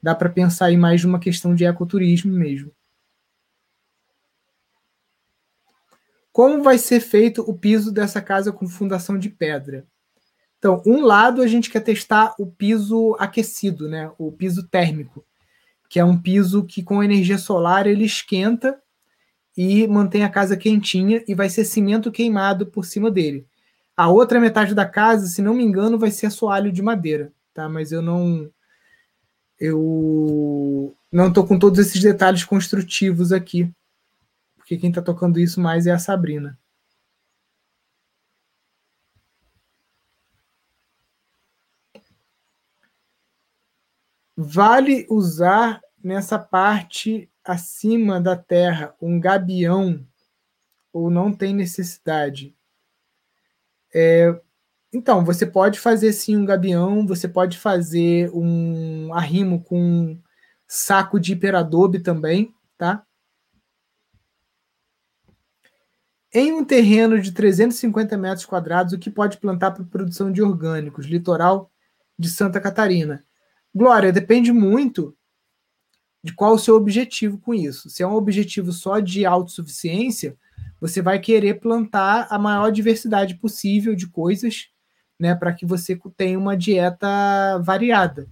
dá 0.01 0.15
para 0.15 0.29
pensar 0.29 0.65
aí 0.65 0.77
mais 0.77 1.03
numa 1.03 1.19
questão 1.19 1.53
de 1.53 1.63
ecoturismo 1.63 2.33
mesmo. 2.33 2.71
Como 6.31 6.63
vai 6.63 6.77
ser 6.77 6.99
feito 6.99 7.41
o 7.41 7.53
piso 7.53 7.91
dessa 7.91 8.21
casa 8.21 8.51
com 8.51 8.67
fundação 8.67 9.17
de 9.17 9.29
pedra? 9.29 9.85
Então, 10.57 10.83
um 10.85 11.01
lado 11.01 11.41
a 11.41 11.47
gente 11.47 11.69
quer 11.69 11.79
testar 11.79 12.35
o 12.37 12.45
piso 12.45 13.15
aquecido, 13.17 13.87
né? 13.87 14.11
O 14.17 14.31
piso 14.31 14.67
térmico, 14.67 15.25
que 15.89 15.99
é 15.99 16.05
um 16.05 16.21
piso 16.21 16.65
que 16.65 16.83
com 16.83 17.03
energia 17.03 17.37
solar 17.37 17.87
ele 17.87 18.03
esquenta 18.05 18.79
e 19.57 19.87
mantém 19.87 20.23
a 20.23 20.29
casa 20.29 20.55
quentinha 20.55 21.23
e 21.27 21.33
vai 21.33 21.49
ser 21.49 21.65
cimento 21.65 22.11
queimado 22.11 22.67
por 22.67 22.85
cima 22.85 23.09
dele. 23.09 23.45
A 23.95 24.09
outra 24.09 24.39
metade 24.39 24.73
da 24.73 24.85
casa, 24.85 25.27
se 25.27 25.41
não 25.41 25.53
me 25.53 25.63
engano, 25.63 25.97
vai 25.97 26.11
ser 26.11 26.27
assoalho 26.27 26.71
de 26.71 26.81
madeira, 26.81 27.33
tá? 27.53 27.67
Mas 27.67 27.91
eu 27.91 28.01
não 28.01 28.49
eu 29.59 30.95
não 31.11 31.27
estou 31.27 31.45
com 31.45 31.59
todos 31.59 31.79
esses 31.79 32.01
detalhes 32.01 32.43
construtivos 32.45 33.33
aqui, 33.33 33.69
porque 34.69 34.77
quem 34.77 34.89
está 34.89 35.01
tocando 35.01 35.39
isso 35.39 35.59
mais 35.59 35.87
é 35.87 35.91
a 35.91 35.97
Sabrina. 35.97 36.55
Vale 44.37 45.07
usar 45.09 45.81
nessa 46.03 46.37
parte 46.37 47.27
acima 47.43 48.21
da 48.21 48.37
terra 48.37 48.95
um 49.01 49.19
gabião 49.19 50.05
ou 50.93 51.09
não 51.09 51.33
tem 51.33 51.51
necessidade? 51.51 52.55
É, 53.91 54.39
então, 54.93 55.25
você 55.25 55.47
pode 55.47 55.79
fazer 55.79 56.13
sim 56.13 56.37
um 56.37 56.45
gabião, 56.45 57.07
você 57.07 57.27
pode 57.27 57.57
fazer 57.57 58.29
um 58.35 59.11
arrimo 59.15 59.63
com 59.63 59.81
um 59.81 60.23
saco 60.67 61.19
de 61.19 61.33
hiperadobe 61.33 62.01
também, 62.01 62.53
tá? 62.77 63.03
Em 66.31 66.53
um 66.53 66.63
terreno 66.63 67.19
de 67.19 67.31
350 67.31 68.15
metros 68.15 68.45
quadrados, 68.45 68.93
o 68.93 68.99
que 68.99 69.09
pode 69.09 69.37
plantar 69.37 69.71
para 69.71 69.83
produção 69.83 70.31
de 70.31 70.43
orgânicos? 70.43 71.07
Litoral 71.07 71.71
de 72.17 72.29
Santa 72.29 72.61
Catarina. 72.61 73.25
Glória, 73.73 74.11
depende 74.11 74.51
muito 74.51 75.15
de 76.23 76.33
qual 76.33 76.53
o 76.53 76.59
seu 76.59 76.75
objetivo 76.75 77.39
com 77.39 77.53
isso. 77.53 77.89
Se 77.89 78.03
é 78.03 78.07
um 78.07 78.13
objetivo 78.13 78.71
só 78.71 78.99
de 78.99 79.25
autossuficiência, 79.25 80.37
você 80.79 81.01
vai 81.01 81.19
querer 81.19 81.59
plantar 81.59 82.27
a 82.29 82.37
maior 82.37 82.71
diversidade 82.71 83.35
possível 83.35 83.95
de 83.95 84.07
coisas, 84.07 84.69
né, 85.19 85.33
para 85.33 85.53
que 85.53 85.65
você 85.65 85.99
tenha 86.15 86.37
uma 86.37 86.55
dieta 86.55 87.57
variada. 87.59 88.27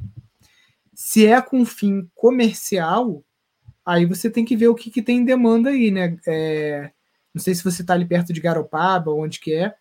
Se 0.93 1.25
é 1.25 1.41
com 1.41 1.65
fim 1.65 2.09
comercial, 2.13 3.23
aí 3.85 4.05
você 4.05 4.29
tem 4.29 4.45
que 4.45 4.55
ver 4.55 4.67
o 4.67 4.75
que, 4.75 4.91
que 4.91 5.01
tem 5.01 5.19
em 5.19 5.25
demanda 5.25 5.69
aí, 5.69 5.91
né? 5.91 6.17
É, 6.27 6.91
não 7.37 7.43
sei 7.43 7.53
se 7.53 7.63
você 7.63 7.83
está 7.83 7.93
ali 7.93 8.03
perto 8.03 8.33
de 8.33 8.41
Garopaba, 8.41 9.13
onde 9.13 9.39
que 9.39 9.53
é. 9.53 9.75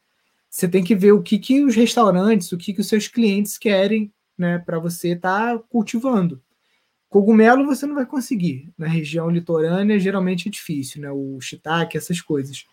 Você 0.49 0.69
tem 0.69 0.85
que 0.85 0.95
ver 0.95 1.13
o 1.13 1.23
que, 1.23 1.39
que 1.39 1.65
os 1.65 1.75
restaurantes, 1.75 2.53
o 2.53 2.59
que, 2.59 2.75
que 2.75 2.81
os 2.83 2.87
seus 2.87 3.09
clientes 3.09 3.57
querem, 3.57 4.13
né, 4.37 4.59
para 4.59 4.79
você 4.79 5.13
estar 5.13 5.57
tá 5.57 5.65
cultivando. 5.71 6.43
Cogumelo 7.09 7.65
você 7.65 7.87
não 7.87 7.95
vai 7.95 8.05
conseguir. 8.05 8.71
Na 8.77 8.87
região 8.87 9.31
litorânea, 9.31 9.99
geralmente 9.99 10.49
é 10.49 10.51
difícil, 10.51 11.01
né? 11.01 11.11
O 11.11 11.41
shiitake, 11.41 11.97
essas 11.97 12.21
coisas. 12.21 12.67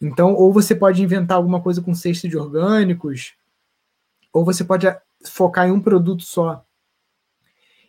Então, 0.00 0.34
ou 0.34 0.52
você 0.52 0.74
pode 0.74 1.02
inventar 1.02 1.36
alguma 1.36 1.60
coisa 1.60 1.82
com 1.82 1.94
cesta 1.94 2.28
de 2.28 2.36
orgânicos, 2.36 3.34
ou 4.32 4.44
você 4.44 4.62
pode 4.62 4.86
focar 5.24 5.68
em 5.68 5.72
um 5.72 5.80
produto 5.80 6.22
só 6.22 6.64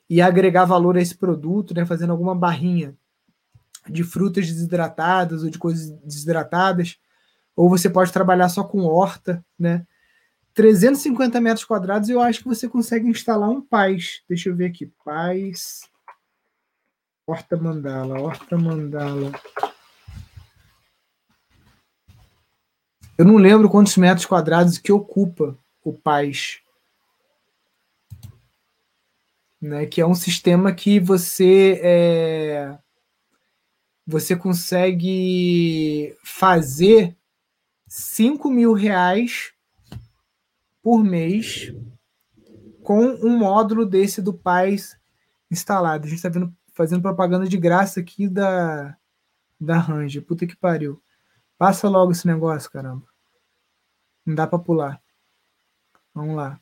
e 0.10 0.22
agregar 0.22 0.66
valor 0.66 0.98
a 0.98 1.02
esse 1.02 1.16
produto, 1.16 1.76
né? 1.76 1.86
Fazendo 1.86 2.12
alguma 2.12 2.34
barrinha 2.34 2.98
de 3.90 4.04
frutas 4.04 4.48
desidratadas 4.48 5.44
ou 5.44 5.50
de 5.50 5.58
coisas 5.58 5.90
desidratadas. 6.04 6.98
Ou 7.56 7.70
você 7.70 7.90
pode 7.90 8.12
trabalhar 8.12 8.50
só 8.50 8.64
com 8.64 8.86
horta, 8.86 9.44
né? 9.58 9.86
350 10.54 11.42
metros 11.42 11.66
quadrados, 11.66 12.10
eu 12.10 12.22
acho 12.22 12.40
que 12.40 12.48
você 12.48 12.70
consegue 12.70 13.08
instalar 13.08 13.50
um 13.50 13.62
paz. 13.62 14.22
Deixa 14.30 14.50
eu 14.50 14.56
ver 14.56 14.68
aqui. 14.68 14.92
Paz. 15.04 15.82
Horta 17.26 17.58
Mandala, 17.58 18.20
Horta 18.20 18.58
Mandala. 18.58 19.32
Eu 23.18 23.26
não 23.26 23.38
lembro 23.38 23.70
quantos 23.70 23.96
metros 23.96 24.26
quadrados 24.26 24.78
que 24.78 24.92
ocupa 24.92 25.58
o 25.84 25.94
paz. 25.94 26.60
Né, 29.62 29.86
que 29.86 30.02
é 30.02 30.06
um 30.06 30.16
sistema 30.16 30.74
que 30.74 31.00
você 31.00 31.80
é, 31.82 32.78
você 34.06 34.36
consegue 34.36 36.18
fazer 36.24 37.16
5 37.88 38.50
mil 38.50 38.74
reais 38.74 39.54
por 40.82 41.04
mês 41.04 41.74
com 42.84 43.00
um 43.00 43.38
módulo 43.38 43.86
desse 43.86 44.22
do 44.22 44.34
Paz 44.34 45.00
instalado. 45.50 46.06
A 46.06 46.10
gente 46.10 46.26
está 46.26 46.30
fazendo 46.74 47.02
propaganda 47.02 47.48
de 47.48 47.58
graça 47.58 48.02
aqui 48.02 48.28
da, 48.28 48.98
da 49.60 49.78
Ranger. 49.78 50.24
Puta 50.24 50.46
que 50.46 50.56
pariu. 50.56 51.02
Passa 51.58 51.88
logo 51.88 52.12
esse 52.12 52.28
negócio, 52.28 52.70
caramba. 52.70 53.08
Não 54.26 54.36
dá 54.36 54.46
para 54.46 54.60
pular. 54.60 55.02
Vamos 56.14 56.36
lá. 56.36 56.60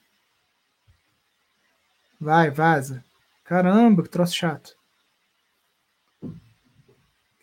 Vai, 2.19 2.51
vaza. 2.51 3.03
Caramba, 3.43 4.03
que 4.03 4.09
troço 4.09 4.35
chato. 4.35 4.77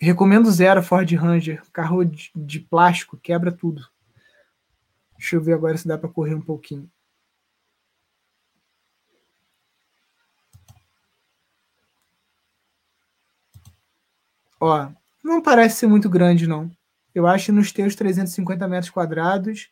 Recomendo 0.01 0.51
zero 0.51 0.83
Ford 0.83 1.11
Ranger. 1.13 1.63
Carro 1.73 2.05
de, 2.05 2.31
de 2.35 2.61
plástico, 2.61 3.17
quebra 3.17 3.51
tudo. 3.51 3.83
Deixa 5.17 5.37
eu 5.37 5.43
ver 5.43 5.55
agora 5.55 5.77
se 5.77 5.89
dá 5.89 5.99
para 5.99 6.09
correr 6.09 6.35
um 6.35 6.41
pouquinho. 6.41 6.89
Ó, 14.61 14.89
não 15.23 15.41
parece 15.41 15.77
ser 15.77 15.87
muito 15.87 16.09
grande, 16.09 16.47
não. 16.47 16.71
Eu 17.15 17.27
acho 17.27 17.53
nos 17.53 17.73
teus 17.73 17.95
350 17.95 18.67
metros 18.69 18.91
quadrados, 18.91 19.71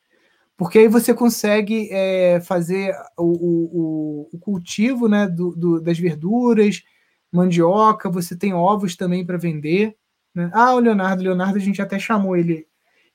porque 0.57 0.79
aí 0.81 0.89
você 0.89 1.15
consegue 1.15 1.89
é, 1.93 2.41
fazer 2.41 2.95
o, 3.17 3.25
o, 3.25 4.29
o, 4.33 4.39
cultivo 4.39 5.09
né, 5.09 5.29
do, 5.29 5.55
do, 5.55 5.81
das 5.81 5.99
verduras, 5.99 6.83
mandioca, 7.31 8.11
você 8.11 8.37
tem 8.37 8.55
ovos 8.55 8.97
também 8.97 9.25
para 9.25 9.37
vender. 9.37 9.97
Né? 10.37 10.51
Ah, 10.53 10.73
o 10.75 10.79
Leonardo, 10.79 11.25
Leonardo, 11.25 11.57
a 11.57 11.61
gente 11.61 11.83
até 11.83 11.99
chamou 11.99 12.37
ele 12.37 12.69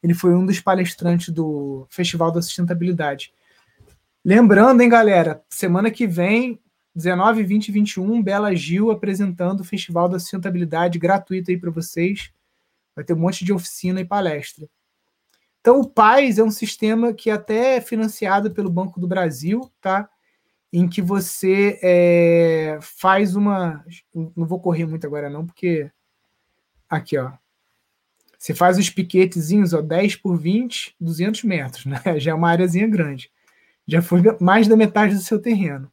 ele 0.04 0.14
foi 0.14 0.34
um 0.34 0.46
dos 0.46 0.60
palestrantes 0.60 1.30
do 1.30 1.86
Festival 1.90 2.32
da 2.32 2.42
Sustentabilidade. 2.42 3.34
Lembrando, 4.26 4.82
hein, 4.82 4.90
galera, 4.90 5.44
semana 5.50 5.92
que 5.92 6.08
vem, 6.08 6.60
19, 6.96 7.44
20 7.44 7.68
e 7.68 7.72
21, 7.72 8.22
Bela 8.22 8.56
Gil 8.56 8.92
apresentando 8.92 9.62
o 9.62 9.64
Festival 9.64 10.10
da 10.10 10.20
Sustentabilidade 10.20 11.00
gratuito 11.00 11.52
aí 11.52 11.58
para 11.58 11.72
vocês. 11.72 12.32
Vai 12.96 13.06
ter 13.06 13.14
um 13.14 13.20
monte 13.20 13.46
de 13.46 13.54
oficina 13.54 14.02
e 14.02 14.06
palestra. 14.06 14.68
Então, 15.60 15.80
o 15.80 15.88
PAIS 15.88 16.40
é 16.40 16.44
um 16.44 16.52
sistema 16.52 17.14
que 17.14 17.30
até 17.30 17.78
é 17.78 17.82
financiado 17.82 18.52
pelo 18.52 18.70
Banco 18.70 19.00
do 19.00 19.08
Brasil, 19.08 19.72
tá? 19.80 20.10
Em 20.74 20.88
que 20.88 21.02
você 21.02 21.80
é, 21.84 22.80
faz 22.82 23.36
uma. 23.36 23.86
Não 24.14 24.48
vou 24.48 24.60
correr 24.60 24.88
muito 24.88 25.06
agora, 25.06 25.30
não, 25.30 25.46
porque. 25.46 25.92
Aqui, 26.92 27.18
ó. 27.18 27.32
Você 28.38 28.54
faz 28.54 28.78
os 28.78 28.90
piquetezinhos, 28.90 29.74
ó, 29.74 29.82
10 29.82 30.18
por 30.18 30.38
20, 30.38 30.94
200 31.00 31.44
metros, 31.44 31.86
né? 31.86 32.02
Já 32.20 32.32
é 32.32 32.34
uma 32.34 32.50
áreazinha 32.50 32.86
grande. 32.86 33.32
Já 33.88 34.02
foi 34.02 34.22
mais 34.42 34.68
da 34.68 34.76
metade 34.76 35.16
do 35.16 35.22
seu 35.22 35.42
terreno. 35.42 35.90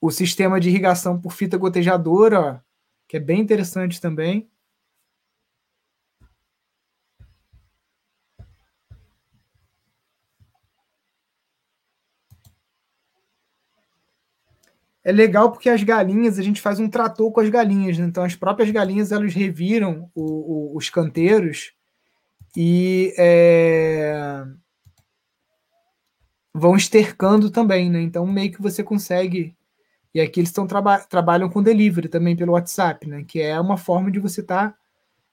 O 0.00 0.12
sistema 0.12 0.60
de 0.60 0.68
irrigação 0.68 1.20
por 1.20 1.32
fita 1.32 1.56
gotejadora, 1.56 2.40
ó, 2.40 2.58
que 3.08 3.16
é 3.16 3.20
bem 3.20 3.40
interessante 3.40 4.00
também. 4.00 4.48
É 15.04 15.10
legal 15.10 15.50
porque 15.50 15.68
as 15.68 15.82
galinhas, 15.82 16.38
a 16.38 16.42
gente 16.42 16.60
faz 16.60 16.78
um 16.78 16.88
trator 16.88 17.30
com 17.32 17.40
as 17.40 17.48
galinhas, 17.48 17.98
né? 17.98 18.06
então 18.06 18.22
as 18.22 18.36
próprias 18.36 18.70
galinhas 18.70 19.10
elas 19.10 19.34
reviram 19.34 20.10
o, 20.14 20.22
o, 20.22 20.76
os 20.76 20.88
canteiros 20.88 21.72
e 22.56 23.12
é, 23.18 24.44
vão 26.54 26.76
estercando 26.76 27.50
também, 27.50 27.90
né? 27.90 28.00
Então 28.00 28.26
meio 28.26 28.52
que 28.52 28.60
você 28.60 28.82
consegue. 28.82 29.56
E 30.14 30.20
aqui 30.20 30.40
eles 30.40 30.50
estão 30.50 30.66
traba 30.66 30.98
trabalham 30.98 31.48
com 31.48 31.62
delivery 31.62 32.08
também 32.08 32.36
pelo 32.36 32.52
WhatsApp, 32.52 33.08
né? 33.08 33.24
Que 33.26 33.40
é 33.40 33.58
uma 33.58 33.78
forma 33.78 34.10
de 34.10 34.20
você 34.20 34.42
estar 34.42 34.70
tá 34.70 34.78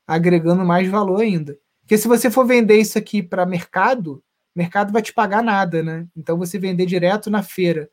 agregando 0.08 0.64
mais 0.66 0.88
valor 0.88 1.22
ainda. 1.22 1.58
Porque 1.82 1.98
se 1.98 2.08
você 2.08 2.32
for 2.32 2.46
vender 2.46 2.78
isso 2.78 2.98
aqui 2.98 3.22
para 3.22 3.46
mercado, 3.46 4.24
mercado 4.56 4.94
vai 4.94 5.02
te 5.02 5.14
pagar 5.14 5.44
nada, 5.44 5.84
né? 5.84 6.08
Então 6.16 6.38
você 6.38 6.58
vender 6.58 6.86
direto 6.86 7.30
na 7.30 7.44
feira 7.44 7.90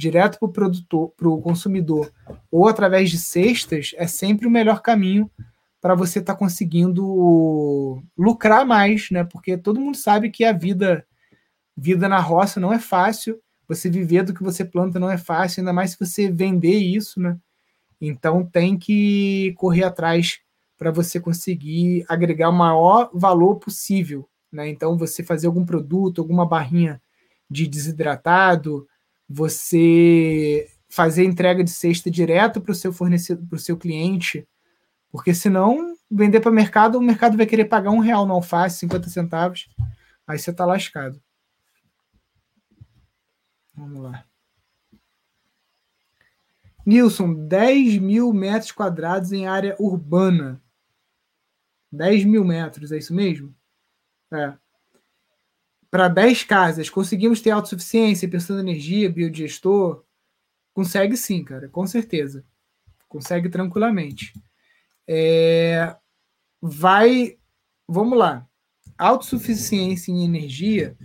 direto 0.00 0.38
para 0.38 0.48
o 0.48 0.52
produtor, 0.52 1.12
para 1.16 1.28
o 1.28 1.40
consumidor, 1.40 2.10
ou 2.50 2.66
através 2.66 3.10
de 3.10 3.18
cestas, 3.18 3.92
é 3.96 4.06
sempre 4.06 4.46
o 4.46 4.50
melhor 4.50 4.80
caminho 4.80 5.30
para 5.80 5.94
você 5.94 6.18
estar 6.18 6.34
tá 6.34 6.38
conseguindo 6.38 8.02
lucrar 8.16 8.66
mais, 8.66 9.10
né? 9.10 9.24
Porque 9.24 9.56
todo 9.56 9.80
mundo 9.80 9.96
sabe 9.96 10.30
que 10.30 10.44
a 10.44 10.52
vida 10.52 11.06
vida 11.76 12.08
na 12.08 12.18
roça 12.18 12.58
não 12.60 12.72
é 12.72 12.78
fácil. 12.78 13.40
Você 13.68 13.88
viver 13.88 14.24
do 14.24 14.34
que 14.34 14.42
você 14.42 14.64
planta 14.64 14.98
não 14.98 15.10
é 15.10 15.16
fácil, 15.16 15.60
ainda 15.60 15.72
mais 15.72 15.92
se 15.92 15.98
você 15.98 16.30
vender 16.30 16.78
isso, 16.78 17.20
né? 17.20 17.38
Então 18.00 18.44
tem 18.44 18.78
que 18.78 19.54
correr 19.56 19.84
atrás 19.84 20.40
para 20.76 20.90
você 20.90 21.20
conseguir 21.20 22.04
agregar 22.08 22.48
o 22.48 22.52
maior 22.52 23.10
valor 23.12 23.56
possível, 23.56 24.28
né? 24.50 24.68
Então 24.68 24.96
você 24.96 25.22
fazer 25.22 25.46
algum 25.46 25.64
produto, 25.64 26.20
alguma 26.20 26.46
barrinha 26.46 27.00
de 27.50 27.66
desidratado, 27.66 28.86
você 29.32 30.68
fazer 30.88 31.24
entrega 31.24 31.62
de 31.62 31.70
cesta 31.70 32.10
direto 32.10 32.60
para 32.60 32.72
o 32.72 32.74
seu 32.74 32.92
fornecedor, 32.92 33.46
para 33.46 33.56
o 33.56 33.60
seu 33.60 33.76
cliente, 33.76 34.46
porque 35.12 35.32
senão 35.32 35.96
vender 36.10 36.40
para 36.40 36.50
o 36.50 36.54
mercado, 36.54 36.98
o 36.98 37.00
mercado 37.00 37.36
vai 37.36 37.46
querer 37.46 37.66
pagar 37.66 37.92
um 37.92 38.00
real 38.00 38.26
no 38.26 38.34
alface, 38.34 38.80
50 38.80 39.08
centavos, 39.08 39.70
aí 40.26 40.36
você 40.36 40.50
está 40.50 40.66
lascado. 40.66 41.22
Vamos 43.72 44.02
lá. 44.02 44.24
Nilson, 46.84 47.32
10 47.46 47.98
mil 47.98 48.32
metros 48.32 48.72
quadrados 48.72 49.30
em 49.30 49.46
área 49.46 49.76
urbana. 49.78 50.60
10 51.92 52.24
mil 52.24 52.44
metros, 52.44 52.90
é 52.90 52.98
isso 52.98 53.14
mesmo? 53.14 53.54
É. 54.32 54.54
Para 55.90 56.08
10 56.08 56.44
casas, 56.44 56.88
conseguimos 56.88 57.40
ter 57.40 57.50
autossuficiência, 57.50 58.28
pensando 58.28 58.60
em 58.60 58.70
energia, 58.70 59.10
biodigestor? 59.10 60.04
Consegue 60.72 61.16
sim, 61.16 61.42
cara, 61.42 61.68
com 61.68 61.86
certeza. 61.86 62.44
Consegue 63.08 63.48
tranquilamente. 63.48 64.32
É, 65.06 65.96
vai. 66.62 67.36
Vamos 67.88 68.16
lá. 68.16 68.46
Autossuficiência 68.96 70.12
em 70.12 70.24
energia 70.24 70.96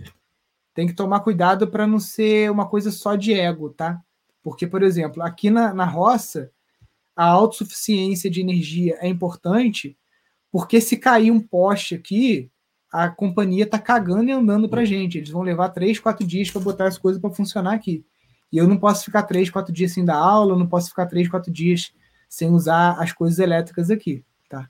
tem 0.72 0.86
que 0.86 0.92
tomar 0.92 1.20
cuidado 1.20 1.66
para 1.66 1.86
não 1.86 1.98
ser 1.98 2.50
uma 2.50 2.68
coisa 2.68 2.90
só 2.92 3.16
de 3.16 3.32
ego, 3.32 3.70
tá? 3.70 4.00
Porque, 4.42 4.66
por 4.66 4.82
exemplo, 4.82 5.22
aqui 5.22 5.50
na, 5.50 5.74
na 5.74 5.86
roça, 5.86 6.52
a 7.16 7.24
autossuficiência 7.24 8.30
de 8.30 8.42
energia 8.42 8.96
é 9.00 9.08
importante, 9.08 9.98
porque 10.52 10.80
se 10.80 10.98
cair 10.98 11.30
um 11.30 11.40
poste 11.40 11.94
aqui, 11.94 12.50
a 12.92 13.08
companhia 13.08 13.64
está 13.64 13.78
cagando 13.78 14.24
e 14.24 14.32
andando 14.32 14.68
para 14.68 14.84
gente. 14.84 15.18
Eles 15.18 15.30
vão 15.30 15.42
levar 15.42 15.70
três, 15.70 15.98
quatro 15.98 16.26
dias 16.26 16.50
para 16.50 16.60
botar 16.60 16.86
as 16.86 16.98
coisas 16.98 17.20
para 17.20 17.30
funcionar 17.30 17.74
aqui. 17.74 18.04
E 18.52 18.58
eu 18.58 18.66
não 18.66 18.78
posso 18.78 19.04
ficar 19.04 19.24
três, 19.24 19.50
quatro 19.50 19.72
dias 19.72 19.92
sem 19.92 20.04
dar 20.04 20.16
aula, 20.16 20.56
não 20.56 20.66
posso 20.66 20.90
ficar 20.90 21.06
três, 21.06 21.28
quatro 21.28 21.52
dias 21.52 21.92
sem 22.28 22.50
usar 22.50 23.00
as 23.00 23.12
coisas 23.12 23.38
elétricas 23.38 23.90
aqui, 23.90 24.24
tá? 24.48 24.68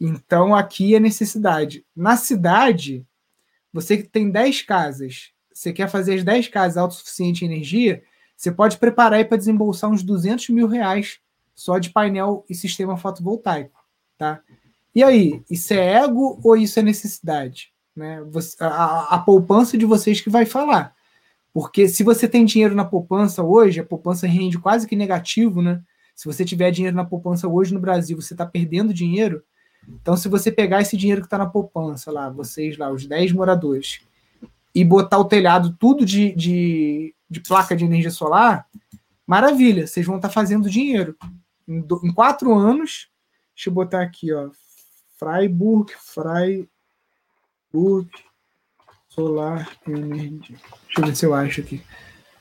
Então 0.00 0.54
aqui 0.54 0.94
é 0.94 1.00
necessidade. 1.00 1.84
Na 1.94 2.16
cidade, 2.16 3.06
você 3.72 3.96
que 3.98 4.08
tem 4.08 4.30
10 4.30 4.62
casas, 4.62 5.32
você 5.52 5.72
quer 5.72 5.88
fazer 5.88 6.14
as 6.14 6.24
10 6.24 6.48
casas 6.48 6.76
autossuficiente 6.76 7.44
em 7.44 7.48
energia, 7.48 8.02
você 8.36 8.50
pode 8.50 8.78
preparar 8.78 9.18
aí 9.18 9.24
para 9.24 9.36
desembolsar 9.36 9.90
uns 9.90 10.02
200 10.02 10.48
mil 10.50 10.66
reais 10.66 11.18
só 11.54 11.78
de 11.78 11.90
painel 11.90 12.44
e 12.48 12.54
sistema 12.54 12.96
fotovoltaico, 12.96 13.78
tá? 14.18 14.42
E 14.94 15.02
aí, 15.02 15.42
isso 15.50 15.74
é 15.74 16.02
ego 16.04 16.40
ou 16.42 16.56
isso 16.56 16.78
é 16.78 16.82
necessidade? 16.82 17.72
Né? 17.94 18.22
Você, 18.30 18.56
a, 18.60 19.14
a 19.14 19.18
poupança 19.18 19.76
de 19.76 19.84
vocês 19.84 20.20
que 20.20 20.30
vai 20.30 20.46
falar. 20.46 20.94
Porque 21.52 21.88
se 21.88 22.02
você 22.02 22.28
tem 22.28 22.44
dinheiro 22.44 22.74
na 22.74 22.84
poupança 22.84 23.42
hoje, 23.42 23.80
a 23.80 23.84
poupança 23.84 24.26
rende 24.26 24.58
quase 24.58 24.86
que 24.86 24.96
negativo, 24.96 25.62
né? 25.62 25.80
Se 26.14 26.26
você 26.26 26.44
tiver 26.44 26.70
dinheiro 26.70 26.96
na 26.96 27.04
poupança 27.04 27.48
hoje 27.48 27.74
no 27.74 27.80
Brasil, 27.80 28.20
você 28.20 28.34
está 28.34 28.46
perdendo 28.46 28.94
dinheiro. 28.94 29.42
Então, 29.88 30.16
se 30.16 30.28
você 30.28 30.50
pegar 30.50 30.80
esse 30.80 30.96
dinheiro 30.96 31.20
que 31.20 31.26
está 31.26 31.38
na 31.38 31.46
poupança 31.46 32.10
lá, 32.10 32.30
vocês 32.30 32.76
lá, 32.76 32.90
os 32.90 33.06
10 33.06 33.32
moradores, 33.32 34.00
e 34.74 34.84
botar 34.84 35.18
o 35.18 35.24
telhado 35.24 35.76
tudo 35.78 36.04
de, 36.04 36.32
de, 36.32 37.14
de 37.28 37.40
placa 37.40 37.76
de 37.76 37.84
energia 37.84 38.10
solar, 38.10 38.66
maravilha, 39.26 39.86
vocês 39.86 40.04
vão 40.04 40.16
estar 40.16 40.28
tá 40.28 40.34
fazendo 40.34 40.70
dinheiro. 40.70 41.16
Em, 41.66 41.80
do, 41.80 42.00
em, 42.04 42.12
quatro 42.12 42.54
anos, 42.54 43.08
deixa 43.54 43.70
eu 43.70 43.72
botar 43.72 44.02
aqui, 44.02 44.32
ó, 44.32 44.50
Freiburg, 45.16 45.92
Freiburg 45.98 46.60
Solar 49.08 49.70
Energy. 49.86 50.56
Deixa 50.86 51.00
eu 51.00 51.06
ver 51.06 51.16
se 51.16 51.26
eu 51.26 51.34
acho 51.34 51.60
aqui. 51.60 51.82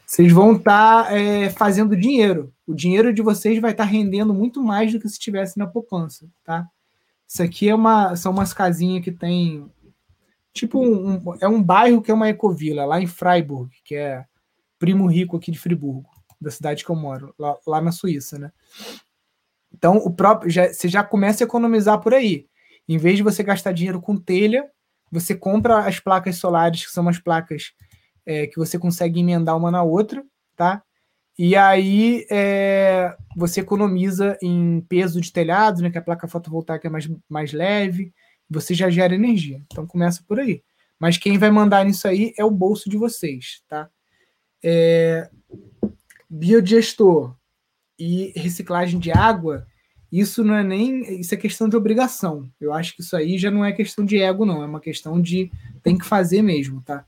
Vocês 0.06 0.32
vão 0.32 0.56
estar 0.56 1.06
tá, 1.06 1.18
é, 1.18 1.50
fazendo 1.50 1.96
dinheiro. 1.96 2.54
O 2.68 2.74
dinheiro 2.74 3.14
de 3.14 3.22
vocês 3.22 3.60
vai 3.60 3.72
estar 3.72 3.86
tá 3.86 3.90
rendendo 3.90 4.34
muito 4.34 4.62
mais 4.62 4.92
do 4.92 5.00
que 5.00 5.08
se 5.08 5.16
estivesse 5.16 5.58
na 5.58 5.66
poupança, 5.66 6.28
tá? 6.44 6.68
Isso 7.28 7.42
aqui 7.42 7.70
é 7.70 7.76
uma, 7.76 8.16
são 8.16 8.32
umas 8.32 8.54
casinhas 8.54 9.04
que 9.04 9.12
tem 9.12 9.68
tipo 10.54 10.80
um, 10.80 11.16
um, 11.16 11.36
é 11.42 11.48
um 11.48 11.62
bairro 11.64 12.02
que 12.02 12.12
é 12.12 12.14
uma 12.14 12.30
ecovila 12.30 12.86
lá 12.86 13.02
em 13.02 13.08
Freiburg, 13.08 13.72
que 13.84 13.96
é 13.96 14.24
primo 14.78 15.08
rico 15.08 15.38
aqui 15.38 15.50
de 15.50 15.58
Friburgo, 15.58 16.08
da 16.40 16.52
cidade 16.52 16.86
que 16.86 16.92
eu 16.92 16.96
moro, 16.96 17.34
lá, 17.40 17.58
lá 17.66 17.82
na 17.82 17.92
Suíça, 17.92 18.38
né? 18.38 18.52
Então 19.74 19.98
o 19.98 20.14
próprio 20.14 20.52
já, 20.52 20.72
você 20.72 20.88
já 20.88 21.04
começa 21.04 21.44
a 21.44 21.48
economizar 21.48 22.00
por 22.00 22.14
aí. 22.14 22.48
Em 22.88 22.98
vez 22.98 23.18
de 23.18 23.24
você 23.24 23.44
gastar 23.44 23.72
dinheiro 23.72 24.02
com 24.02 24.18
telha, 24.18 24.70
você 25.12 25.36
compra 25.36 25.80
as 25.80 26.00
placas 26.00 26.38
solares, 26.38 26.86
que 26.86 26.92
são 26.92 27.08
as 27.08 27.20
placas 27.20 27.74
é, 28.26 28.48
que 28.48 28.58
você 28.58 28.80
consegue 28.80 29.20
emendar 29.20 29.56
uma 29.56 29.70
na 29.72 29.84
outra, 29.84 30.24
tá? 30.56 30.84
E 31.38 31.56
aí 31.56 32.26
é, 32.30 33.16
você 33.36 33.62
economiza 33.62 34.38
em 34.42 34.82
peso 34.82 35.20
de 35.20 35.32
telhado, 35.32 35.82
né? 35.82 35.90
Que 35.90 35.98
a 35.98 36.02
placa 36.02 36.28
fotovoltaica 36.28 36.88
é 36.88 36.92
mais, 36.92 37.10
mais 37.30 37.54
leve, 37.54 38.14
você 38.50 38.74
já 38.74 38.90
gera 38.90 39.16
energia. 39.16 39.62
Então 39.66 39.88
começa 39.88 40.24
por 40.28 40.40
aí. 40.40 40.64
Mas 41.00 41.18
quem 41.18 41.38
vai 41.38 41.52
mandar 41.52 41.86
nisso 41.86 42.08
aí 42.08 42.34
é 42.38 42.46
o 42.46 42.52
bolso 42.52 42.90
de 42.90 42.98
vocês, 42.98 43.62
tá? 43.68 43.90
É, 44.64 45.30
biodigestor 46.30 47.36
e 48.00 48.32
reciclagem 48.36 49.00
de 49.00 49.12
água 49.12 49.68
isso 50.20 50.44
não 50.44 50.54
é 50.54 50.64
nem. 50.64 51.20
Isso 51.20 51.34
é 51.34 51.38
questão 51.38 51.68
de 51.68 51.76
obrigação. 51.76 52.48
Eu 52.62 52.72
acho 52.72 52.96
que 52.96 53.02
isso 53.02 53.16
aí 53.16 53.36
já 53.36 53.50
não 53.50 53.66
é 53.66 53.72
questão 53.72 54.06
de 54.06 54.20
ego, 54.20 54.46
não. 54.46 54.62
É 54.62 54.66
uma 54.68 54.80
questão 54.80 55.20
de 55.20 55.52
tem 55.82 55.98
que 55.98 56.06
fazer 56.06 56.44
mesmo, 56.44 56.82
tá? 56.82 57.04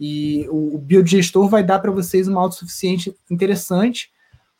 E 0.00 0.46
o, 0.48 0.76
o 0.76 0.78
biodigestor 0.78 1.50
vai 1.50 1.62
dar 1.62 1.80
para 1.80 1.90
vocês 1.90 2.26
uma 2.26 2.40
autossuficiente 2.40 3.14
interessante, 3.30 4.10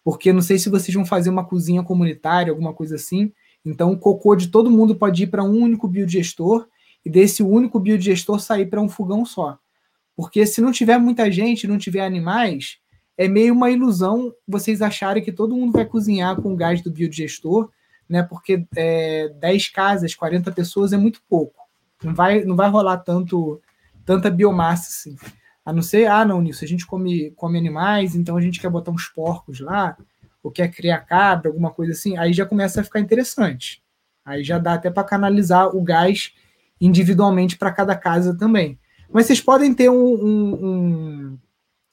porque 0.04 0.30
não 0.30 0.42
sei 0.42 0.58
se 0.58 0.68
vocês 0.68 0.94
vão 0.94 1.06
fazer 1.06 1.30
uma 1.30 1.42
cozinha 1.42 1.82
comunitária, 1.82 2.50
alguma 2.50 2.74
coisa 2.74 2.96
assim. 2.96 3.32
Então, 3.64 3.92
o 3.92 3.98
cocô 3.98 4.36
de 4.36 4.48
todo 4.48 4.70
mundo 4.70 4.94
pode 4.94 5.22
ir 5.22 5.28
para 5.28 5.42
um 5.42 5.62
único 5.62 5.88
biodigestor 5.88 6.68
e 7.02 7.08
desse 7.08 7.42
único 7.42 7.80
biodigestor 7.80 8.40
sair 8.40 8.66
para 8.66 8.82
um 8.82 8.90
fogão 8.90 9.24
só. 9.24 9.58
Porque 10.14 10.44
se 10.44 10.60
não 10.60 10.70
tiver 10.70 10.98
muita 10.98 11.32
gente, 11.32 11.66
não 11.66 11.78
tiver 11.78 12.04
animais, 12.04 12.76
é 13.20 13.28
meio 13.28 13.52
uma 13.52 13.70
ilusão 13.70 14.34
vocês 14.48 14.80
acharem 14.80 15.22
que 15.22 15.30
todo 15.30 15.54
mundo 15.54 15.72
vai 15.72 15.84
cozinhar 15.84 16.40
com 16.40 16.54
o 16.54 16.56
gás 16.56 16.80
do 16.80 16.90
biodigestor, 16.90 17.68
né? 18.08 18.22
Porque 18.22 18.66
é, 18.74 19.28
10 19.38 19.68
casas, 19.68 20.14
40 20.14 20.50
pessoas 20.52 20.94
é 20.94 20.96
muito 20.96 21.20
pouco. 21.28 21.60
Não 22.02 22.14
vai, 22.14 22.42
não 22.44 22.56
vai 22.56 22.70
rolar 22.70 22.96
tanto 22.96 23.60
tanta 24.06 24.30
biomassa 24.30 24.88
assim. 24.88 25.16
A 25.62 25.70
não 25.70 25.82
ser, 25.82 26.06
ah, 26.06 26.24
não, 26.24 26.40
nisso, 26.40 26.64
a 26.64 26.66
gente 26.66 26.86
come, 26.86 27.30
come 27.32 27.58
animais, 27.58 28.14
então 28.14 28.38
a 28.38 28.40
gente 28.40 28.58
quer 28.58 28.70
botar 28.70 28.90
uns 28.90 29.06
porcos 29.06 29.60
lá, 29.60 29.98
ou 30.42 30.50
quer 30.50 30.68
criar 30.68 31.00
cabra, 31.00 31.50
alguma 31.50 31.70
coisa 31.70 31.92
assim, 31.92 32.16
aí 32.16 32.32
já 32.32 32.46
começa 32.46 32.80
a 32.80 32.84
ficar 32.84 33.00
interessante. 33.00 33.82
Aí 34.24 34.42
já 34.42 34.58
dá 34.58 34.72
até 34.72 34.90
para 34.90 35.04
canalizar 35.04 35.76
o 35.76 35.82
gás 35.82 36.32
individualmente 36.80 37.58
para 37.58 37.70
cada 37.70 37.94
casa 37.94 38.34
também. 38.34 38.78
Mas 39.12 39.26
vocês 39.26 39.42
podem 39.42 39.74
ter 39.74 39.90
um, 39.90 40.14
um, 40.14 40.66
um 40.66 41.38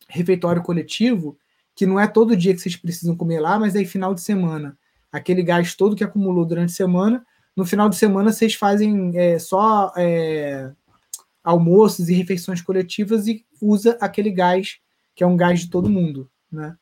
refeitório 0.10 0.62
coletivo, 0.62 1.38
que 1.76 1.86
não 1.86 2.00
é 2.00 2.08
todo 2.08 2.36
dia 2.36 2.54
que 2.54 2.60
vocês 2.60 2.76
precisam 2.76 3.16
comer 3.16 3.40
lá, 3.40 3.60
mas 3.60 3.76
aí 3.76 3.86
final 3.86 4.14
de 4.14 4.22
semana, 4.22 4.78
aquele 5.12 5.44
gás 5.44 5.76
todo 5.76 5.96
que 5.96 6.04
acumulou 6.04 6.46
durante 6.46 6.72
a 6.72 6.76
semana, 6.76 7.26
no 7.56 7.66
final 7.66 7.90
de 7.90 7.96
semana 7.96 8.32
vocês 8.32 8.56
fazem 8.56 9.12
é, 9.16 9.40
só 9.40 9.92
é, 9.98 10.72
almoços 11.44 12.10
e 12.10 12.14
refeições 12.14 12.62
coletivas 12.62 13.28
e 13.28 13.46
usa 13.62 13.98
aquele 14.02 14.32
gás 14.32 14.80
que 15.16 15.24
é 15.24 15.28
um 15.28 15.38
gás 15.38 15.62
de 15.62 15.70
todo 15.70 15.90
mundo, 15.90 16.30
né? 16.52 16.78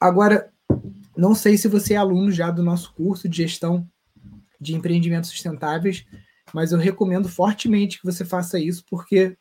Agora, 0.00 0.52
não 1.16 1.34
sei 1.34 1.56
se 1.56 1.66
você 1.68 1.94
é 1.94 1.96
aluno 1.96 2.30
já 2.30 2.50
do 2.50 2.62
nosso 2.62 2.92
curso 2.94 3.28
de 3.28 3.38
gestão 3.38 3.88
de 4.60 4.74
empreendimentos 4.74 5.30
sustentáveis, 5.30 6.04
mas 6.52 6.72
eu 6.72 6.78
recomendo 6.78 7.28
fortemente 7.28 7.98
que 7.98 8.04
você 8.04 8.24
faça 8.24 8.58
isso, 8.58 8.84
porque 8.88 9.36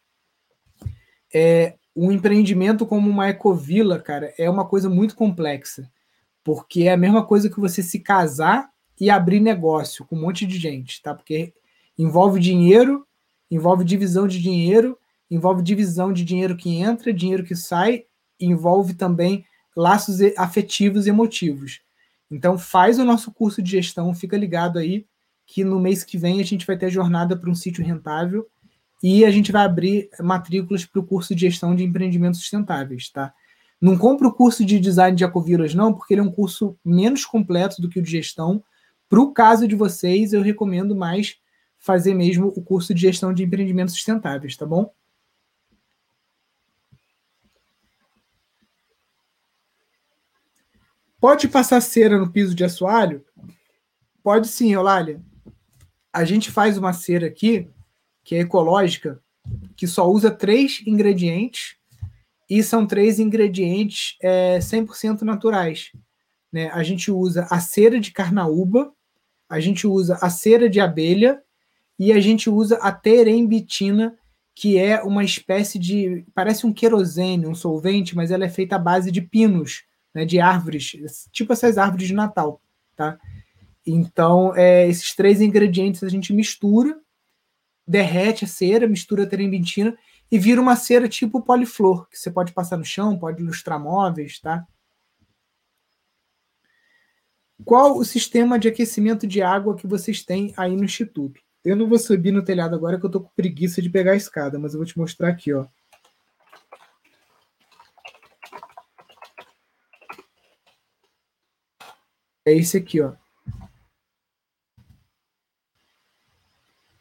é, 1.33 1.75
um 1.95 2.11
empreendimento 2.11 2.85
como 2.85 3.09
uma 3.09 3.29
ecovila, 3.29 3.99
cara, 3.99 4.33
é 4.37 4.49
uma 4.49 4.65
coisa 4.65 4.89
muito 4.89 5.15
complexa. 5.15 5.89
Porque 6.43 6.83
é 6.83 6.93
a 6.93 6.97
mesma 6.97 7.25
coisa 7.25 7.49
que 7.49 7.59
você 7.59 7.83
se 7.83 7.99
casar 7.99 8.69
e 8.99 9.09
abrir 9.09 9.39
negócio 9.39 10.05
com 10.05 10.15
um 10.15 10.21
monte 10.21 10.45
de 10.45 10.57
gente, 10.57 11.01
tá? 11.01 11.13
Porque 11.13 11.53
envolve 11.97 12.39
dinheiro, 12.39 13.05
envolve 13.49 13.83
divisão 13.83 14.27
de 14.27 14.41
dinheiro, 14.41 14.97
envolve 15.29 15.61
divisão 15.61 16.13
de 16.13 16.23
dinheiro 16.23 16.55
que 16.55 16.75
entra, 16.75 17.13
dinheiro 17.13 17.43
que 17.43 17.55
sai, 17.55 18.05
envolve 18.39 18.93
também 18.93 19.45
laços 19.75 20.19
afetivos 20.37 21.05
e 21.05 21.09
emotivos. 21.09 21.81
Então 22.29 22.57
faz 22.57 22.99
o 22.99 23.05
nosso 23.05 23.31
curso 23.31 23.61
de 23.61 23.71
gestão, 23.71 24.13
fica 24.13 24.37
ligado 24.37 24.79
aí 24.79 25.05
que 25.45 25.63
no 25.63 25.79
mês 25.79 26.03
que 26.03 26.17
vem 26.17 26.41
a 26.41 26.43
gente 26.43 26.65
vai 26.65 26.77
ter 26.77 26.89
jornada 26.89 27.37
para 27.37 27.49
um 27.49 27.55
sítio 27.55 27.83
rentável 27.83 28.47
e 29.01 29.23
a 29.23 29.31
gente 29.31 29.51
vai 29.51 29.63
abrir 29.63 30.09
matrículas 30.19 30.85
para 30.85 30.99
o 30.99 31.05
curso 31.05 31.35
de 31.35 31.41
gestão 31.41 31.75
de 31.75 31.83
empreendimentos 31.83 32.39
sustentáveis, 32.39 33.09
tá? 33.09 33.33
Não 33.79 33.97
compre 33.97 34.25
o 34.25 34.33
curso 34.33 34.65
de 34.65 34.79
design 34.79 35.15
de 35.15 35.23
Ecovilas, 35.23 35.75
não, 35.75 35.93
porque 35.93 36.13
ele 36.13 36.21
é 36.21 36.23
um 36.23 36.31
curso 36.31 36.77
menos 36.83 37.25
completo 37.25 37.79
do 37.81 37.89
que 37.89 37.99
o 37.99 38.01
de 38.01 38.09
gestão. 38.09 38.63
Para 39.07 39.21
o 39.21 39.31
caso 39.31 39.67
de 39.67 39.75
vocês, 39.75 40.33
eu 40.33 40.41
recomendo 40.41 40.95
mais 40.95 41.37
fazer 41.77 42.15
mesmo 42.15 42.47
o 42.55 42.61
curso 42.61 42.93
de 42.93 43.01
gestão 43.01 43.31
de 43.31 43.43
empreendimentos 43.43 43.93
sustentáveis, 43.93 44.57
tá 44.57 44.65
bom? 44.65 44.91
Pode 51.19 51.47
passar 51.47 51.81
cera 51.81 52.17
no 52.17 52.31
piso 52.31 52.55
de 52.55 52.63
assoalho? 52.63 53.23
Pode 54.23 54.47
sim, 54.47 54.73
Eulália. 54.73 55.21
A 56.11 56.25
gente 56.25 56.51
faz 56.51 56.77
uma 56.77 56.93
cera 56.93 57.27
aqui, 57.27 57.69
que 58.27 58.35
é 58.35 58.39
ecológica, 58.39 59.21
que 59.77 59.87
só 59.87 60.05
usa 60.05 60.29
três 60.29 60.83
ingredientes, 60.85 61.77
e 62.49 62.61
são 62.61 62.85
três 62.85 63.21
ingredientes 63.21 64.17
é, 64.21 64.59
100% 64.59 65.21
naturais. 65.21 65.93
Né? 66.51 66.69
A 66.73 66.83
gente 66.83 67.09
usa 67.09 67.47
a 67.49 67.61
cera 67.61 67.97
de 68.01 68.11
carnaúba, 68.11 68.91
a 69.47 69.61
gente 69.61 69.87
usa 69.87 70.17
a 70.21 70.29
cera 70.29 70.69
de 70.69 70.77
abelha 70.77 71.41
e 71.97 72.11
a 72.11 72.19
gente 72.19 72.49
usa 72.49 72.75
a 72.81 72.91
terembitina, 72.91 74.17
que 74.53 74.77
é 74.77 75.01
uma 75.01 75.23
espécie 75.23 75.79
de. 75.79 76.25
parece 76.35 76.67
um 76.67 76.73
querosene, 76.73 77.47
um 77.47 77.55
solvente, 77.55 78.13
mas 78.13 78.29
ela 78.29 78.43
é 78.43 78.49
feita 78.49 78.75
à 78.75 78.79
base 78.79 79.09
de 79.09 79.21
pinos 79.21 79.85
né, 80.13 80.25
de 80.25 80.37
árvores, 80.41 80.97
tipo 81.31 81.53
essas 81.53 81.77
árvores 81.77 82.09
de 82.09 82.13
Natal, 82.13 82.61
tá? 82.93 83.17
Então, 83.85 84.53
é, 84.53 84.85
esses 84.85 85.15
três 85.15 85.39
ingredientes 85.39 86.03
a 86.03 86.09
gente 86.09 86.33
mistura, 86.33 86.99
derrete 87.87 88.45
a 88.45 88.47
cera, 88.47 88.87
mistura 88.87 89.23
a 89.23 89.27
terebintina 89.27 89.97
e 90.31 90.37
vira 90.37 90.61
uma 90.61 90.75
cera 90.75 91.07
tipo 91.07 91.41
poliflor, 91.41 92.07
que 92.09 92.17
você 92.17 92.29
pode 92.29 92.51
passar 92.51 92.77
no 92.77 92.83
chão, 92.83 93.17
pode 93.17 93.41
ilustrar 93.41 93.79
móveis, 93.79 94.39
tá? 94.39 94.65
Qual 97.63 97.97
o 97.97 98.03
sistema 98.03 98.59
de 98.59 98.67
aquecimento 98.67 99.25
de 99.25 99.41
água 99.41 99.75
que 99.75 99.87
vocês 99.87 100.23
têm 100.23 100.53
aí 100.57 100.75
no 100.75 100.83
Instituto? 100.83 101.41
Eu 101.63 101.75
não 101.75 101.87
vou 101.87 101.97
subir 101.97 102.31
no 102.31 102.43
telhado 102.43 102.75
agora 102.75 102.99
que 102.99 103.05
eu 103.05 103.09
tô 103.09 103.21
com 103.21 103.31
preguiça 103.35 103.81
de 103.81 103.89
pegar 103.89 104.11
a 104.11 104.15
escada, 104.15 104.59
mas 104.59 104.73
eu 104.73 104.79
vou 104.79 104.85
te 104.85 104.97
mostrar 104.97 105.29
aqui, 105.29 105.53
ó. 105.53 105.65
é 112.47 112.53
esse 112.53 112.77
aqui, 112.77 113.01
ó. 113.01 113.13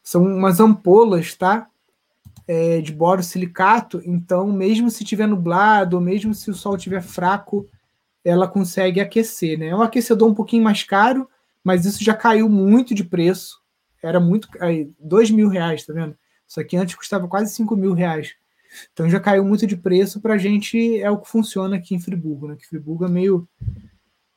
São 0.07 0.23
umas 0.23 0.61
ampolas, 0.61 1.35
tá? 1.35 1.69
É, 2.47 2.81
de 2.81 2.93
borosilicato, 2.93 4.01
então 4.05 4.53
mesmo 4.53 4.89
se 4.89 5.05
tiver 5.05 5.27
nublado, 5.27 6.01
mesmo 6.01 6.33
se 6.33 6.49
o 6.49 6.55
sol 6.55 6.77
estiver 6.77 7.03
fraco, 7.03 7.69
ela 8.25 8.47
consegue 8.47 9.01
aquecer, 9.01 9.59
né? 9.59 9.67
É 9.67 9.75
um 9.75 9.83
aquecedor 9.83 10.31
um 10.31 10.35
pouquinho 10.35 10.63
mais 10.63 10.85
caro, 10.85 11.29
mas 11.63 11.85
isso 11.85 12.05
já 12.05 12.15
caiu 12.15 12.49
muito 12.49 12.95
de 12.95 13.03
preço. 13.03 13.61
Era 14.01 14.21
muito. 14.21 14.49
Aí, 14.61 14.89
dois 15.01 15.29
mil 15.29 15.49
reais, 15.49 15.85
tá 15.85 15.93
vendo? 15.93 16.17
Isso 16.47 16.61
aqui 16.61 16.77
antes 16.77 16.95
custava 16.95 17.27
quase 17.27 17.53
cinco 17.53 17.75
mil 17.75 17.93
reais. 17.93 18.37
Então 18.93 19.11
já 19.11 19.19
caiu 19.19 19.45
muito 19.45 19.67
de 19.67 19.77
preço 19.77 20.21
para 20.21 20.35
a 20.35 20.39
gente, 20.39 21.01
é 21.01 21.11
o 21.11 21.19
que 21.19 21.29
funciona 21.29 21.75
aqui 21.75 21.97
em 21.97 22.01
Friburgo, 22.01 22.47
né? 22.47 22.55
Que 22.55 22.69
Friburgo 22.69 23.07
é 23.07 23.09
meio 23.09 23.49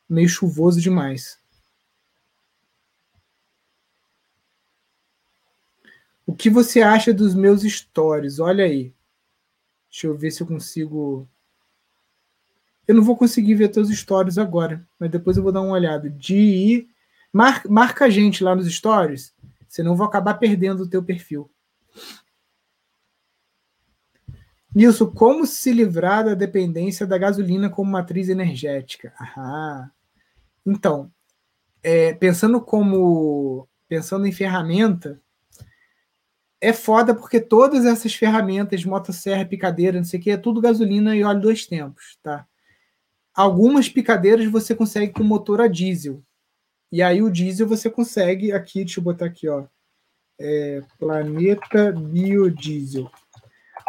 meio 0.08 0.28
chuvoso 0.28 0.80
demais. 0.80 1.39
O 6.30 6.32
que 6.32 6.48
você 6.48 6.80
acha 6.80 7.12
dos 7.12 7.34
meus 7.34 7.62
stories? 7.62 8.38
Olha 8.38 8.64
aí. 8.64 8.94
Deixa 9.90 10.06
eu 10.06 10.16
ver 10.16 10.30
se 10.30 10.40
eu 10.40 10.46
consigo. 10.46 11.28
Eu 12.86 12.94
não 12.94 13.02
vou 13.02 13.16
conseguir 13.16 13.56
ver 13.56 13.68
teus 13.68 13.88
stories 13.88 14.38
agora, 14.38 14.86
mas 14.96 15.10
depois 15.10 15.36
eu 15.36 15.42
vou 15.42 15.50
dar 15.50 15.60
uma 15.60 15.72
olhada. 15.72 16.08
De 16.08 16.88
Mar... 17.32 17.64
marca 17.68 18.04
a 18.04 18.08
gente 18.08 18.44
lá 18.44 18.54
nos 18.54 18.72
stories, 18.72 19.34
senão 19.66 19.90
eu 19.90 19.96
vou 19.96 20.06
acabar 20.06 20.34
perdendo 20.34 20.84
o 20.84 20.88
teu 20.88 21.02
perfil. 21.02 21.50
Nilson, 24.72 25.10
como 25.10 25.44
se 25.44 25.72
livrar 25.72 26.26
da 26.26 26.34
dependência 26.34 27.08
da 27.08 27.18
gasolina 27.18 27.68
como 27.68 27.90
matriz 27.90 28.28
energética? 28.28 29.12
Ah, 29.18 29.90
então, 30.64 31.10
é, 31.82 32.14
pensando 32.14 32.60
como 32.60 33.68
pensando 33.88 34.28
em 34.28 34.32
ferramenta, 34.32 35.20
é 36.60 36.72
foda 36.72 37.14
porque 37.14 37.40
todas 37.40 37.86
essas 37.86 38.14
ferramentas, 38.14 38.84
motosserra, 38.84 39.44
picadeira, 39.46 39.96
não 39.96 40.04
sei 40.04 40.20
o 40.20 40.22
que, 40.22 40.30
é 40.30 40.36
tudo 40.36 40.60
gasolina 40.60 41.16
e 41.16 41.24
óleo 41.24 41.40
dois 41.40 41.66
tempos, 41.66 42.18
tá? 42.22 42.46
Algumas 43.34 43.88
picadeiras 43.88 44.44
você 44.50 44.74
consegue 44.74 45.12
com 45.12 45.24
motor 45.24 45.60
a 45.60 45.66
diesel. 45.66 46.22
E 46.92 47.02
aí 47.02 47.22
o 47.22 47.30
diesel 47.30 47.66
você 47.66 47.88
consegue 47.88 48.52
aqui, 48.52 48.80
deixa 48.84 49.00
eu 49.00 49.04
botar 49.04 49.26
aqui, 49.26 49.48
ó. 49.48 49.64
É, 50.38 50.82
planeta 50.98 51.92
biodiesel. 51.92 53.10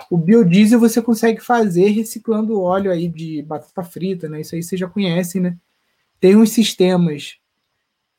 O 0.09 0.17
biodiesel 0.17 0.79
você 0.79 1.01
consegue 1.01 1.41
fazer 1.41 1.89
reciclando 1.89 2.61
óleo 2.61 2.91
aí 2.91 3.07
de 3.07 3.41
batata 3.41 3.83
frita, 3.83 4.29
né? 4.29 4.41
Isso 4.41 4.55
aí 4.55 4.63
vocês 4.63 4.79
já 4.79 4.87
conhecem, 4.87 5.41
né? 5.41 5.57
Tem 6.19 6.35
uns 6.35 6.51
sistemas 6.51 7.37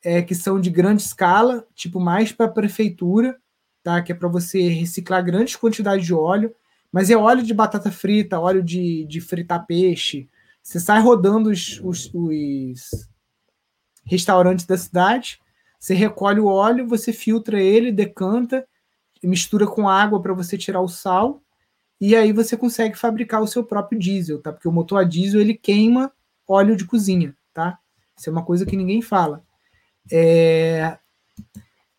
é, 0.03 0.21
que 0.21 0.35
são 0.35 0.59
de 0.59 0.69
grande 0.69 1.01
escala, 1.01 1.65
tipo 1.73 1.99
mais 1.99 2.31
para 2.31 2.47
a 2.47 2.51
prefeitura, 2.51 3.39
tá? 3.83 4.01
que 4.01 4.11
é 4.11 4.15
para 4.15 4.29
você 4.29 4.69
reciclar 4.69 5.23
grandes 5.23 5.55
quantidades 5.55 6.05
de 6.05 6.13
óleo, 6.13 6.55
mas 6.91 7.09
é 7.09 7.17
óleo 7.17 7.43
de 7.43 7.53
batata 7.53 7.91
frita, 7.91 8.39
óleo 8.39 8.63
de, 8.63 9.05
de 9.05 9.19
fritar 9.19 9.65
peixe. 9.65 10.29
Você 10.61 10.79
sai 10.79 11.01
rodando 11.01 11.49
os, 11.49 11.79
os, 11.83 12.09
os 12.13 13.09
restaurantes 14.05 14.65
da 14.65 14.77
cidade, 14.77 15.39
você 15.79 15.93
recolhe 15.93 16.39
o 16.39 16.45
óleo, 16.45 16.87
você 16.87 17.11
filtra 17.11 17.61
ele, 17.61 17.91
decanta, 17.91 18.65
mistura 19.21 19.67
com 19.67 19.89
água 19.89 20.21
para 20.21 20.33
você 20.33 20.57
tirar 20.57 20.81
o 20.81 20.87
sal, 20.87 21.41
e 21.99 22.15
aí 22.15 22.31
você 22.31 22.55
consegue 22.55 22.97
fabricar 22.97 23.41
o 23.41 23.47
seu 23.47 23.63
próprio 23.63 23.99
diesel, 23.99 24.41
tá? 24.41 24.51
Porque 24.51 24.67
o 24.67 24.71
motor 24.71 24.99
a 24.99 25.03
diesel 25.03 25.41
ele 25.41 25.53
queima 25.53 26.11
óleo 26.47 26.75
de 26.75 26.85
cozinha, 26.85 27.35
tá? 27.53 27.79
Isso 28.17 28.29
é 28.29 28.31
uma 28.31 28.43
coisa 28.43 28.65
que 28.65 28.77
ninguém 28.77 29.01
fala. 29.01 29.43
É... 30.11 30.97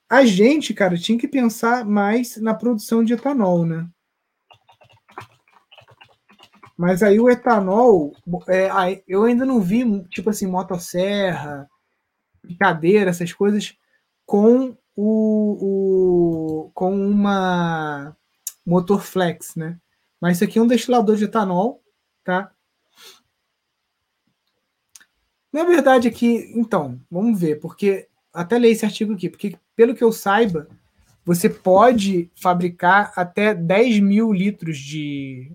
A 0.09 0.25
gente, 0.25 0.75
cara, 0.75 0.97
tinha 0.97 1.19
que 1.19 1.27
pensar 1.27 1.85
mais 1.85 2.37
na 2.37 2.55
produção 2.55 3.03
de 3.03 3.15
etanol, 3.15 3.65
né? 3.65 3.89
Mas 6.77 7.03
aí 7.03 7.21
o 7.21 7.31
etanol, 7.31 8.13
é, 8.49 9.03
eu 9.07 9.25
ainda 9.25 9.45
não 9.45 9.61
vi, 9.61 10.03
tipo 10.09 10.31
assim, 10.31 10.47
motosserra, 10.47 11.69
picadeira, 12.43 13.11
essas 13.11 13.33
coisas, 13.33 13.77
com 14.27 14.77
o, 14.97 16.67
o 16.67 16.71
com 16.75 16.95
uma 16.95 18.17
motor 18.67 19.03
flex, 19.03 19.55
né? 19.57 19.79
Mas 20.21 20.37
isso 20.37 20.45
aqui 20.45 20.59
é 20.59 20.63
um 20.63 20.67
destilador 20.67 21.17
de 21.17 21.25
etanol, 21.25 21.83
tá? 22.25 22.53
Na 25.53 25.63
verdade, 25.65 26.09
aqui, 26.09 26.53
então, 26.57 27.01
vamos 27.11 27.39
ver, 27.39 27.61
porque 27.61 28.09
até 28.33 28.59
ler 28.59 28.71
esse 28.71 28.85
artigo 28.85 29.13
aqui, 29.13 29.29
porque 29.29 29.57
pelo 29.77 29.95
que 29.95 30.05
eu 30.05 30.13
saiba, 30.13 30.69
você 31.25 31.49
pode 31.49 32.31
fabricar 32.37 33.13
até 33.17 33.55
10 33.55 34.01
mil 34.01 34.33
litros 34.33 34.79
de, 34.79 35.53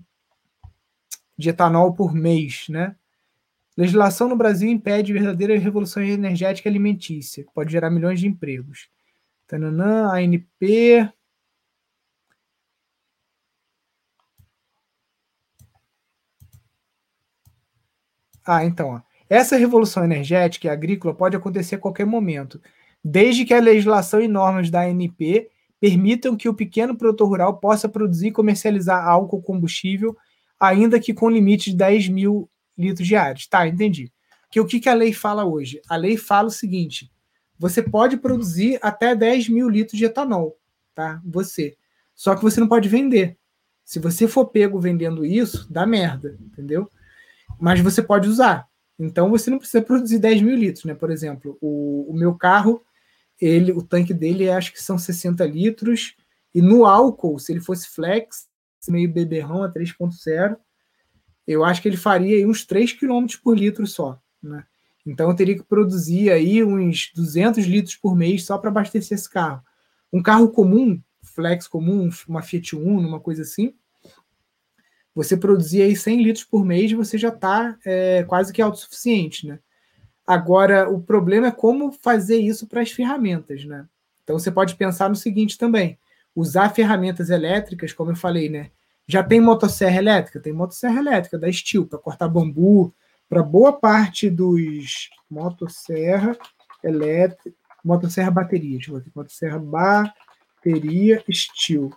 de 1.38 1.50
etanol 1.50 1.94
por 1.94 2.12
mês, 2.12 2.66
né? 2.68 2.96
Legislação 3.76 4.28
no 4.28 4.36
Brasil 4.36 4.68
impede 4.68 5.12
verdadeira 5.12 5.56
revolução 5.58 6.02
energética 6.02 6.68
alimentícia, 6.68 7.44
que 7.44 7.52
pode 7.52 7.72
gerar 7.72 7.88
milhões 7.88 8.20
de 8.20 8.26
empregos. 8.26 8.90
Tananã, 9.46 10.10
ANP. 10.12 11.08
Ah, 18.44 18.64
então, 18.64 18.88
ó. 18.90 19.00
Essa 19.28 19.56
revolução 19.56 20.04
energética 20.04 20.66
e 20.66 20.70
agrícola 20.70 21.14
pode 21.14 21.36
acontecer 21.36 21.76
a 21.76 21.78
qualquer 21.78 22.04
momento, 22.04 22.60
desde 23.02 23.44
que 23.44 23.54
a 23.54 23.60
legislação 23.60 24.20
e 24.20 24.28
normas 24.28 24.70
da 24.70 24.82
ANP 24.82 25.48
permitam 25.80 26.36
que 26.36 26.48
o 26.48 26.54
pequeno 26.54 26.96
produtor 26.96 27.28
rural 27.28 27.56
possa 27.58 27.88
produzir 27.88 28.28
e 28.28 28.32
comercializar 28.32 29.06
álcool 29.06 29.40
combustível, 29.40 30.16
ainda 30.58 31.00
que 31.00 31.14
com 31.14 31.30
limite 31.30 31.70
de 31.70 31.76
10 31.76 32.08
mil 32.08 32.50
litros 32.76 33.08
diários. 33.08 33.46
Tá, 33.46 33.66
entendi. 33.66 34.12
Que 34.50 34.60
o 34.60 34.66
que, 34.66 34.80
que 34.80 34.88
a 34.88 34.94
lei 34.94 35.12
fala 35.12 35.44
hoje? 35.44 35.80
A 35.88 35.96
lei 35.96 36.16
fala 36.16 36.48
o 36.48 36.52
seguinte: 36.52 37.10
você 37.58 37.82
pode 37.82 38.16
produzir 38.16 38.78
até 38.82 39.14
10 39.14 39.48
mil 39.48 39.68
litros 39.68 39.98
de 39.98 40.04
etanol, 40.04 40.58
tá? 40.94 41.20
Você. 41.24 41.76
Só 42.14 42.34
que 42.34 42.42
você 42.42 42.60
não 42.60 42.68
pode 42.68 42.88
vender. 42.88 43.38
Se 43.84 43.98
você 43.98 44.28
for 44.28 44.46
pego 44.46 44.78
vendendo 44.78 45.24
isso, 45.24 45.66
dá 45.70 45.86
merda, 45.86 46.38
entendeu? 46.40 46.88
Mas 47.58 47.80
você 47.80 48.02
pode 48.02 48.28
usar. 48.28 48.68
Então 48.98 49.30
você 49.30 49.50
não 49.50 49.58
precisa 49.58 49.82
produzir 49.82 50.18
10 50.18 50.42
mil 50.42 50.56
litros, 50.56 50.84
né? 50.84 50.94
Por 50.94 51.10
exemplo, 51.10 51.56
o, 51.60 52.06
o 52.10 52.14
meu 52.14 52.34
carro, 52.34 52.82
ele, 53.40 53.72
o 53.72 53.82
tanque 53.82 54.12
dele 54.12 54.50
acho 54.50 54.72
que 54.72 54.82
são 54.82 54.98
60 54.98 55.44
litros, 55.46 56.14
e 56.54 56.60
no 56.60 56.84
álcool, 56.84 57.38
se 57.38 57.52
ele 57.52 57.60
fosse 57.60 57.88
flex, 57.88 58.48
meio 58.88 59.12
beberrão 59.12 59.62
a 59.62 59.72
3.0, 59.72 60.56
eu 61.46 61.64
acho 61.64 61.82
que 61.82 61.88
ele 61.88 61.96
faria 61.96 62.36
aí 62.36 62.46
uns 62.46 62.64
3 62.64 62.92
km 62.92 63.26
por 63.42 63.56
litro 63.56 63.86
só, 63.86 64.20
né? 64.42 64.64
Então 65.06 65.30
eu 65.30 65.36
teria 65.36 65.56
que 65.56 65.62
produzir 65.62 66.30
aí 66.30 66.62
uns 66.62 67.10
200 67.14 67.64
litros 67.64 67.96
por 67.96 68.14
mês 68.14 68.44
só 68.44 68.58
para 68.58 68.70
abastecer 68.70 69.16
esse 69.16 69.28
carro. 69.28 69.62
Um 70.12 70.22
carro 70.22 70.48
comum, 70.50 71.00
flex 71.22 71.66
comum, 71.66 72.10
uma 72.28 72.42
Fiat 72.42 72.76
Uno, 72.76 73.08
uma 73.08 73.20
coisa 73.20 73.42
assim, 73.42 73.74
você 75.14 75.36
produzir 75.36 75.82
aí 75.82 75.96
100 75.96 76.22
litros 76.22 76.44
por 76.44 76.64
mês, 76.64 76.92
você 76.92 77.18
já 77.18 77.28
está 77.28 77.76
é, 77.84 78.22
quase 78.24 78.52
que 78.52 78.62
autossuficiente, 78.62 79.46
né? 79.46 79.58
Agora, 80.30 80.88
o 80.88 81.00
problema 81.00 81.48
é 81.48 81.50
como 81.50 81.90
fazer 81.90 82.36
isso 82.36 82.64
para 82.68 82.80
as 82.80 82.92
ferramentas, 82.92 83.64
né? 83.64 83.84
Então, 84.22 84.38
você 84.38 84.48
pode 84.48 84.76
pensar 84.76 85.08
no 85.08 85.16
seguinte 85.16 85.58
também: 85.58 85.98
usar 86.36 86.68
ferramentas 86.68 87.30
elétricas, 87.30 87.92
como 87.92 88.12
eu 88.12 88.16
falei, 88.16 88.48
né? 88.48 88.70
Já 89.08 89.24
tem 89.24 89.40
motosserra 89.40 89.96
elétrica? 89.96 90.38
Tem 90.38 90.52
motosserra 90.52 91.00
elétrica 91.00 91.36
da 91.36 91.50
Steel 91.50 91.84
para 91.84 91.98
cortar 91.98 92.28
bambu, 92.28 92.94
para 93.28 93.42
boa 93.42 93.72
parte 93.72 94.30
dos 94.30 95.10
motosserra 95.28 96.36
elétrica, 96.84 97.52
motosserra 97.84 98.30
bateria, 98.30 98.78
deixa 98.78 98.92
eu 98.92 99.00
ver 99.00 99.10
motosserra 99.12 99.58
bateria 99.58 101.24
Steel. 101.28 101.90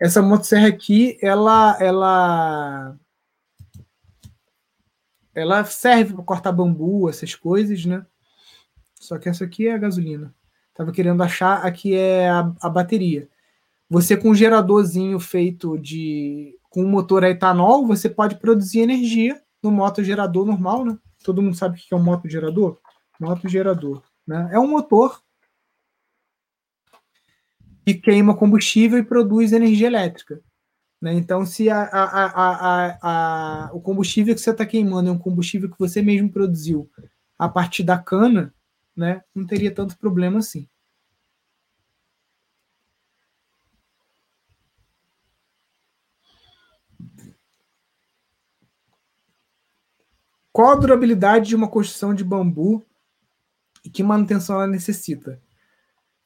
Essa 0.00 0.22
motosserra 0.22 0.68
aqui, 0.68 1.18
ela, 1.20 1.76
ela, 1.80 2.96
ela 5.34 5.64
serve 5.64 6.14
para 6.14 6.24
cortar 6.24 6.52
bambu, 6.52 7.08
essas 7.08 7.34
coisas, 7.34 7.84
né? 7.84 8.04
Só 8.94 9.18
que 9.18 9.28
essa 9.28 9.44
aqui 9.44 9.66
é 9.66 9.74
a 9.74 9.78
gasolina. 9.78 10.34
Tava 10.74 10.92
querendo 10.92 11.22
achar, 11.22 11.64
aqui 11.66 11.94
é 11.94 12.28
a, 12.28 12.52
a 12.60 12.68
bateria. 12.68 13.28
Você 13.88 14.16
com 14.16 14.30
um 14.30 14.34
geradorzinho 14.34 15.18
feito 15.20 15.78
de 15.78 16.58
com 16.70 16.82
um 16.82 16.88
motor 16.88 17.24
a 17.24 17.28
etanol, 17.28 17.86
você 17.86 18.08
pode 18.08 18.36
produzir 18.36 18.80
energia 18.80 19.42
no 19.62 19.70
motogerador 19.70 20.46
normal, 20.46 20.84
né? 20.84 20.98
Todo 21.22 21.42
mundo 21.42 21.54
sabe 21.54 21.78
o 21.78 21.82
que 21.82 21.92
é 21.92 21.96
um 21.96 22.02
motogerador? 22.02 22.78
Motogerador, 23.20 24.02
né? 24.26 24.48
É 24.52 24.58
um 24.58 24.66
motor 24.66 25.20
que 27.84 27.94
queima 27.94 28.34
combustível 28.34 28.98
e 28.98 29.04
produz 29.04 29.52
energia 29.52 29.88
elétrica. 29.88 30.40
Né? 31.02 31.14
Então, 31.14 31.44
se 31.44 31.68
a, 31.68 31.82
a, 31.82 32.98
a, 33.02 33.70
o 33.74 33.80
combustível 33.80 34.32
que 34.36 34.40
você 34.40 34.50
está 34.50 34.64
queimando 34.64 35.08
é 35.08 35.12
um 35.12 35.18
combustível 35.18 35.68
que 35.68 35.78
você 35.78 36.00
mesmo 36.00 36.30
produziu 36.30 36.88
a 37.36 37.48
partir 37.48 37.82
da 37.82 37.98
cana, 37.98 38.54
né, 38.96 39.20
não 39.34 39.44
teria 39.44 39.74
tanto 39.74 39.98
problema 39.98 40.38
assim. 40.38 40.68
Qual 50.52 50.70
a 50.70 50.76
durabilidade 50.76 51.48
de 51.48 51.56
uma 51.56 51.68
construção 51.68 52.14
de 52.14 52.22
bambu 52.22 52.84
e 53.84 53.90
que 53.90 54.02
manutenção 54.04 54.56
ela 54.56 54.68
necessita? 54.68 55.40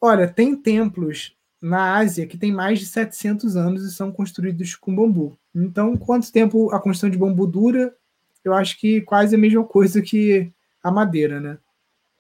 Olha, 0.00 0.28
tem 0.28 0.54
templos 0.54 1.35
na 1.60 1.96
Ásia 1.96 2.26
que 2.26 2.38
tem 2.38 2.52
mais 2.52 2.78
de 2.78 2.86
700 2.86 3.56
anos 3.56 3.82
e 3.82 3.94
são 3.94 4.12
construídos 4.12 4.74
com 4.74 4.94
bambu. 4.94 5.38
Então, 5.54 5.96
quanto 5.96 6.30
tempo 6.30 6.70
a 6.70 6.80
construção 6.80 7.10
de 7.10 7.18
bambu 7.18 7.46
dura? 7.46 7.94
Eu 8.44 8.54
acho 8.54 8.78
que 8.78 9.00
quase 9.00 9.34
a 9.34 9.38
mesma 9.38 9.64
coisa 9.64 10.00
que 10.02 10.52
a 10.82 10.90
madeira, 10.90 11.40
né? 11.40 11.58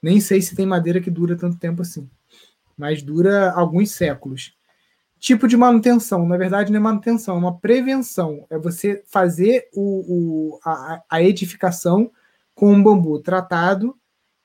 Nem 0.02 0.20
sei 0.20 0.42
se 0.42 0.56
tem 0.56 0.66
madeira 0.66 1.00
que 1.00 1.10
dura 1.10 1.36
tanto 1.36 1.58
tempo 1.58 1.82
assim, 1.82 2.08
mas 2.76 3.02
dura 3.02 3.52
alguns 3.52 3.90
séculos. 3.92 4.54
Tipo 5.18 5.48
de 5.48 5.56
manutenção, 5.56 6.26
na 6.26 6.36
verdade 6.36 6.70
não 6.70 6.78
é 6.78 6.82
manutenção, 6.82 7.36
é 7.36 7.38
uma 7.38 7.58
prevenção. 7.58 8.46
É 8.50 8.58
você 8.58 9.02
fazer 9.06 9.68
o, 9.72 10.54
o 10.54 10.60
a, 10.64 11.02
a 11.08 11.22
edificação 11.22 12.10
com 12.54 12.72
um 12.72 12.82
bambu 12.82 13.18
tratado 13.20 13.96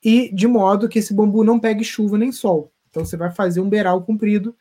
e 0.03 0.33
de 0.33 0.47
modo 0.47 0.87
que 0.87 0.99
esse 0.99 1.13
bambu 1.13 1.43
não 1.43 1.59
pegue 1.59 1.83
chuva 1.83 2.17
nem 2.17 2.31
sol. 2.31 2.71
Então 2.89 3.05
você 3.05 3.17
vai 3.17 3.31
fazer 3.31 3.59
um 3.59 3.69
beiral 3.69 4.01
comprido 4.03 4.55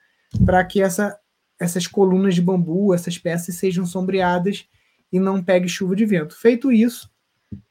para 0.44 0.64
que 0.64 0.80
essa, 0.80 1.18
essas 1.58 1.86
colunas 1.86 2.34
de 2.34 2.42
bambu, 2.42 2.94
essas 2.94 3.18
peças 3.18 3.56
sejam 3.56 3.84
sombreadas 3.84 4.68
e 5.12 5.18
não 5.18 5.42
pegue 5.42 5.68
chuva 5.68 5.96
de 5.96 6.06
vento. 6.06 6.36
Feito 6.36 6.70
isso, 6.70 7.10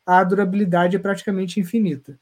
a 0.05 0.23
durabilidade 0.23 0.95
é 0.95 0.99
praticamente 0.99 1.59
infinita. 1.59 2.19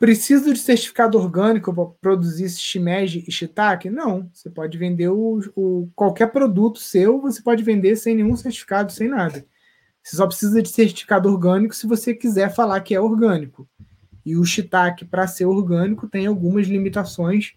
Preciso 0.00 0.54
de 0.54 0.58
certificado 0.58 1.18
orgânico 1.18 1.74
para 1.74 1.84
produzir 2.00 2.48
shimeji 2.48 3.22
e 3.28 3.30
shiitake? 3.30 3.90
Não. 3.90 4.30
Você 4.32 4.48
pode 4.48 4.78
vender 4.78 5.08
o, 5.08 5.40
o, 5.54 5.90
qualquer 5.94 6.32
produto 6.32 6.78
seu, 6.78 7.20
você 7.20 7.42
pode 7.42 7.62
vender 7.62 7.96
sem 7.96 8.14
nenhum 8.14 8.34
certificado, 8.34 8.90
sem 8.90 9.08
nada. 9.08 9.44
Você 10.02 10.16
só 10.16 10.26
precisa 10.26 10.62
de 10.62 10.70
certificado 10.70 11.28
orgânico 11.28 11.76
se 11.76 11.86
você 11.86 12.14
quiser 12.14 12.48
falar 12.48 12.80
que 12.80 12.94
é 12.94 13.00
orgânico. 13.00 13.68
E 14.24 14.38
o 14.38 14.42
shiitake, 14.42 15.04
para 15.04 15.26
ser 15.26 15.44
orgânico, 15.44 16.08
tem 16.08 16.26
algumas 16.26 16.66
limitações. 16.66 17.52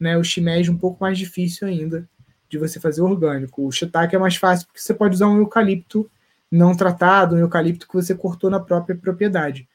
Né? 0.00 0.16
O 0.16 0.24
shimeji 0.24 0.70
é 0.70 0.72
um 0.72 0.78
pouco 0.78 1.02
mais 1.02 1.18
difícil 1.18 1.68
ainda 1.68 2.08
de 2.48 2.56
você 2.56 2.80
fazer 2.80 3.02
orgânico. 3.02 3.62
O 3.62 3.70
shiitake 3.70 4.16
é 4.16 4.18
mais 4.18 4.36
fácil 4.36 4.66
porque 4.68 4.80
você 4.80 4.94
pode 4.94 5.16
usar 5.16 5.26
um 5.26 5.36
eucalipto 5.36 6.10
não 6.50 6.74
tratado, 6.74 7.34
um 7.34 7.40
eucalipto 7.40 7.86
que 7.86 7.94
você 7.94 8.14
cortou 8.14 8.48
na 8.48 8.58
própria 8.58 8.96
propriedade. 8.96 9.68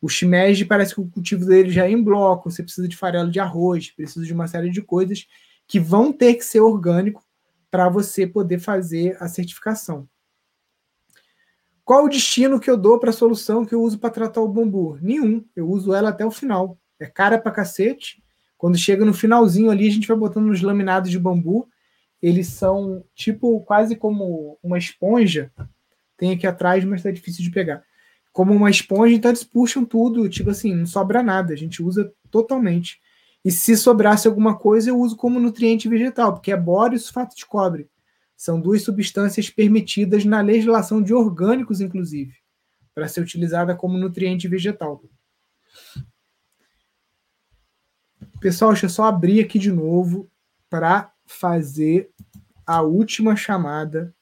O 0.00 0.08
shimeji 0.08 0.64
parece 0.64 0.94
que 0.94 1.00
o 1.00 1.08
cultivo 1.08 1.46
dele 1.46 1.70
já 1.70 1.86
é 1.86 1.90
em 1.90 2.02
bloco, 2.02 2.50
você 2.50 2.62
precisa 2.62 2.86
de 2.86 2.96
farelo 2.96 3.30
de 3.30 3.40
arroz, 3.40 3.90
precisa 3.90 4.24
de 4.24 4.32
uma 4.32 4.46
série 4.46 4.70
de 4.70 4.82
coisas 4.82 5.26
que 5.66 5.80
vão 5.80 6.12
ter 6.12 6.34
que 6.34 6.44
ser 6.44 6.60
orgânico 6.60 7.24
para 7.70 7.88
você 7.88 8.26
poder 8.26 8.58
fazer 8.58 9.16
a 9.20 9.28
certificação. 9.28 10.08
Qual 11.84 12.04
o 12.04 12.08
destino 12.08 12.60
que 12.60 12.70
eu 12.70 12.76
dou 12.76 12.98
para 12.98 13.10
a 13.10 13.12
solução 13.12 13.64
que 13.64 13.74
eu 13.74 13.80
uso 13.80 13.98
para 13.98 14.10
tratar 14.10 14.40
o 14.40 14.48
bambu? 14.48 14.98
Nenhum. 15.00 15.44
Eu 15.54 15.68
uso 15.68 15.94
ela 15.94 16.08
até 16.08 16.26
o 16.26 16.30
final. 16.30 16.78
É 16.98 17.06
cara 17.06 17.38
para 17.38 17.52
cacete. 17.52 18.22
Quando 18.58 18.76
chega 18.76 19.04
no 19.04 19.14
finalzinho 19.14 19.70
ali, 19.70 19.86
a 19.86 19.90
gente 19.90 20.08
vai 20.08 20.16
botando 20.16 20.46
nos 20.46 20.60
laminados 20.62 21.10
de 21.10 21.18
bambu. 21.18 21.68
Eles 22.20 22.48
são 22.48 23.04
tipo 23.14 23.60
quase 23.60 23.94
como 23.94 24.58
uma 24.62 24.78
esponja. 24.78 25.52
Tem 26.16 26.32
aqui 26.32 26.46
atrás, 26.46 26.84
mas 26.84 27.00
está 27.00 27.10
difícil 27.10 27.44
de 27.44 27.50
pegar 27.50 27.84
como 28.36 28.52
uma 28.52 28.68
esponja, 28.68 29.14
então 29.14 29.30
eles 29.30 29.42
puxam 29.42 29.82
tudo, 29.82 30.28
tipo 30.28 30.50
assim, 30.50 30.74
não 30.74 30.84
sobra 30.84 31.22
nada, 31.22 31.54
a 31.54 31.56
gente 31.56 31.82
usa 31.82 32.12
totalmente. 32.30 33.00
E 33.42 33.50
se 33.50 33.74
sobrasse 33.78 34.28
alguma 34.28 34.58
coisa, 34.58 34.90
eu 34.90 35.00
uso 35.00 35.16
como 35.16 35.40
nutriente 35.40 35.88
vegetal, 35.88 36.34
porque 36.34 36.52
é 36.52 36.56
boro 36.56 36.94
e 36.94 36.98
sulfato 36.98 37.34
de 37.34 37.46
cobre. 37.46 37.88
São 38.36 38.60
duas 38.60 38.82
substâncias 38.82 39.48
permitidas 39.48 40.26
na 40.26 40.42
legislação 40.42 41.02
de 41.02 41.14
orgânicos, 41.14 41.80
inclusive, 41.80 42.34
para 42.94 43.08
ser 43.08 43.22
utilizada 43.22 43.74
como 43.74 43.96
nutriente 43.96 44.46
vegetal. 44.46 45.02
Pessoal, 48.38 48.72
deixa 48.72 48.84
eu 48.84 48.90
só 48.90 49.04
abrir 49.04 49.42
aqui 49.42 49.58
de 49.58 49.72
novo 49.72 50.30
para 50.68 51.10
fazer 51.24 52.10
a 52.66 52.82
última 52.82 53.34
chamada. 53.34 54.14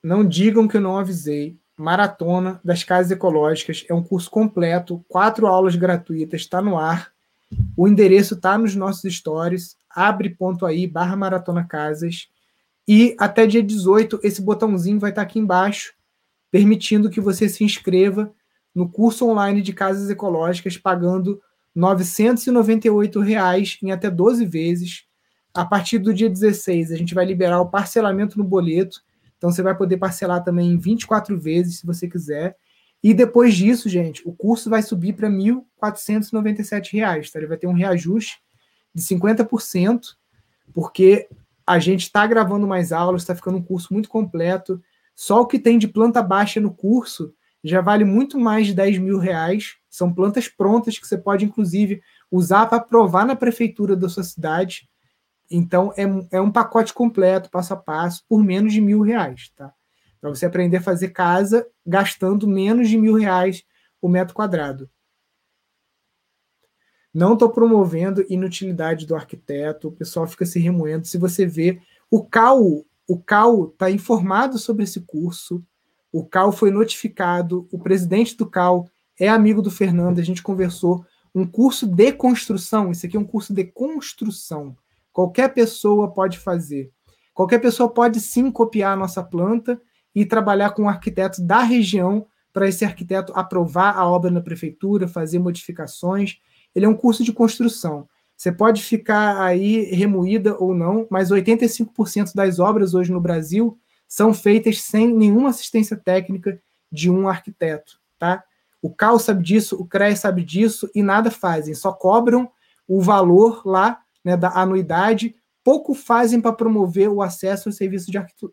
Não 0.00 0.24
digam 0.24 0.68
que 0.68 0.76
eu 0.76 0.80
não 0.80 0.96
avisei. 0.96 1.58
Maratona 1.76 2.60
das 2.64 2.82
Casas 2.82 3.12
Ecológicas. 3.12 3.84
É 3.88 3.94
um 3.94 4.02
curso 4.02 4.30
completo, 4.30 5.04
quatro 5.08 5.46
aulas 5.46 5.76
gratuitas, 5.76 6.42
está 6.42 6.62
no 6.62 6.78
ar. 6.78 7.12
O 7.76 7.86
endereço 7.86 8.34
está 8.34 8.56
nos 8.56 8.74
nossos 8.74 9.14
stories. 9.14 9.76
Abre.aí 9.90 10.86
barra 10.86 11.16
Maratona 11.16 11.64
Casas. 11.64 12.28
E 12.88 13.14
até 13.18 13.46
dia 13.46 13.62
18, 13.62 14.20
esse 14.22 14.40
botãozinho 14.40 14.98
vai 14.98 15.10
estar 15.10 15.22
tá 15.22 15.26
aqui 15.26 15.38
embaixo, 15.38 15.94
permitindo 16.50 17.10
que 17.10 17.20
você 17.20 17.48
se 17.48 17.64
inscreva 17.64 18.32
no 18.74 18.88
curso 18.88 19.28
online 19.28 19.60
de 19.62 19.72
Casas 19.72 20.08
Ecológicas, 20.08 20.76
pagando 20.76 21.40
998 21.74 23.20
reais 23.20 23.78
em 23.82 23.90
até 23.90 24.10
12 24.10 24.46
vezes. 24.46 25.04
A 25.52 25.64
partir 25.64 25.98
do 25.98 26.12
dia 26.12 26.28
16, 26.28 26.92
a 26.92 26.96
gente 26.96 27.14
vai 27.14 27.24
liberar 27.24 27.60
o 27.60 27.70
parcelamento 27.70 28.38
no 28.38 28.44
boleto 28.44 29.02
então 29.36 29.50
você 29.50 29.62
vai 29.62 29.76
poder 29.76 29.96
parcelar 29.96 30.42
também 30.42 30.72
em 30.72 30.78
24 30.78 31.38
vezes, 31.38 31.78
se 31.78 31.86
você 31.86 32.08
quiser. 32.08 32.56
E 33.02 33.12
depois 33.14 33.54
disso, 33.54 33.88
gente, 33.88 34.26
o 34.26 34.32
curso 34.32 34.70
vai 34.70 34.82
subir 34.82 35.12
para 35.12 35.28
R$ 35.28 35.34
1.497. 35.80 37.30
Tá? 37.32 37.38
Ele 37.38 37.46
vai 37.46 37.56
ter 37.56 37.66
um 37.66 37.72
reajuste 37.72 38.38
de 38.94 39.02
50%, 39.02 40.00
porque 40.72 41.28
a 41.66 41.78
gente 41.78 42.02
está 42.02 42.26
gravando 42.26 42.66
mais 42.66 42.92
aulas, 42.92 43.22
está 43.22 43.34
ficando 43.34 43.58
um 43.58 43.62
curso 43.62 43.92
muito 43.92 44.08
completo. 44.08 44.82
Só 45.14 45.42
o 45.42 45.46
que 45.46 45.58
tem 45.58 45.78
de 45.78 45.88
planta 45.88 46.22
baixa 46.22 46.60
no 46.60 46.72
curso 46.72 47.32
já 47.62 47.80
vale 47.80 48.04
muito 48.04 48.38
mais 48.38 48.66
de 48.66 48.74
10 48.74 48.98
mil 48.98 49.18
reais. 49.18 49.76
São 49.90 50.12
plantas 50.12 50.48
prontas 50.48 50.98
que 50.98 51.06
você 51.06 51.18
pode, 51.18 51.44
inclusive, 51.44 52.00
usar 52.30 52.66
para 52.66 52.78
aprovar 52.78 53.26
na 53.26 53.36
prefeitura 53.36 53.96
da 53.96 54.08
sua 54.08 54.22
cidade. 54.22 54.88
Então, 55.50 55.92
é, 55.96 56.04
é 56.36 56.40
um 56.40 56.50
pacote 56.50 56.92
completo, 56.92 57.50
passo 57.50 57.74
a 57.74 57.76
passo, 57.76 58.24
por 58.28 58.42
menos 58.42 58.72
de 58.72 58.80
mil 58.80 59.00
reais, 59.00 59.50
tá? 59.56 59.72
Para 60.20 60.30
você 60.30 60.46
aprender 60.46 60.78
a 60.78 60.82
fazer 60.82 61.10
casa 61.10 61.66
gastando 61.84 62.48
menos 62.48 62.88
de 62.88 62.96
mil 62.96 63.14
reais 63.14 63.64
o 64.00 64.08
metro 64.08 64.34
quadrado. 64.34 64.90
Não 67.12 67.32
estou 67.32 67.48
promovendo 67.48 68.24
inutilidade 68.28 69.06
do 69.06 69.14
arquiteto, 69.14 69.88
o 69.88 69.92
pessoal 69.92 70.26
fica 70.26 70.44
se 70.44 70.58
remoendo. 70.58 71.06
Se 71.06 71.16
você 71.16 71.46
vê, 71.46 71.80
o 72.10 72.24
CAL 72.24 72.84
o 73.08 73.18
CAL 73.18 73.66
está 73.66 73.90
informado 73.90 74.58
sobre 74.58 74.82
esse 74.82 75.00
curso, 75.00 75.62
o 76.12 76.24
CAL 76.24 76.50
foi 76.50 76.70
notificado, 76.70 77.68
o 77.70 77.78
presidente 77.78 78.36
do 78.36 78.46
CAL 78.46 78.88
é 79.18 79.28
amigo 79.28 79.62
do 79.62 79.70
Fernando, 79.70 80.18
a 80.18 80.24
gente 80.24 80.42
conversou. 80.42 81.04
Um 81.34 81.46
curso 81.46 81.86
de 81.86 82.12
construção, 82.12 82.90
isso 82.90 83.06
aqui 83.06 83.16
é 83.16 83.20
um 83.20 83.24
curso 83.24 83.52
de 83.52 83.64
construção. 83.64 84.76
Qualquer 85.16 85.48
pessoa 85.54 86.12
pode 86.12 86.38
fazer. 86.38 86.92
Qualquer 87.32 87.58
pessoa 87.58 87.88
pode 87.88 88.20
sim 88.20 88.50
copiar 88.50 88.92
a 88.92 88.96
nossa 88.96 89.22
planta 89.22 89.80
e 90.14 90.26
trabalhar 90.26 90.72
com 90.72 90.82
um 90.82 90.88
arquiteto 90.90 91.40
da 91.42 91.62
região 91.62 92.26
para 92.52 92.68
esse 92.68 92.84
arquiteto 92.84 93.32
aprovar 93.34 93.96
a 93.96 94.06
obra 94.06 94.30
na 94.30 94.42
prefeitura, 94.42 95.08
fazer 95.08 95.38
modificações. 95.38 96.36
Ele 96.74 96.84
é 96.84 96.88
um 96.88 96.94
curso 96.94 97.24
de 97.24 97.32
construção. 97.32 98.06
Você 98.36 98.52
pode 98.52 98.82
ficar 98.82 99.40
aí 99.40 99.84
remoída 99.84 100.54
ou 100.58 100.74
não, 100.74 101.06
mas 101.10 101.30
85% 101.30 102.34
das 102.34 102.58
obras 102.58 102.92
hoje 102.92 103.10
no 103.10 103.18
Brasil 103.18 103.78
são 104.06 104.34
feitas 104.34 104.82
sem 104.82 105.10
nenhuma 105.10 105.48
assistência 105.48 105.96
técnica 105.96 106.60
de 106.92 107.10
um 107.10 107.26
arquiteto, 107.26 107.98
tá? 108.18 108.44
O 108.82 108.94
CAL 108.94 109.18
sabe 109.18 109.42
disso, 109.42 109.80
o 109.80 109.86
CREA 109.86 110.14
sabe 110.14 110.44
disso 110.44 110.90
e 110.94 111.02
nada 111.02 111.30
fazem, 111.30 111.72
só 111.74 111.90
cobram 111.90 112.50
o 112.86 113.00
valor 113.00 113.62
lá 113.64 114.02
né, 114.26 114.36
da 114.36 114.50
anuidade, 114.60 115.36
pouco 115.62 115.94
fazem 115.94 116.40
para 116.40 116.52
promover 116.52 117.08
o 117.08 117.22
acesso 117.22 117.68
ao 117.68 117.72
serviço 117.72 118.10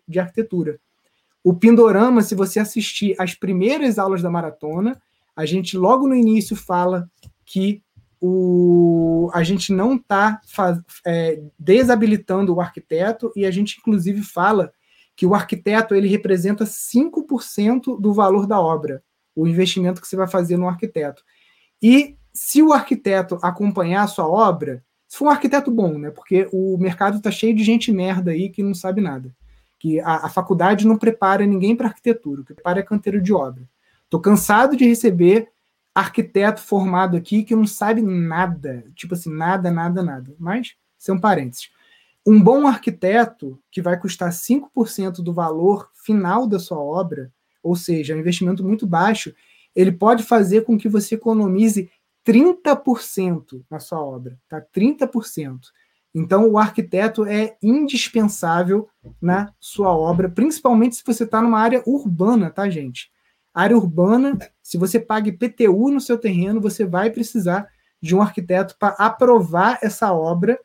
de 0.08 0.20
arquitetura. 0.20 0.80
O 1.44 1.52
Pindorama, 1.52 2.22
se 2.22 2.36
você 2.36 2.60
assistir 2.60 3.16
às 3.20 3.34
primeiras 3.34 3.98
aulas 3.98 4.22
da 4.22 4.30
maratona, 4.30 5.02
a 5.36 5.48
gente 5.48 5.76
logo 5.76 6.08
no 6.08 6.14
início 6.14 6.56
fala 6.56 7.10
que 7.44 7.82
o, 8.22 9.32
a 9.34 9.42
gente 9.42 9.74
não 9.74 9.96
está 9.96 10.40
é, 11.08 11.42
desabilitando 11.58 12.54
o 12.54 12.62
arquiteto 12.62 13.32
e 13.36 13.48
a 13.48 13.52
gente, 13.52 13.80
inclusive, 13.80 14.22
fala 14.22 14.72
que 15.16 15.26
o 15.26 15.34
arquiteto 15.34 15.96
ele 15.96 16.08
representa 16.08 16.66
5% 16.66 18.00
do 18.00 18.14
valor 18.14 18.46
da 18.46 18.62
obra, 18.62 19.04
o 19.36 19.48
investimento 19.48 20.00
que 20.00 20.08
você 20.08 20.16
vai 20.16 20.28
fazer 20.28 20.56
no 20.56 20.68
arquiteto. 20.68 21.24
E 21.82 22.16
se 22.32 22.62
o 22.62 22.72
arquiteto 22.72 23.40
acompanhar 23.42 24.04
a 24.04 24.08
sua 24.08 24.28
obra, 24.28 24.84
se 25.14 25.20
for 25.20 25.26
um 25.26 25.30
arquiteto 25.30 25.70
bom, 25.70 26.00
né? 26.00 26.10
Porque 26.10 26.50
o 26.52 26.76
mercado 26.76 27.18
está 27.18 27.30
cheio 27.30 27.56
de 27.56 27.64
gente 27.64 27.92
merda 27.92 28.32
aí 28.32 28.50
que 28.50 28.64
não 28.64 28.74
sabe 28.74 29.00
nada. 29.00 29.32
Que 29.78 30.00
a, 30.00 30.26
a 30.26 30.30
faculdade 30.30 30.88
não 30.88 30.98
prepara 30.98 31.46
ninguém 31.46 31.76
para 31.76 31.90
arquitetura, 31.90 32.42
o 32.42 32.44
que 32.44 32.56
prepara 32.56 32.80
é 32.80 32.82
canteiro 32.84 33.22
de 33.22 33.32
obra. 33.32 33.62
Estou 34.06 34.20
cansado 34.20 34.76
de 34.76 34.88
receber 34.88 35.50
arquiteto 35.94 36.62
formado 36.62 37.16
aqui 37.16 37.44
que 37.44 37.56
não 37.56 37.68
sabe 37.68 38.02
nada, 38.02 38.86
tipo 38.96 39.14
assim, 39.14 39.32
nada, 39.32 39.70
nada, 39.70 40.02
nada. 40.02 40.34
Mas, 40.40 40.74
são 40.98 41.20
parênteses. 41.20 41.70
Um 42.26 42.42
bom 42.42 42.66
arquiteto, 42.66 43.60
que 43.70 43.84
vai 43.84 44.00
custar 44.00 44.32
5% 44.32 45.22
do 45.22 45.32
valor 45.32 45.92
final 45.94 46.48
da 46.48 46.58
sua 46.58 46.80
obra, 46.80 47.32
ou 47.62 47.76
seja, 47.76 48.16
um 48.16 48.20
investimento 48.20 48.66
muito 48.66 48.88
baixo, 48.88 49.32
ele 49.76 49.92
pode 49.92 50.24
fazer 50.24 50.64
com 50.64 50.76
que 50.76 50.90
você 50.90 51.14
economize 51.14 51.88
30% 52.26 53.64
na 53.70 53.80
sua 53.80 54.02
obra, 54.02 54.40
tá? 54.48 54.62
30%. 54.62 55.60
Então, 56.16 56.50
o 56.50 56.58
arquiteto 56.58 57.26
é 57.26 57.58
indispensável 57.62 58.88
na 59.22 59.52
sua 59.60 59.96
obra, 59.96 60.30
principalmente 60.30 60.96
se 60.96 61.04
você 61.06 61.24
está 61.24 61.42
numa 61.42 61.60
área 61.60 61.82
urbana, 61.88 62.52
tá, 62.52 62.70
gente? 62.70 63.12
Área 63.54 63.76
urbana, 63.76 64.38
se 64.62 64.78
você 64.78 65.00
paga 65.00 65.30
IPTU 65.30 65.90
no 65.90 66.00
seu 66.00 66.18
terreno, 66.18 66.62
você 66.62 66.86
vai 66.86 67.10
precisar 67.10 67.68
de 68.00 68.16
um 68.16 68.22
arquiteto 68.22 68.76
para 68.78 68.96
aprovar 69.00 69.80
essa 69.82 70.14
obra 70.14 70.60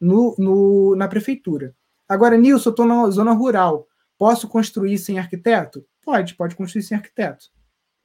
no, 0.00 0.34
no, 0.38 0.96
na 0.96 1.08
prefeitura. 1.08 1.74
Agora, 2.08 2.36
Nilson, 2.36 2.68
eu 2.68 2.72
estou 2.72 2.86
na 2.86 3.10
zona 3.10 3.32
rural. 3.32 3.86
Posso 4.18 4.48
construir 4.48 4.96
sem 4.98 5.18
arquiteto? 5.18 5.84
Pode, 6.02 6.34
pode 6.34 6.54
construir 6.54 6.82
sem 6.82 6.96
arquiteto. 6.96 7.46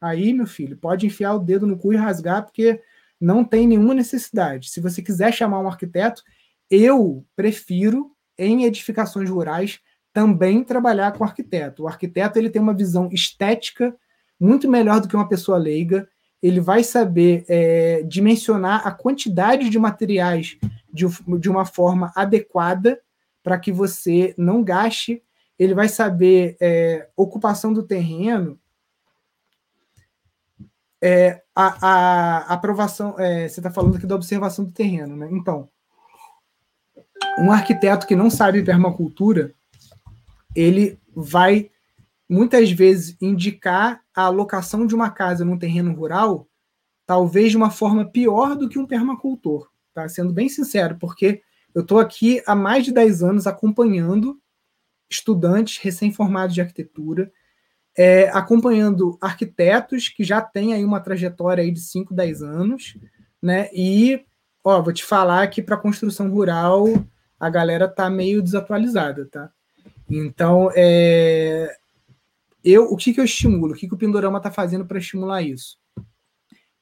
Aí, 0.01 0.33
meu 0.33 0.47
filho, 0.47 0.77
pode 0.77 1.05
enfiar 1.05 1.33
o 1.33 1.39
dedo 1.39 1.67
no 1.67 1.77
cu 1.77 1.93
e 1.93 1.97
rasgar, 1.97 2.43
porque 2.43 2.81
não 3.19 3.43
tem 3.43 3.67
nenhuma 3.67 3.93
necessidade. 3.93 4.69
Se 4.69 4.79
você 4.79 5.01
quiser 5.01 5.33
chamar 5.33 5.59
um 5.59 5.67
arquiteto, 5.67 6.23
eu 6.69 7.25
prefiro, 7.35 8.11
em 8.37 8.63
edificações 8.63 9.29
rurais, 9.29 9.79
também 10.13 10.63
trabalhar 10.63 11.11
com 11.13 11.23
arquiteto. 11.23 11.83
O 11.83 11.87
arquiteto 11.87 12.37
ele 12.37 12.49
tem 12.49 12.61
uma 12.61 12.73
visão 12.73 13.09
estética 13.11 13.95
muito 14.39 14.69
melhor 14.69 15.01
do 15.01 15.07
que 15.07 15.15
uma 15.15 15.27
pessoa 15.27 15.57
leiga. 15.57 16.07
Ele 16.41 16.61
vai 16.61 16.83
saber 16.83 17.43
é, 17.49 18.03
dimensionar 18.03 18.87
a 18.87 18.91
quantidade 18.91 19.69
de 19.69 19.77
materiais 19.77 20.57
de, 20.91 21.05
de 21.39 21.49
uma 21.49 21.65
forma 21.65 22.11
adequada 22.15 22.99
para 23.43 23.59
que 23.59 23.71
você 23.71 24.33
não 24.37 24.63
gaste. 24.63 25.21
Ele 25.57 25.73
vai 25.73 25.89
saber 25.89 26.55
é, 26.61 27.09
ocupação 27.17 27.73
do 27.73 27.83
terreno, 27.83 28.57
é, 31.01 31.41
a, 31.59 31.77
a, 31.81 32.53
aprovação. 32.53 33.19
É, 33.19 33.47
você 33.47 33.59
está 33.59 33.69
falando 33.69 33.97
aqui 33.97 34.07
da 34.07 34.15
observação 34.15 34.63
do 34.63 34.71
terreno, 34.71 35.17
né? 35.17 35.27
Então, 35.31 35.69
um 37.37 37.51
arquiteto 37.51 38.07
que 38.07 38.15
não 38.15 38.29
sabe 38.29 38.63
permacultura, 38.63 39.53
ele 40.55 40.97
vai 41.13 41.69
muitas 42.29 42.71
vezes 42.71 43.17
indicar 43.19 44.01
a 44.15 44.23
alocação 44.23 44.87
de 44.87 44.95
uma 44.95 45.09
casa 45.09 45.43
num 45.43 45.57
terreno 45.57 45.93
rural, 45.93 46.47
talvez 47.05 47.51
de 47.51 47.57
uma 47.57 47.71
forma 47.71 48.09
pior 48.09 48.55
do 48.55 48.69
que 48.69 48.79
um 48.79 48.87
permacultor, 48.87 49.69
tá? 49.93 50.07
Sendo 50.07 50.31
bem 50.31 50.47
sincero, 50.47 50.97
porque 50.97 51.41
eu 51.75 51.81
estou 51.81 51.99
aqui 51.99 52.41
há 52.47 52.55
mais 52.55 52.85
de 52.85 52.93
10 52.93 53.21
anos 53.21 53.47
acompanhando 53.47 54.39
estudantes 55.09 55.77
recém-formados 55.77 56.53
de 56.53 56.61
arquitetura, 56.61 57.31
é, 58.01 58.29
acompanhando 58.29 59.17
arquitetos 59.19 60.07
que 60.07 60.23
já 60.23 60.39
têm 60.39 60.73
aí 60.73 60.85
uma 60.85 61.01
trajetória 61.01 61.61
aí 61.61 61.69
de 61.69 61.81
5, 61.81 62.13
10 62.13 62.41
anos, 62.41 62.97
né? 63.41 63.69
E, 63.73 64.23
ó, 64.63 64.81
vou 64.81 64.93
te 64.93 65.03
falar 65.03 65.45
que 65.49 65.61
para 65.61 65.75
construção 65.75 66.29
rural 66.29 66.85
a 67.37 67.49
galera 67.49 67.89
tá 67.89 68.09
meio 68.09 68.41
desatualizada, 68.41 69.25
tá? 69.25 69.51
Então, 70.09 70.71
é, 70.77 71.75
eu, 72.63 72.85
o 72.85 72.95
que, 72.95 73.13
que 73.13 73.19
eu 73.19 73.25
estimulo? 73.25 73.73
O 73.73 73.75
que, 73.75 73.85
que 73.85 73.93
o 73.93 73.97
Pindorama 73.97 74.37
está 74.37 74.49
fazendo 74.49 74.85
para 74.85 74.97
estimular 74.97 75.41
isso? 75.41 75.77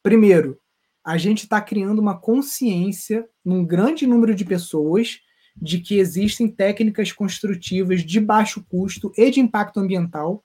Primeiro, 0.03 0.60
a 1.03 1.18
gente 1.18 1.45
está 1.45 1.60
criando 1.60 1.98
uma 1.98 2.19
consciência 2.19 3.27
num 3.44 3.65
grande 3.65 4.06
número 4.06 4.35
de 4.35 4.45
pessoas 4.45 5.18
de 5.60 5.80
que 5.80 5.98
existem 5.98 6.48
técnicas 6.48 7.11
construtivas 7.11 8.03
de 8.03 8.19
baixo 8.19 8.64
custo 8.69 9.11
e 9.18 9.31
de 9.31 9.39
impacto 9.39 9.80
ambiental 9.80 10.44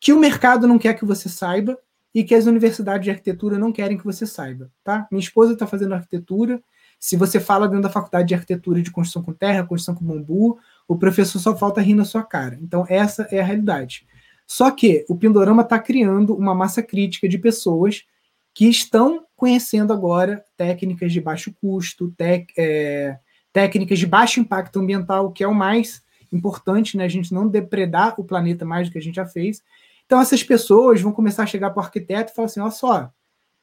que 0.00 0.12
o 0.12 0.18
mercado 0.18 0.66
não 0.66 0.78
quer 0.78 0.94
que 0.94 1.04
você 1.04 1.28
saiba 1.28 1.78
e 2.14 2.24
que 2.24 2.34
as 2.34 2.46
universidades 2.46 3.04
de 3.04 3.10
arquitetura 3.10 3.58
não 3.58 3.72
querem 3.72 3.98
que 3.98 4.04
você 4.04 4.26
saiba, 4.26 4.70
tá? 4.82 5.06
Minha 5.10 5.20
esposa 5.20 5.52
está 5.52 5.66
fazendo 5.66 5.94
arquitetura. 5.94 6.62
Se 6.98 7.16
você 7.16 7.38
fala 7.38 7.68
dentro 7.68 7.82
da 7.82 7.90
faculdade 7.90 8.28
de 8.28 8.34
arquitetura 8.34 8.80
de 8.80 8.90
construção 8.90 9.22
com 9.22 9.32
terra, 9.32 9.66
construção 9.66 9.94
com 9.94 10.04
bambu, 10.04 10.58
o 10.88 10.96
professor 10.96 11.38
só 11.38 11.54
falta 11.56 11.80
rir 11.80 11.94
na 11.94 12.04
sua 12.04 12.22
cara. 12.22 12.58
Então 12.62 12.86
essa 12.88 13.28
é 13.30 13.40
a 13.40 13.44
realidade. 13.44 14.06
Só 14.46 14.70
que 14.70 15.04
o 15.08 15.16
Pindorama 15.16 15.62
está 15.62 15.78
criando 15.78 16.34
uma 16.34 16.54
massa 16.54 16.82
crítica 16.82 17.28
de 17.28 17.36
pessoas 17.36 18.04
que 18.54 18.66
estão 18.66 19.26
conhecendo 19.36 19.92
agora 19.92 20.42
técnicas 20.56 21.12
de 21.12 21.20
baixo 21.20 21.52
custo, 21.60 22.10
tec, 22.16 22.50
é, 22.56 23.18
técnicas 23.52 23.98
de 23.98 24.06
baixo 24.06 24.40
impacto 24.40 24.80
ambiental, 24.80 25.30
que 25.32 25.44
é 25.44 25.48
o 25.48 25.54
mais 25.54 26.02
importante, 26.32 26.96
né? 26.96 27.04
A 27.04 27.08
gente 27.08 27.34
não 27.34 27.46
depredar 27.46 28.18
o 28.18 28.24
planeta 28.24 28.64
mais 28.64 28.88
do 28.88 28.92
que 28.92 28.98
a 28.98 29.02
gente 29.02 29.16
já 29.16 29.26
fez. 29.26 29.62
Então, 30.06 30.20
essas 30.20 30.42
pessoas 30.42 31.00
vão 31.00 31.12
começar 31.12 31.42
a 31.42 31.46
chegar 31.46 31.70
para 31.70 31.80
o 31.80 31.84
arquiteto 31.84 32.32
e 32.32 32.34
falar 32.34 32.46
assim: 32.46 32.60
olha 32.60 32.70
só, 32.70 33.12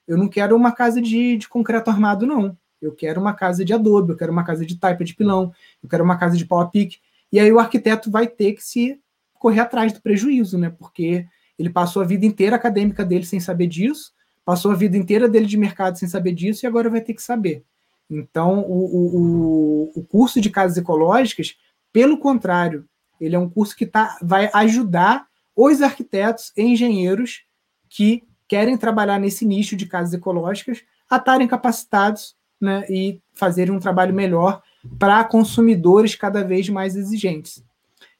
eu 0.08 0.18
não 0.18 0.28
quero 0.28 0.56
uma 0.56 0.72
casa 0.72 1.02
de, 1.02 1.38
de 1.38 1.48
concreto 1.48 1.90
armado, 1.90 2.28
não. 2.28 2.58
Eu 2.82 2.94
quero 2.94 3.20
uma 3.20 3.34
casa 3.34 3.64
de 3.64 3.74
adobe, 3.74 4.12
eu 4.12 4.18
quero 4.18 4.32
uma 4.32 4.44
casa 4.44 4.66
de 4.66 4.78
taipa 4.78 5.06
de 5.06 5.16
pilão, 5.16 5.54
eu 5.82 5.88
quero 5.88 6.04
uma 6.04 6.18
casa 6.18 6.38
de 6.38 6.46
pau 6.46 6.60
a 6.60 6.68
pique. 6.68 7.00
E 7.32 7.40
aí 7.40 7.52
o 7.52 7.60
arquiteto 7.60 8.12
vai 8.12 8.28
ter 8.28 8.54
que 8.54 8.64
se 8.64 9.00
correr 9.34 9.62
atrás 9.62 9.94
do 9.94 10.02
prejuízo, 10.02 10.58
né? 10.58 10.70
Porque 10.70 11.26
ele 11.58 11.70
passou 11.70 12.02
a 12.02 12.06
vida 12.06 12.26
inteira 12.26 12.58
acadêmica 12.58 13.06
dele 13.06 13.26
sem 13.26 13.40
saber 13.40 13.68
disso, 13.68 14.12
passou 14.44 14.72
a 14.72 14.76
vida 14.76 14.98
inteira 14.98 15.30
dele 15.30 15.46
de 15.46 15.58
mercado 15.58 15.98
sem 15.98 16.10
saber 16.10 16.34
disso 16.34 16.66
e 16.66 16.68
agora 16.68 16.90
vai 16.90 17.00
ter 17.00 17.14
que 17.14 17.22
saber. 17.22 17.64
Então, 18.10 18.60
o, 18.60 19.88
o, 19.96 20.00
o 20.00 20.04
curso 20.04 20.42
de 20.42 20.50
casas 20.50 20.78
ecológicas, 20.78 21.58
pelo 21.92 22.18
contrário, 22.18 22.86
ele 23.20 23.36
é 23.36 23.40
um 23.40 23.50
curso 23.50 23.76
que 23.76 23.86
tá, 23.86 24.18
vai 24.22 24.50
ajudar 24.54 25.26
os 25.56 25.82
arquitetos 25.82 26.52
e 26.58 26.64
engenheiros 26.64 27.44
que 27.90 28.24
querem 28.48 28.78
trabalhar 28.78 29.20
nesse 29.20 29.46
nicho 29.46 29.76
de 29.76 29.86
casas 29.86 30.14
ecológicas 30.14 30.84
a 31.10 31.18
estarem 31.18 31.48
capacitados 31.48 32.36
né, 32.60 32.86
e 32.90 33.22
fazerem 33.34 33.74
um 33.74 33.80
trabalho 33.80 34.14
melhor 34.14 34.62
para 34.98 35.24
consumidores 35.24 36.16
cada 36.16 36.44
vez 36.44 36.70
mais 36.70 36.96
exigentes. 36.96 37.64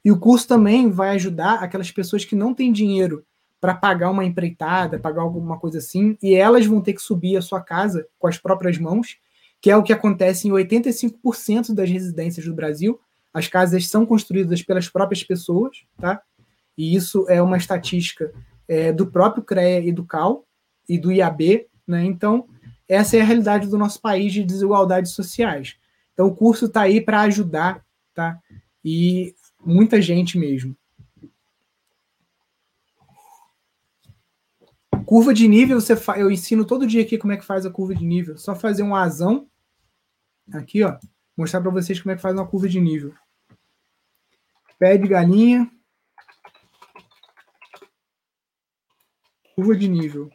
E 0.04 0.12
o 0.12 0.18
curso 0.18 0.46
também 0.46 0.90
vai 0.90 1.10
ajudar 1.10 1.54
aquelas 1.62 1.90
pessoas 1.90 2.24
que 2.24 2.36
não 2.36 2.54
têm 2.54 2.72
dinheiro 2.72 3.24
para 3.60 3.74
pagar 3.74 4.10
uma 4.10 4.24
empreitada, 4.24 4.98
pagar 4.98 5.22
alguma 5.22 5.58
coisa 5.58 5.78
assim, 5.78 6.18
e 6.22 6.34
elas 6.34 6.66
vão 6.66 6.82
ter 6.82 6.92
que 6.92 7.00
subir 7.00 7.36
a 7.36 7.42
sua 7.42 7.62
casa 7.62 8.06
com 8.18 8.26
as 8.26 8.36
próprias 8.36 8.76
mãos, 8.76 9.16
que 9.60 9.70
é 9.70 9.76
o 9.76 9.82
que 9.82 9.92
acontece 9.92 10.46
em 10.46 10.50
85% 10.50 11.72
das 11.72 11.88
residências 11.88 12.44
do 12.44 12.52
Brasil. 12.52 13.00
As 13.32 13.48
casas 13.48 13.88
são 13.88 14.04
construídas 14.04 14.62
pelas 14.62 14.90
próprias 14.90 15.24
pessoas, 15.24 15.78
tá? 15.98 16.20
E 16.76 16.94
isso 16.94 17.26
é 17.28 17.40
uma 17.40 17.56
estatística 17.56 18.32
é, 18.66 18.92
do 18.92 19.06
próprio 19.06 19.42
CREA 19.42 19.80
e 19.80 19.92
do 19.92 20.04
CAL 20.04 20.46
e 20.88 20.98
do 20.98 21.12
IAB, 21.12 21.66
né? 21.86 22.04
Então, 22.04 22.48
essa 22.88 23.16
é 23.16 23.20
a 23.20 23.24
realidade 23.24 23.68
do 23.68 23.78
nosso 23.78 24.00
país 24.00 24.32
de 24.32 24.42
desigualdades 24.42 25.12
sociais. 25.12 25.76
Então, 26.12 26.26
o 26.26 26.34
curso 26.34 26.66
está 26.66 26.82
aí 26.82 27.00
para 27.00 27.22
ajudar, 27.22 27.84
tá? 28.14 28.38
E 28.84 29.34
muita 29.64 30.00
gente 30.00 30.38
mesmo. 30.38 30.76
Curva 35.04 35.34
de 35.34 35.46
nível, 35.46 35.80
você 35.80 35.94
fa... 35.96 36.18
eu 36.18 36.30
ensino 36.30 36.64
todo 36.64 36.86
dia 36.86 37.02
aqui 37.02 37.18
como 37.18 37.32
é 37.32 37.36
que 37.36 37.44
faz 37.44 37.66
a 37.66 37.70
curva 37.70 37.94
de 37.94 38.04
nível. 38.04 38.38
Só 38.38 38.54
fazer 38.54 38.82
um 38.82 38.94
asão 38.94 39.46
aqui, 40.52 40.82
ó, 40.82 40.96
mostrar 41.36 41.60
para 41.60 41.70
vocês 41.70 42.00
como 42.00 42.12
é 42.12 42.16
que 42.16 42.22
faz 42.22 42.34
uma 42.34 42.46
curva 42.46 42.68
de 42.68 42.80
nível. 42.80 43.14
Pé 44.78 44.96
de 44.96 45.06
galinha. 45.06 45.70
Curva 49.54 49.76
de 49.76 49.88
nível. 49.88 50.30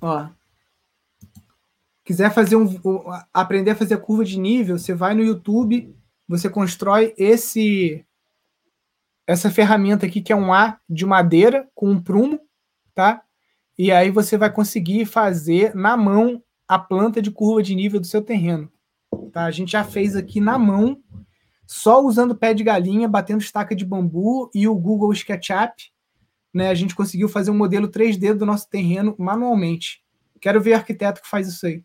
Ó. 0.00 0.28
Quiser 2.04 2.32
fazer 2.32 2.56
um, 2.56 2.66
aprender 3.32 3.72
a 3.72 3.76
fazer 3.76 3.98
curva 3.98 4.24
de 4.24 4.38
nível, 4.38 4.78
você 4.78 4.94
vai 4.94 5.14
no 5.14 5.22
YouTube, 5.22 5.94
você 6.26 6.48
constrói 6.48 7.14
esse 7.16 8.04
essa 9.26 9.48
ferramenta 9.48 10.06
aqui 10.06 10.20
que 10.20 10.32
é 10.32 10.36
um 10.36 10.52
A 10.52 10.80
de 10.88 11.06
madeira 11.06 11.68
com 11.72 11.88
um 11.88 12.02
prumo, 12.02 12.40
tá? 12.94 13.22
E 13.78 13.92
aí 13.92 14.10
você 14.10 14.36
vai 14.36 14.52
conseguir 14.52 15.04
fazer 15.04 15.74
na 15.74 15.96
mão 15.96 16.42
a 16.66 16.78
planta 16.78 17.22
de 17.22 17.30
curva 17.30 17.62
de 17.62 17.74
nível 17.74 18.00
do 18.00 18.06
seu 18.06 18.22
terreno. 18.22 18.70
Tá? 19.32 19.44
A 19.44 19.50
gente 19.50 19.72
já 19.72 19.84
fez 19.84 20.16
aqui 20.16 20.40
na 20.40 20.58
mão, 20.58 21.00
só 21.72 22.04
usando 22.04 22.34
pé 22.34 22.52
de 22.52 22.64
galinha, 22.64 23.06
batendo 23.06 23.40
estaca 23.40 23.76
de 23.76 23.84
bambu 23.84 24.50
e 24.52 24.66
o 24.66 24.74
Google 24.74 25.12
SketchUp 25.12 25.92
né, 26.52 26.68
a 26.68 26.74
gente 26.74 26.96
conseguiu 26.96 27.28
fazer 27.28 27.52
um 27.52 27.56
modelo 27.56 27.88
3D 27.88 28.34
do 28.34 28.44
nosso 28.44 28.68
terreno 28.68 29.14
manualmente. 29.16 30.02
Quero 30.40 30.60
ver 30.60 30.72
arquiteto 30.72 31.22
que 31.22 31.30
faz 31.30 31.46
isso 31.46 31.64
aí. 31.64 31.84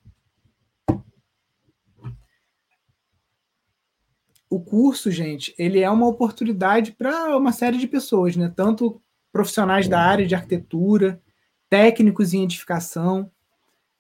O 4.49 4.59
curso, 4.59 5.11
gente, 5.11 5.53
ele 5.55 5.79
é 5.79 5.89
uma 5.91 6.07
oportunidade 6.07 6.93
para 6.93 7.37
uma 7.37 7.51
série 7.51 7.77
de 7.77 7.87
pessoas, 7.87 8.35
né? 8.35 8.51
Tanto 8.55 8.99
profissionais 9.31 9.87
da 9.87 10.01
área 10.01 10.25
de 10.25 10.33
arquitetura, 10.33 11.21
técnicos 11.69 12.33
em 12.33 12.43
edificação, 12.43 13.29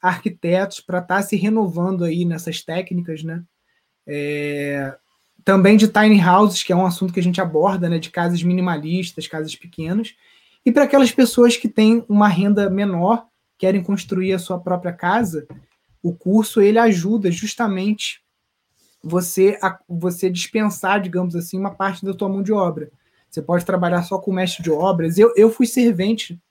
arquitetos, 0.01 0.79
para 0.79 0.97
estar 0.97 1.17
tá 1.17 1.21
se 1.21 1.35
renovando 1.35 2.03
aí 2.03 2.25
nessas 2.25 2.63
técnicas, 2.63 3.23
né? 3.23 3.43
É... 4.07 4.97
Também 5.45 5.77
de 5.77 5.87
tiny 5.87 6.19
houses, 6.21 6.63
que 6.63 6.73
é 6.73 6.75
um 6.75 6.85
assunto 6.85 7.13
que 7.13 7.19
a 7.19 7.23
gente 7.23 7.39
aborda, 7.39 7.87
né? 7.87 7.99
De 7.99 8.09
casas 8.09 8.43
minimalistas, 8.43 9.27
casas 9.27 9.55
pequenas 9.55 10.15
e 10.65 10.71
para 10.71 10.83
aquelas 10.83 11.11
pessoas 11.11 11.55
que 11.55 11.69
têm 11.69 12.03
uma 12.09 12.27
renda 12.27 12.69
menor, 12.69 13.27
querem 13.57 13.83
construir 13.83 14.33
a 14.33 14.39
sua 14.39 14.59
própria 14.59 14.91
casa, 14.91 15.47
o 16.01 16.13
curso 16.13 16.59
ele 16.59 16.79
ajuda 16.79 17.29
justamente 17.29 18.21
você 19.03 19.59
a 19.61 19.77
você 19.87 20.29
dispensar, 20.29 20.99
digamos 20.99 21.35
assim, 21.35 21.59
uma 21.59 21.75
parte 21.75 22.03
da 22.03 22.13
tua 22.15 22.27
mão 22.27 22.41
de 22.41 22.51
obra. 22.51 22.89
Você 23.29 23.41
pode 23.41 23.63
trabalhar 23.63 24.01
só 24.01 24.17
com 24.17 24.33
mestre 24.33 24.63
de 24.63 24.71
obras. 24.71 25.19
Eu, 25.19 25.31
eu 25.35 25.51
fui 25.51 25.67
servente 25.67 26.41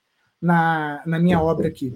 na, 0.40 1.02
na 1.04 1.18
minha 1.18 1.40
obra 1.40 1.66
aqui. 1.66 1.92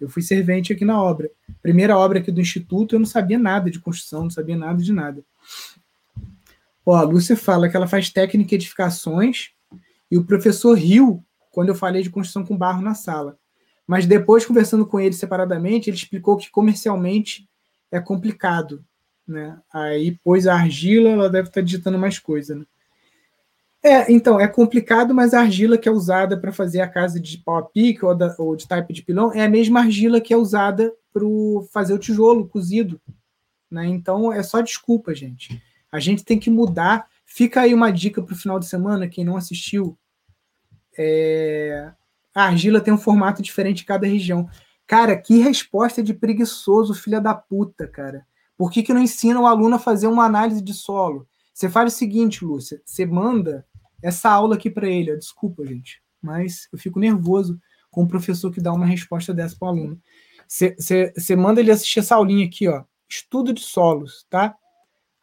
Eu 0.00 0.08
fui 0.08 0.22
servente 0.22 0.72
aqui 0.72 0.84
na 0.84 1.02
obra. 1.02 1.28
Primeira 1.60 1.98
obra 1.98 2.20
aqui 2.20 2.30
do 2.30 2.40
Instituto, 2.40 2.94
eu 2.94 3.00
não 3.00 3.06
sabia 3.06 3.38
nada 3.38 3.68
de 3.68 3.80
construção, 3.80 4.24
não 4.24 4.30
sabia 4.30 4.56
nada 4.56 4.80
de 4.80 4.92
nada. 4.92 5.24
Ó, 6.88 6.96
a 6.96 7.02
Lúcia 7.02 7.36
fala 7.36 7.68
que 7.68 7.76
ela 7.76 7.86
faz 7.86 8.08
técnica 8.08 8.48
de 8.48 8.54
edificações 8.54 9.50
e 10.10 10.16
o 10.16 10.24
professor 10.24 10.72
riu 10.72 11.22
quando 11.50 11.68
eu 11.68 11.74
falei 11.74 12.02
de 12.02 12.08
construção 12.08 12.46
com 12.46 12.56
barro 12.56 12.80
na 12.80 12.94
sala. 12.94 13.38
Mas 13.86 14.06
depois, 14.06 14.46
conversando 14.46 14.86
com 14.86 14.98
ele 14.98 15.12
separadamente, 15.12 15.90
ele 15.90 15.98
explicou 15.98 16.38
que 16.38 16.50
comercialmente 16.50 17.46
é 17.92 18.00
complicado. 18.00 18.82
Né? 19.26 19.60
Aí 19.70 20.18
pôs 20.24 20.46
a 20.46 20.54
argila, 20.54 21.10
ela 21.10 21.28
deve 21.28 21.48
estar 21.48 21.60
digitando 21.60 21.98
mais 21.98 22.18
coisa. 22.18 22.54
Né? 22.54 22.64
É, 23.82 24.10
então, 24.10 24.40
é 24.40 24.48
complicado, 24.48 25.14
mas 25.14 25.34
a 25.34 25.40
argila 25.40 25.76
que 25.76 25.90
é 25.90 25.92
usada 25.92 26.40
para 26.40 26.52
fazer 26.52 26.80
a 26.80 26.88
casa 26.88 27.20
de 27.20 27.36
pau 27.36 27.58
a 27.58 27.62
pique 27.64 28.02
ou, 28.02 28.14
da, 28.14 28.34
ou 28.38 28.56
de 28.56 28.66
type 28.66 28.94
de 28.94 29.02
pilão 29.02 29.30
é 29.34 29.44
a 29.44 29.50
mesma 29.50 29.80
argila 29.80 30.22
que 30.22 30.32
é 30.32 30.38
usada 30.38 30.90
para 31.12 31.26
fazer 31.70 31.92
o 31.92 31.98
tijolo 31.98 32.48
cozido. 32.48 32.98
Né? 33.70 33.84
Então, 33.88 34.32
é 34.32 34.42
só 34.42 34.62
desculpa, 34.62 35.14
gente. 35.14 35.62
A 35.90 36.00
gente 36.00 36.24
tem 36.24 36.38
que 36.38 36.50
mudar. 36.50 37.06
Fica 37.24 37.62
aí 37.62 37.74
uma 37.74 37.90
dica 37.90 38.22
para 38.22 38.34
o 38.34 38.38
final 38.38 38.58
de 38.58 38.66
semana, 38.66 39.08
quem 39.08 39.24
não 39.24 39.36
assistiu, 39.36 39.98
é... 40.98 41.92
A 42.34 42.44
argila 42.44 42.80
tem 42.80 42.92
um 42.92 42.98
formato 42.98 43.40
diferente 43.42 43.82
em 43.82 43.86
cada 43.86 44.06
região. 44.06 44.48
Cara, 44.86 45.16
que 45.16 45.38
resposta 45.38 46.02
de 46.02 46.12
preguiçoso, 46.12 46.94
filha 46.94 47.20
da 47.20 47.34
puta, 47.34 47.86
cara. 47.86 48.26
Por 48.56 48.70
que, 48.70 48.82
que 48.82 48.92
não 48.92 49.02
ensina 49.02 49.40
o 49.40 49.46
aluno 49.46 49.76
a 49.76 49.78
fazer 49.78 50.08
uma 50.08 50.24
análise 50.24 50.60
de 50.60 50.74
solo? 50.74 51.26
Você 51.54 51.68
faz 51.68 51.92
o 51.92 51.96
seguinte, 51.96 52.44
Lúcia, 52.44 52.80
você 52.84 53.06
manda 53.06 53.66
essa 54.02 54.30
aula 54.30 54.56
aqui 54.56 54.70
para 54.70 54.88
ele. 54.88 55.16
Desculpa, 55.16 55.64
gente, 55.64 56.02
mas 56.20 56.68
eu 56.72 56.78
fico 56.78 56.98
nervoso 56.98 57.60
com 57.90 58.04
o 58.04 58.08
professor 58.08 58.52
que 58.52 58.60
dá 58.60 58.72
uma 58.72 58.86
resposta 58.86 59.34
dessa 59.34 59.56
para 59.58 59.66
o 59.66 59.68
aluno. 59.70 60.00
Você 60.46 61.36
manda 61.36 61.60
ele 61.60 61.70
assistir 61.70 62.00
essa 62.00 62.14
aulinha 62.14 62.46
aqui, 62.46 62.68
ó. 62.68 62.84
Estudo 63.08 63.52
de 63.52 63.62
solos, 63.62 64.26
tá? 64.30 64.54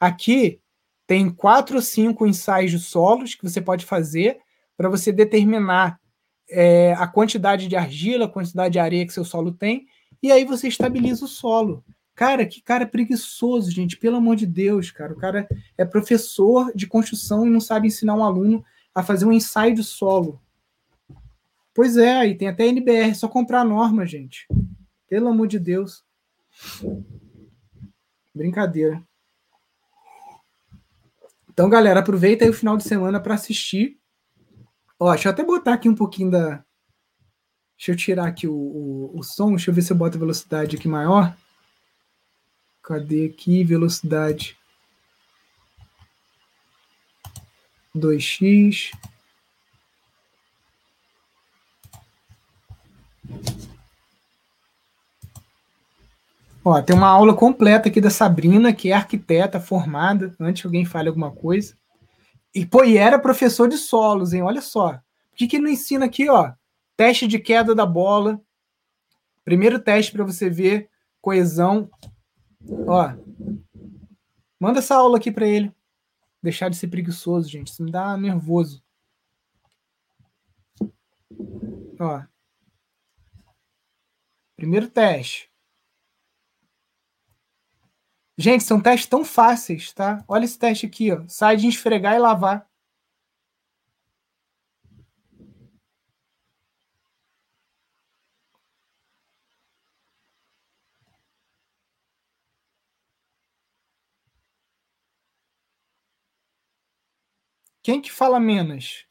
Aqui 0.05 0.61
tem 1.07 1.31
quatro 1.31 1.77
ou 1.77 1.81
cinco 1.81 2.27
ensaios 2.27 2.69
de 2.69 2.79
solos 2.79 3.33
que 3.33 3.41
você 3.41 3.59
pode 3.59 3.87
fazer 3.87 4.37
para 4.77 4.87
você 4.87 5.11
determinar 5.11 5.99
é, 6.47 6.93
a 6.93 7.07
quantidade 7.07 7.67
de 7.67 7.75
argila, 7.75 8.25
a 8.25 8.29
quantidade 8.29 8.73
de 8.73 8.77
areia 8.77 9.03
que 9.07 9.13
seu 9.13 9.25
solo 9.25 9.51
tem, 9.51 9.87
e 10.21 10.31
aí 10.31 10.45
você 10.45 10.67
estabiliza 10.67 11.25
o 11.25 11.27
solo. 11.27 11.83
Cara, 12.13 12.45
que 12.45 12.61
cara 12.61 12.85
preguiçoso, 12.85 13.71
gente, 13.71 13.97
pelo 13.97 14.17
amor 14.17 14.35
de 14.35 14.45
Deus, 14.45 14.91
cara. 14.91 15.11
O 15.11 15.17
cara 15.17 15.47
é 15.75 15.83
professor 15.83 16.71
de 16.75 16.85
construção 16.85 17.47
e 17.47 17.49
não 17.49 17.59
sabe 17.59 17.87
ensinar 17.87 18.13
um 18.13 18.23
aluno 18.23 18.63
a 18.93 19.01
fazer 19.01 19.25
um 19.25 19.33
ensaio 19.33 19.73
de 19.73 19.83
solo. 19.83 20.39
Pois 21.73 21.97
é, 21.97 22.15
aí 22.15 22.35
tem 22.35 22.47
até 22.47 22.67
NBR, 22.67 23.15
só 23.15 23.27
comprar 23.27 23.61
a 23.61 23.65
norma, 23.65 24.05
gente. 24.05 24.47
Pelo 25.09 25.29
amor 25.29 25.47
de 25.47 25.57
Deus. 25.57 26.05
Brincadeira. 28.35 29.03
Então, 31.55 31.69
galera, 31.69 32.01
aproveita 32.01 32.43
aí 32.43 32.49
o 32.49 32.53
final 32.53 32.75
de 32.75 32.83
semana 32.83 33.17
para 33.17 33.33
assistir 33.33 33.97
Ó, 34.99 35.11
deixa 35.11 35.27
eu 35.27 35.33
até 35.33 35.43
botar 35.43 35.73
aqui 35.73 35.89
um 35.89 35.95
pouquinho 35.95 36.31
da. 36.31 36.63
Deixa 37.77 37.91
eu 37.91 37.95
tirar 37.95 38.27
aqui 38.27 38.47
o, 38.47 38.53
o, 38.53 39.19
o 39.19 39.23
som. 39.23 39.49
Deixa 39.49 39.69
eu 39.69 39.75
ver 39.75 39.81
se 39.81 39.91
eu 39.91 39.97
boto 39.97 40.15
a 40.15 40.19
velocidade 40.19 40.77
aqui 40.77 40.87
maior. 40.87 41.35
Cadê 42.81 43.25
aqui? 43.25 43.63
Velocidade. 43.63 44.57
2x. 47.93 48.91
Ó, 56.67 56.81
tem 56.81 56.95
uma 56.95 57.07
aula 57.07 57.35
completa 57.35 57.89
aqui 57.89 58.01
da 58.01 58.09
Sabrina, 58.09 58.73
que 58.73 58.89
é 58.89 58.93
arquiteta 58.95 59.59
formada, 59.59 60.35
antes 60.39 60.63
que 60.63 60.67
alguém 60.67 60.83
fale 60.83 61.07
alguma 61.07 61.31
coisa. 61.31 61.77
E, 62.55 62.65
pô, 62.65 62.83
e 62.83 62.97
era 62.97 63.19
professor 63.19 63.69
de 63.69 63.77
solos, 63.77 64.33
hein? 64.33 64.41
Olha 64.41 64.61
só. 64.61 64.95
O 64.95 65.35
que, 65.35 65.45
que 65.45 65.57
ele 65.57 65.65
não 65.65 65.71
ensina 65.71 66.05
aqui, 66.05 66.27
ó? 66.27 66.53
Teste 66.97 67.27
de 67.27 67.37
queda 67.37 67.75
da 67.75 67.85
bola. 67.85 68.41
Primeiro 69.43 69.77
teste 69.77 70.11
para 70.11 70.23
você 70.23 70.49
ver 70.49 70.89
coesão. 71.21 71.87
Ó. 72.87 73.13
Manda 74.59 74.79
essa 74.79 74.95
aula 74.95 75.17
aqui 75.17 75.31
para 75.31 75.45
ele. 75.45 75.71
Deixar 76.41 76.69
de 76.69 76.77
ser 76.77 76.87
preguiçoso, 76.87 77.47
gente. 77.47 77.67
Isso 77.67 77.83
me 77.83 77.91
dá 77.91 78.17
nervoso. 78.17 78.83
Ó. 81.99 82.23
Primeiro 84.57 84.89
teste. 84.89 85.53
Gente, 88.37 88.63
são 88.63 88.81
testes 88.81 89.07
tão 89.07 89.23
fáceis, 89.23 89.93
tá? 89.93 90.23
Olha 90.27 90.43
esse 90.45 90.57
teste 90.59 90.85
aqui, 90.85 91.11
ó. 91.11 91.23
Sai 91.27 91.55
de 91.57 91.67
esfregar 91.67 92.15
e 92.15 92.19
lavar. 92.19 92.67
Quem 107.81 108.01
que 108.01 108.11
fala 108.11 108.37
menos? 108.37 109.05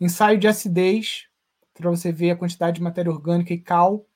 Ensaio 0.00 0.38
de 0.38 0.48
acidez, 0.48 1.28
para 1.74 1.88
você 1.90 2.10
ver 2.10 2.30
a 2.32 2.36
quantidade 2.36 2.76
de 2.76 2.82
matéria 2.82 3.12
orgânica 3.12 3.52
e 3.54 3.60
cal. 3.60 4.07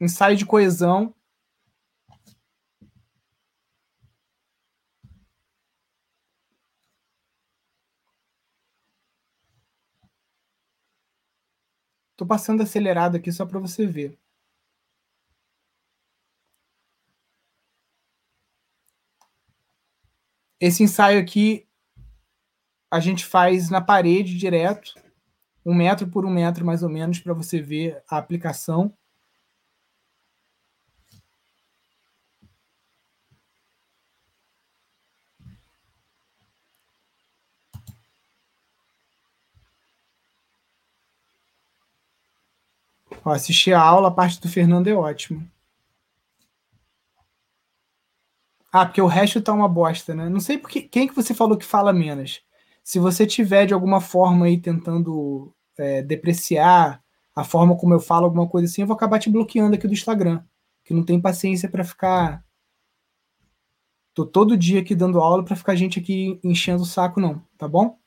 Ensaio 0.00 0.36
de 0.36 0.46
coesão. 0.46 1.14
Estou 12.12 12.26
passando 12.26 12.62
acelerado 12.62 13.16
aqui 13.16 13.30
só 13.32 13.44
para 13.46 13.58
você 13.58 13.86
ver. 13.86 14.18
Esse 20.60 20.82
ensaio 20.82 21.18
aqui 21.18 21.66
a 22.90 23.00
gente 23.00 23.24
faz 23.24 23.70
na 23.70 23.80
parede 23.80 24.36
direto, 24.36 24.94
um 25.64 25.74
metro 25.74 26.08
por 26.08 26.26
um 26.26 26.30
metro 26.30 26.64
mais 26.64 26.82
ou 26.82 26.88
menos, 26.88 27.18
para 27.20 27.32
você 27.32 27.60
ver 27.62 28.02
a 28.08 28.18
aplicação. 28.18 28.94
Assistir 43.24 43.72
a 43.72 43.80
aula, 43.80 44.08
a 44.08 44.10
parte 44.10 44.40
do 44.40 44.48
Fernando 44.48 44.88
é 44.88 44.94
ótima. 44.94 45.46
Ah, 48.72 48.86
porque 48.86 49.00
o 49.00 49.06
resto 49.06 49.42
tá 49.42 49.52
uma 49.52 49.68
bosta, 49.68 50.14
né? 50.14 50.28
Não 50.28 50.40
sei 50.40 50.56
porque, 50.56 50.82
quem 50.82 51.08
que 51.08 51.14
você 51.14 51.34
falou 51.34 51.56
que 51.56 51.64
fala 51.64 51.92
menos. 51.92 52.40
Se 52.84 52.98
você 52.98 53.26
tiver 53.26 53.66
de 53.66 53.74
alguma 53.74 54.00
forma 54.00 54.46
aí 54.46 54.58
tentando 54.58 55.52
é, 55.76 56.02
depreciar 56.02 57.02
a 57.34 57.44
forma 57.44 57.76
como 57.76 57.94
eu 57.94 58.00
falo, 58.00 58.26
alguma 58.26 58.48
coisa 58.48 58.70
assim, 58.70 58.82
eu 58.82 58.86
vou 58.86 58.96
acabar 58.96 59.18
te 59.18 59.28
bloqueando 59.28 59.74
aqui 59.74 59.86
do 59.86 59.92
Instagram. 59.92 60.42
Que 60.84 60.94
não 60.94 61.04
tem 61.04 61.20
paciência 61.20 61.68
para 61.68 61.84
ficar. 61.84 62.44
Tô 64.14 64.24
todo 64.24 64.56
dia 64.56 64.80
aqui 64.80 64.94
dando 64.94 65.20
aula 65.20 65.44
para 65.44 65.56
ficar 65.56 65.74
gente 65.74 65.98
aqui 65.98 66.38
enchendo 66.42 66.82
o 66.82 66.86
saco, 66.86 67.20
não, 67.20 67.42
tá 67.58 67.66
bom? 67.68 67.98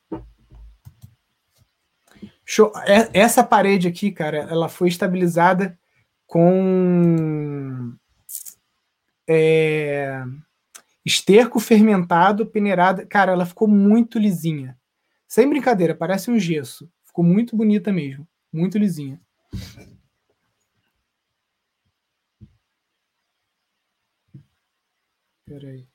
Show. 2.45 2.71
É, 2.85 3.09
essa 3.13 3.43
parede 3.43 3.87
aqui, 3.87 4.11
cara, 4.11 4.39
ela 4.49 4.67
foi 4.67 4.89
estabilizada 4.89 5.77
com 6.25 7.93
é, 9.27 10.23
esterco 11.05 11.59
fermentado, 11.59 12.45
peneirada. 12.45 13.05
Cara, 13.05 13.31
ela 13.31 13.45
ficou 13.45 13.67
muito 13.67 14.19
lisinha. 14.19 14.77
Sem 15.27 15.49
brincadeira, 15.49 15.95
parece 15.95 16.29
um 16.29 16.39
gesso. 16.39 16.89
Ficou 17.05 17.23
muito 17.23 17.55
bonita 17.55 17.91
mesmo. 17.91 18.27
Muito 18.51 18.77
lisinha. 18.77 19.19
Peraí. 25.45 25.92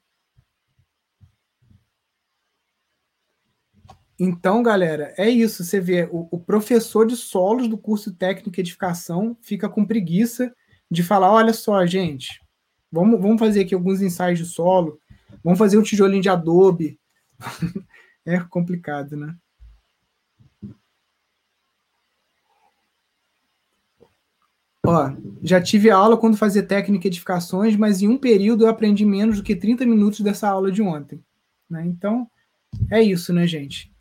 Então, 4.18 4.62
galera, 4.62 5.14
é 5.16 5.30
isso. 5.30 5.64
Você 5.64 5.80
vê, 5.80 6.08
o, 6.10 6.26
o, 6.30 6.40
professor 6.40 7.06
de 7.06 7.16
solos 7.16 7.68
do 7.68 7.78
curso 7.78 8.12
técnico 8.12 8.58
edificação 8.58 9.36
fica 9.40 9.68
com 9.68 9.84
preguiça 9.84 10.52
de 10.90 11.02
falar: 11.02 11.32
olha 11.32 11.52
só, 11.52 11.86
gente, 11.86 12.40
vamos, 12.90 13.20
vamos 13.20 13.38
fazer 13.38 13.60
aqui 13.60 13.74
alguns 13.74 14.02
ensaios 14.02 14.38
de 14.38 14.44
solo, 14.44 14.98
vamos 15.44 15.58
fazer 15.58 15.78
um 15.78 15.82
tijolinho 15.82 16.22
de 16.22 16.28
adobe. 16.28 16.98
é 18.26 18.40
complicado, 18.40 19.16
né? 19.16 19.36
Ó, 24.84 25.12
já 25.42 25.60
tive 25.60 25.90
aula 25.90 26.16
quando 26.16 26.36
fazia 26.36 26.62
técnica 26.62 27.06
edificações, 27.06 27.76
mas 27.76 28.00
em 28.00 28.08
um 28.08 28.16
período 28.16 28.64
eu 28.64 28.70
aprendi 28.70 29.04
menos 29.04 29.36
do 29.36 29.42
que 29.42 29.54
30 29.54 29.84
minutos 29.84 30.20
dessa 30.20 30.48
aula 30.48 30.72
de 30.72 30.80
ontem. 30.80 31.22
Né? 31.68 31.84
Então, 31.86 32.28
é 32.90 33.02
isso, 33.02 33.32
né, 33.32 33.46
gente? 33.46 33.92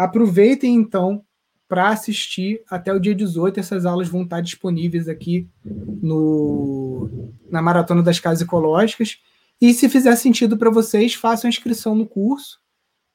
Aproveitem 0.00 0.74
então 0.76 1.22
para 1.68 1.90
assistir 1.90 2.62
até 2.70 2.90
o 2.90 2.98
dia 2.98 3.14
18. 3.14 3.60
Essas 3.60 3.84
aulas 3.84 4.08
vão 4.08 4.22
estar 4.22 4.40
disponíveis 4.40 5.08
aqui 5.08 5.46
no, 5.62 7.28
na 7.50 7.60
Maratona 7.60 8.02
das 8.02 8.18
Casas 8.18 8.40
Ecológicas. 8.40 9.18
E 9.60 9.74
se 9.74 9.90
fizer 9.90 10.16
sentido 10.16 10.56
para 10.56 10.70
vocês, 10.70 11.12
façam 11.12 11.48
a 11.48 11.50
inscrição 11.50 11.94
no 11.94 12.06
curso, 12.06 12.58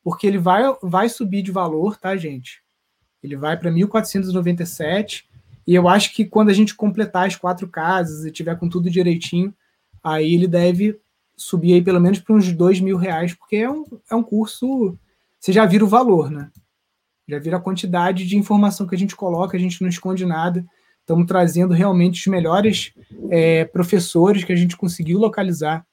porque 0.03 0.27
ele 0.27 0.37
vai, 0.37 0.63
vai 0.83 1.09
subir 1.09 1.41
de 1.41 1.51
valor, 1.51 1.97
tá, 1.97 2.15
gente? 2.15 2.61
Ele 3.23 3.35
vai 3.35 3.57
para 3.57 3.71
1.497. 3.71 5.23
E 5.65 5.73
eu 5.73 5.89
acho 5.89 6.13
que 6.13 6.23
quando 6.23 6.49
a 6.49 6.53
gente 6.53 6.75
completar 6.75 7.25
as 7.25 7.35
quatro 7.35 7.67
casas 7.67 8.25
e 8.25 8.31
tiver 8.31 8.59
com 8.59 8.69
tudo 8.69 8.91
direitinho, 8.91 9.51
aí 10.03 10.35
ele 10.35 10.47
deve 10.47 10.99
subir 11.35 11.73
aí 11.73 11.81
pelo 11.81 11.99
menos 11.99 12.19
para 12.19 12.35
uns 12.35 12.51
dois 12.53 12.79
mil 12.79 12.95
reais, 12.95 13.33
porque 13.33 13.55
é 13.55 13.71
um, 13.71 13.85
é 14.11 14.13
um 14.13 14.21
curso. 14.21 14.95
Você 15.39 15.51
já 15.51 15.65
vira 15.65 15.83
o 15.83 15.87
valor, 15.87 16.29
né? 16.29 16.51
Já 17.27 17.39
vira 17.39 17.57
a 17.57 17.61
quantidade 17.61 18.25
de 18.25 18.37
informação 18.37 18.85
que 18.85 18.95
a 18.95 18.97
gente 18.97 19.15
coloca, 19.15 19.57
a 19.57 19.59
gente 19.59 19.81
não 19.81 19.89
esconde 19.89 20.25
nada. 20.25 20.65
Estamos 20.99 21.25
trazendo 21.25 21.73
realmente 21.73 22.19
os 22.19 22.27
melhores 22.27 22.93
é, 23.29 23.65
professores 23.65 24.43
que 24.43 24.53
a 24.53 24.55
gente 24.55 24.77
conseguiu 24.77 25.19
localizar, 25.19 25.85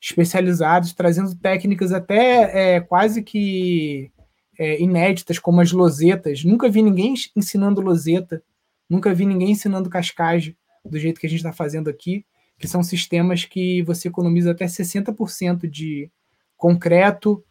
especializados, 0.00 0.92
trazendo 0.92 1.34
técnicas 1.36 1.92
até 1.92 2.76
é, 2.76 2.80
quase 2.80 3.22
que 3.22 4.10
é, 4.58 4.80
inéditas, 4.80 5.38
como 5.38 5.60
as 5.60 5.72
losetas. 5.72 6.44
Nunca 6.44 6.68
vi 6.68 6.82
ninguém 6.82 7.14
ensinando 7.36 7.80
loseta, 7.80 8.42
nunca 8.88 9.12
vi 9.12 9.26
ninguém 9.26 9.50
ensinando 9.50 9.90
cascagem 9.90 10.56
do 10.84 10.98
jeito 10.98 11.20
que 11.20 11.26
a 11.26 11.30
gente 11.30 11.40
está 11.40 11.52
fazendo 11.52 11.90
aqui, 11.90 12.24
que 12.58 12.68
são 12.68 12.82
sistemas 12.82 13.44
que 13.44 13.82
você 13.82 14.08
economiza 14.08 14.52
até 14.52 14.66
60% 14.66 15.68
de 15.68 16.10
concreto 16.56 17.42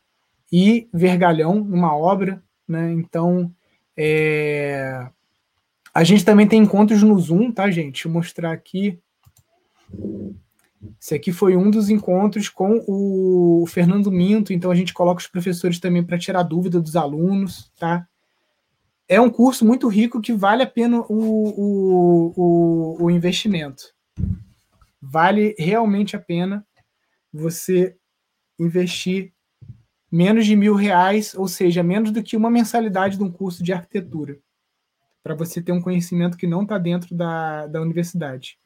e 0.52 0.88
vergalhão 0.94 1.64
numa 1.64 1.96
obra 1.96 2.44
né? 2.70 2.92
Então, 2.94 3.52
é... 3.98 5.08
a 5.94 6.04
gente 6.04 6.24
também 6.24 6.48
tem 6.48 6.62
encontros 6.62 7.02
no 7.04 7.18
Zoom, 7.20 7.52
tá, 7.52 7.70
gente? 7.70 7.94
Deixa 7.94 8.08
eu 8.08 8.12
mostrar 8.12 8.52
aqui. 8.52 9.00
Esse 11.02 11.16
aqui 11.16 11.32
foi 11.32 11.58
um 11.58 11.70
dos 11.70 11.90
encontros 11.90 12.48
com 12.48 12.84
o 12.88 13.66
Fernando 13.68 14.12
Minto, 14.12 14.54
então 14.54 14.72
a 14.72 14.76
gente 14.76 14.94
coloca 14.94 15.22
os 15.22 15.28
professores 15.28 15.80
também 15.80 16.04
para 16.04 16.18
tirar 16.18 16.44
dúvida 16.44 16.80
dos 16.80 16.96
alunos, 16.96 17.72
tá? 17.78 18.08
É 19.08 19.20
um 19.20 19.30
curso 19.30 19.66
muito 19.66 19.88
rico 19.88 20.22
que 20.22 20.32
vale 20.32 20.62
a 20.62 20.68
pena 20.68 21.02
o, 21.02 21.06
o, 21.10 22.34
o, 22.36 23.04
o 23.06 23.12
investimento. 23.12 23.84
Vale 25.02 25.56
realmente 25.58 26.16
a 26.16 26.20
pena 26.20 26.66
você 27.34 27.96
investir 28.60 29.34
menos 30.12 30.46
de 30.46 30.56
mil 30.56 30.76
reais, 30.76 31.36
ou 31.36 31.48
seja, 31.48 31.84
menos 31.84 32.12
do 32.12 32.24
que 32.24 32.36
uma 32.36 32.50
mensalidade 32.50 33.18
de 33.18 33.24
um 33.24 33.32
curso 33.32 33.64
de 33.64 33.74
arquitetura, 33.74 34.40
para 35.22 35.36
você 35.36 35.62
ter 35.62 35.72
um 35.72 35.82
conhecimento 35.82 36.38
que 36.38 36.48
não 36.48 36.64
está 36.64 36.78
dentro 36.78 37.16
da, 37.16 37.68
da 37.68 37.82
universidade. 37.82 38.60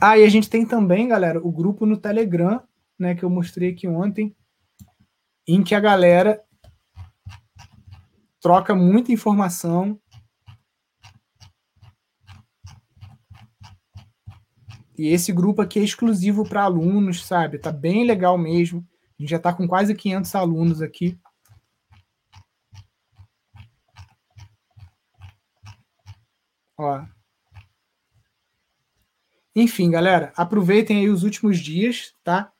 Ah, 0.00 0.18
e 0.18 0.24
a 0.24 0.28
gente 0.28 0.50
tem 0.50 0.66
também, 0.66 1.06
galera, 1.06 1.38
o 1.38 1.52
grupo 1.52 1.86
no 1.86 1.96
Telegram, 1.96 2.60
né, 2.98 3.14
que 3.14 3.24
eu 3.24 3.30
mostrei 3.30 3.70
aqui 3.70 3.86
ontem, 3.86 4.34
em 5.46 5.62
que 5.62 5.76
a 5.76 5.80
galera 5.80 6.42
troca 8.40 8.74
muita 8.74 9.12
informação, 9.12 10.00
E 14.96 15.08
esse 15.08 15.32
grupo 15.32 15.62
aqui 15.62 15.78
é 15.78 15.82
exclusivo 15.82 16.46
para 16.46 16.62
alunos, 16.62 17.24
sabe? 17.24 17.58
Tá 17.58 17.72
bem 17.72 18.04
legal 18.04 18.36
mesmo. 18.36 18.86
A 19.18 19.22
gente 19.22 19.30
já 19.30 19.36
está 19.38 19.52
com 19.52 19.66
quase 19.66 19.94
500 19.94 20.34
alunos 20.34 20.82
aqui. 20.82 21.18
Ó. 26.76 27.04
Enfim, 29.54 29.90
galera, 29.90 30.32
aproveitem 30.36 30.98
aí 30.98 31.08
os 31.08 31.22
últimos 31.22 31.58
dias, 31.58 32.14
tá? 32.24 32.52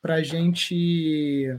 Pra 0.00 0.22
gente. 0.22 1.58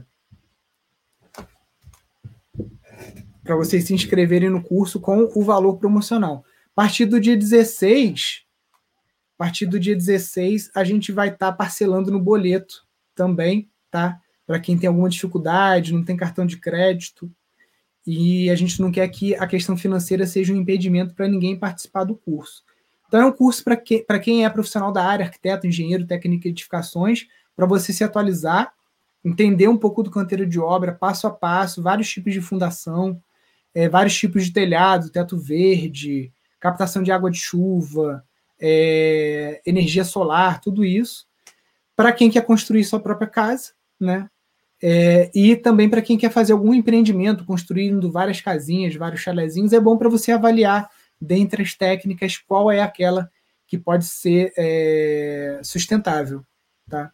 Para 3.42 3.56
vocês 3.56 3.84
se 3.84 3.94
inscreverem 3.94 4.50
no 4.50 4.62
curso 4.62 5.00
com 5.00 5.30
o 5.34 5.42
valor 5.42 5.78
promocional. 5.78 6.44
A 6.72 6.82
partir 6.82 7.06
do 7.06 7.20
dia 7.20 7.36
16, 7.36 8.47
a 9.38 9.44
partir 9.44 9.66
do 9.66 9.78
dia 9.78 9.94
16, 9.94 10.72
a 10.74 10.82
gente 10.82 11.12
vai 11.12 11.28
estar 11.28 11.52
tá 11.52 11.56
parcelando 11.56 12.10
no 12.10 12.18
boleto 12.18 12.84
também, 13.14 13.70
tá? 13.88 14.20
Para 14.44 14.58
quem 14.58 14.76
tem 14.76 14.88
alguma 14.88 15.08
dificuldade, 15.08 15.94
não 15.94 16.04
tem 16.04 16.16
cartão 16.16 16.44
de 16.44 16.56
crédito. 16.56 17.30
e 18.04 18.48
a 18.50 18.54
gente 18.56 18.80
não 18.80 18.90
quer 18.90 19.06
que 19.08 19.34
a 19.36 19.46
questão 19.46 19.76
financeira 19.76 20.26
seja 20.26 20.52
um 20.52 20.56
impedimento 20.56 21.14
para 21.14 21.28
ninguém 21.28 21.58
participar 21.58 22.04
do 22.04 22.16
curso. 22.16 22.64
Então, 23.06 23.20
é 23.20 23.26
um 23.26 23.32
curso 23.32 23.62
para 23.62 23.76
que, 23.76 24.04
quem 24.22 24.44
é 24.44 24.50
profissional 24.50 24.90
da 24.90 25.04
área, 25.04 25.26
arquiteto, 25.26 25.66
engenheiro, 25.66 26.06
técnico 26.06 26.42
de 26.42 26.48
edificações, 26.48 27.26
para 27.54 27.66
você 27.66 27.92
se 27.92 28.02
atualizar, 28.02 28.72
entender 29.24 29.68
um 29.68 29.76
pouco 29.76 30.02
do 30.02 30.10
canteiro 30.10 30.46
de 30.46 30.58
obra, 30.58 30.92
passo 30.92 31.26
a 31.26 31.30
passo, 31.30 31.82
vários 31.82 32.08
tipos 32.10 32.32
de 32.32 32.40
fundação, 32.40 33.22
é, 33.74 33.88
vários 33.88 34.16
tipos 34.16 34.46
de 34.46 34.52
telhado, 34.52 35.10
teto 35.10 35.38
verde, 35.38 36.32
captação 36.58 37.02
de 37.02 37.12
água 37.12 37.30
de 37.30 37.38
chuva, 37.38 38.24
é, 38.60 39.60
energia 39.64 40.04
solar, 40.04 40.60
tudo 40.60 40.84
isso, 40.84 41.26
para 41.96 42.12
quem 42.12 42.30
quer 42.30 42.44
construir 42.44 42.84
sua 42.84 43.00
própria 43.00 43.28
casa, 43.28 43.72
né? 43.98 44.28
É, 44.80 45.30
e 45.34 45.56
também 45.56 45.88
para 45.88 46.02
quem 46.02 46.16
quer 46.16 46.30
fazer 46.30 46.52
algum 46.52 46.72
empreendimento, 46.72 47.44
construindo 47.44 48.12
várias 48.12 48.40
casinhas, 48.40 48.94
vários 48.94 49.20
chalezinhos, 49.20 49.72
é 49.72 49.80
bom 49.80 49.96
para 49.96 50.08
você 50.08 50.30
avaliar 50.30 50.88
dentre 51.20 51.62
as 51.62 51.74
técnicas 51.74 52.38
qual 52.38 52.70
é 52.70 52.80
aquela 52.80 53.28
que 53.66 53.76
pode 53.76 54.04
ser 54.04 54.52
é, 54.56 55.60
sustentável, 55.64 56.44
tá? 56.88 57.12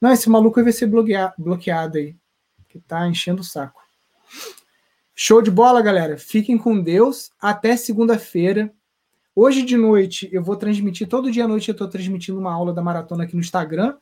Não, 0.00 0.12
esse 0.12 0.28
maluco 0.28 0.62
vai 0.62 0.72
ser 0.72 0.86
bloqueado 0.86 1.98
aí, 1.98 2.14
que 2.68 2.78
tá 2.78 3.08
enchendo 3.08 3.40
o 3.40 3.44
saco. 3.44 3.80
Show 5.18 5.40
de 5.40 5.50
bola, 5.50 5.80
galera. 5.80 6.18
Fiquem 6.18 6.58
com 6.58 6.78
Deus. 6.78 7.30
Até 7.40 7.74
segunda-feira. 7.74 8.70
Hoje 9.36 9.62
de 9.62 9.76
noite 9.76 10.28
eu 10.32 10.42
vou 10.42 10.56
transmitir, 10.56 11.06
todo 11.06 11.30
dia 11.30 11.44
à 11.44 11.48
noite 11.48 11.68
eu 11.68 11.72
estou 11.72 11.86
transmitindo 11.86 12.40
uma 12.40 12.52
aula 12.52 12.72
da 12.72 12.82
maratona 12.82 13.22
aqui 13.24 13.34
no 13.34 13.40
Instagram 13.40 13.94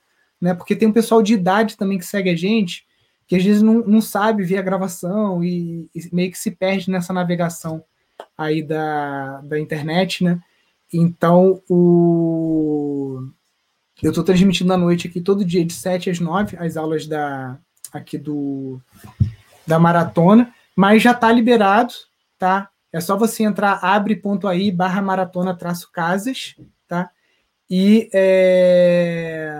né? 0.44 0.54
Porque 0.54 0.76
tem 0.76 0.88
um 0.88 0.92
pessoal 0.92 1.22
de 1.22 1.34
idade 1.34 1.76
também 1.76 1.98
que 1.98 2.04
segue 2.04 2.30
a 2.30 2.36
gente, 2.36 2.84
que 3.26 3.34
às 3.34 3.42
vezes 3.42 3.62
não, 3.62 3.78
não 3.86 4.00
sabe 4.00 4.44
ver 4.44 4.58
a 4.58 4.62
gravação 4.62 5.42
e, 5.42 5.88
e 5.94 6.14
meio 6.14 6.30
que 6.30 6.38
se 6.38 6.50
perde 6.50 6.90
nessa 6.90 7.12
navegação 7.14 7.82
aí 8.36 8.62
da, 8.62 9.40
da 9.40 9.58
internet, 9.58 10.22
né? 10.22 10.38
Então, 10.92 11.62
o... 11.68 13.26
eu 14.02 14.10
estou 14.10 14.22
transmitindo 14.22 14.72
à 14.72 14.76
noite 14.76 15.08
aqui 15.08 15.20
todo 15.20 15.44
dia 15.44 15.64
de 15.64 15.72
7 15.72 16.10
às 16.10 16.20
9 16.20 16.56
as 16.58 16.76
aulas 16.76 17.06
da 17.06 17.58
aqui 17.90 18.18
do 18.18 18.80
da 19.66 19.78
maratona, 19.78 20.52
mas 20.76 21.02
já 21.02 21.12
está 21.12 21.32
liberado, 21.32 21.94
tá? 22.38 22.68
É 22.94 23.00
só 23.00 23.16
você 23.16 23.42
entrar 23.42 23.80
abre.ai 23.82 24.70
barra 24.70 25.02
maratona 25.02 25.52
traço 25.52 25.90
casas, 25.90 26.54
tá? 26.86 27.10
E 27.68 28.08
é... 28.14 29.52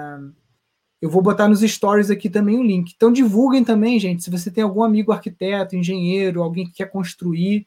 Eu 1.03 1.11
vou 1.11 1.21
botar 1.21 1.49
nos 1.49 1.59
stories 1.61 2.11
aqui 2.13 2.31
também 2.31 2.57
o 2.57 2.63
link. 2.63 2.93
Então 2.95 3.13
divulguem 3.13 3.65
também, 3.65 3.99
gente. 3.99 4.23
Se 4.23 4.31
você 4.31 4.53
tem 4.53 4.63
algum 4.63 4.85
amigo 4.85 5.11
arquiteto, 5.11 5.75
engenheiro, 5.75 6.45
alguém 6.45 6.65
que 6.65 6.75
quer 6.75 6.89
construir, 6.93 7.67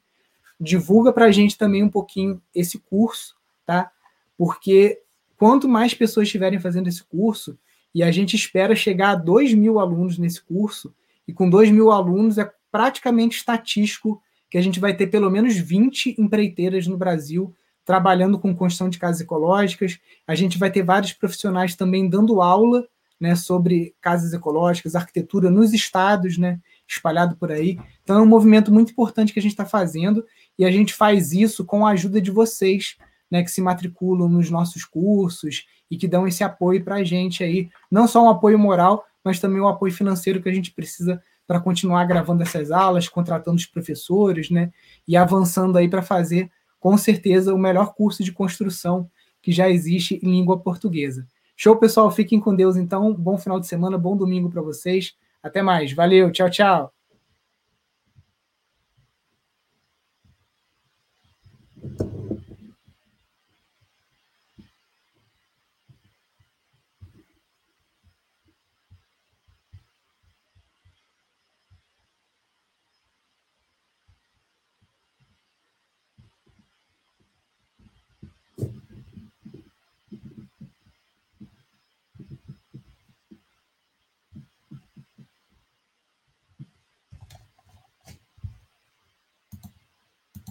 divulga 0.57 1.11
para 1.11 1.25
a 1.25 1.31
gente 1.31 1.57
também 1.57 1.83
um 1.83 1.89
pouquinho 1.89 2.41
esse 2.55 2.79
curso, 2.79 3.35
tá? 3.65 3.91
Porque 4.37 5.01
quanto 5.35 5.67
mais 5.67 5.93
pessoas 5.93 6.27
estiverem 6.27 6.61
fazendo 6.61 6.87
esse 6.87 7.03
curso, 7.03 7.59
e 7.93 8.01
a 8.01 8.09
gente 8.09 8.37
espera 8.37 8.73
chegar 8.73 9.09
a 9.09 9.15
2 9.15 9.53
mil 9.53 9.81
alunos 9.81 10.17
nesse 10.17 10.41
curso, 10.41 10.95
e 11.27 11.33
com 11.33 11.49
2 11.49 11.71
mil 11.71 11.91
alunos 11.91 12.37
é 12.37 12.49
praticamente 12.71 13.35
estatístico 13.35 14.23
que 14.49 14.57
a 14.57 14.61
gente 14.61 14.79
vai 14.79 14.95
ter 14.95 15.07
pelo 15.07 15.29
menos 15.29 15.55
20 15.55 16.15
empreiteiras 16.19 16.87
no 16.87 16.97
Brasil 16.97 17.53
trabalhando 17.85 18.37
com 18.37 18.55
construção 18.55 18.89
de 18.89 18.99
casas 18.99 19.21
ecológicas. 19.21 19.97
A 20.27 20.35
gente 20.35 20.57
vai 20.57 20.69
ter 20.69 20.83
vários 20.83 21.13
profissionais 21.13 21.75
também 21.75 22.09
dando 22.09 22.41
aula 22.41 22.85
né, 23.19 23.35
sobre 23.35 23.95
casas 24.01 24.33
ecológicas, 24.33 24.95
arquitetura 24.95 25.49
nos 25.49 25.73
estados, 25.73 26.37
né, 26.37 26.59
espalhado 26.87 27.35
por 27.35 27.51
aí. 27.51 27.79
Então 28.03 28.17
é 28.17 28.21
um 28.21 28.27
movimento 28.27 28.73
muito 28.73 28.91
importante 28.91 29.33
que 29.33 29.39
a 29.39 29.41
gente 29.41 29.51
está 29.51 29.65
fazendo 29.65 30.25
e 30.57 30.65
a 30.65 30.71
gente 30.71 30.93
faz 30.93 31.31
isso 31.31 31.65
com 31.65 31.85
a 31.85 31.91
ajuda 31.91 32.21
de 32.21 32.29
vocês, 32.29 32.97
né, 33.31 33.43
que 33.43 33.51
se 33.51 33.61
matriculam 33.61 34.29
nos 34.29 34.49
nossos 34.49 34.85
cursos 34.85 35.65
e 35.89 35.97
que 35.97 36.07
dão 36.07 36.27
esse 36.27 36.43
apoio 36.43 36.83
para 36.83 36.95
a 36.95 37.03
gente 37.03 37.43
aí, 37.43 37.69
não 37.89 38.07
só 38.07 38.23
um 38.23 38.29
apoio 38.29 38.59
moral, 38.59 39.05
mas 39.23 39.39
também 39.39 39.61
um 39.61 39.67
apoio 39.67 39.93
financeiro 39.93 40.41
que 40.41 40.49
a 40.49 40.53
gente 40.53 40.71
precisa 40.71 41.21
para 41.47 41.59
continuar 41.59 42.05
gravando 42.05 42.43
essas 42.43 42.71
aulas, 42.71 43.07
contratando 43.07 43.55
os 43.55 43.65
professores, 43.65 44.49
né, 44.49 44.71
e 45.07 45.15
avançando 45.15 45.77
aí 45.77 45.87
para 45.87 46.01
fazer, 46.01 46.51
com 46.79 46.97
certeza, 46.97 47.53
o 47.53 47.57
melhor 47.57 47.93
curso 47.93 48.23
de 48.23 48.31
construção 48.31 49.09
que 49.41 49.51
já 49.51 49.69
existe 49.69 50.19
em 50.21 50.29
língua 50.29 50.59
portuguesa. 50.59 51.25
Show, 51.55 51.75
pessoal. 51.77 52.11
Fiquem 52.11 52.39
com 52.39 52.55
Deus, 52.55 52.77
então. 52.77 53.13
Bom 53.13 53.37
final 53.37 53.59
de 53.59 53.65
semana, 53.65 53.97
bom 53.97 54.15
domingo 54.15 54.49
para 54.49 54.61
vocês. 54.61 55.15
Até 55.41 55.61
mais. 55.63 55.91
Valeu. 55.91 56.31
Tchau, 56.31 56.49
tchau. 56.49 56.96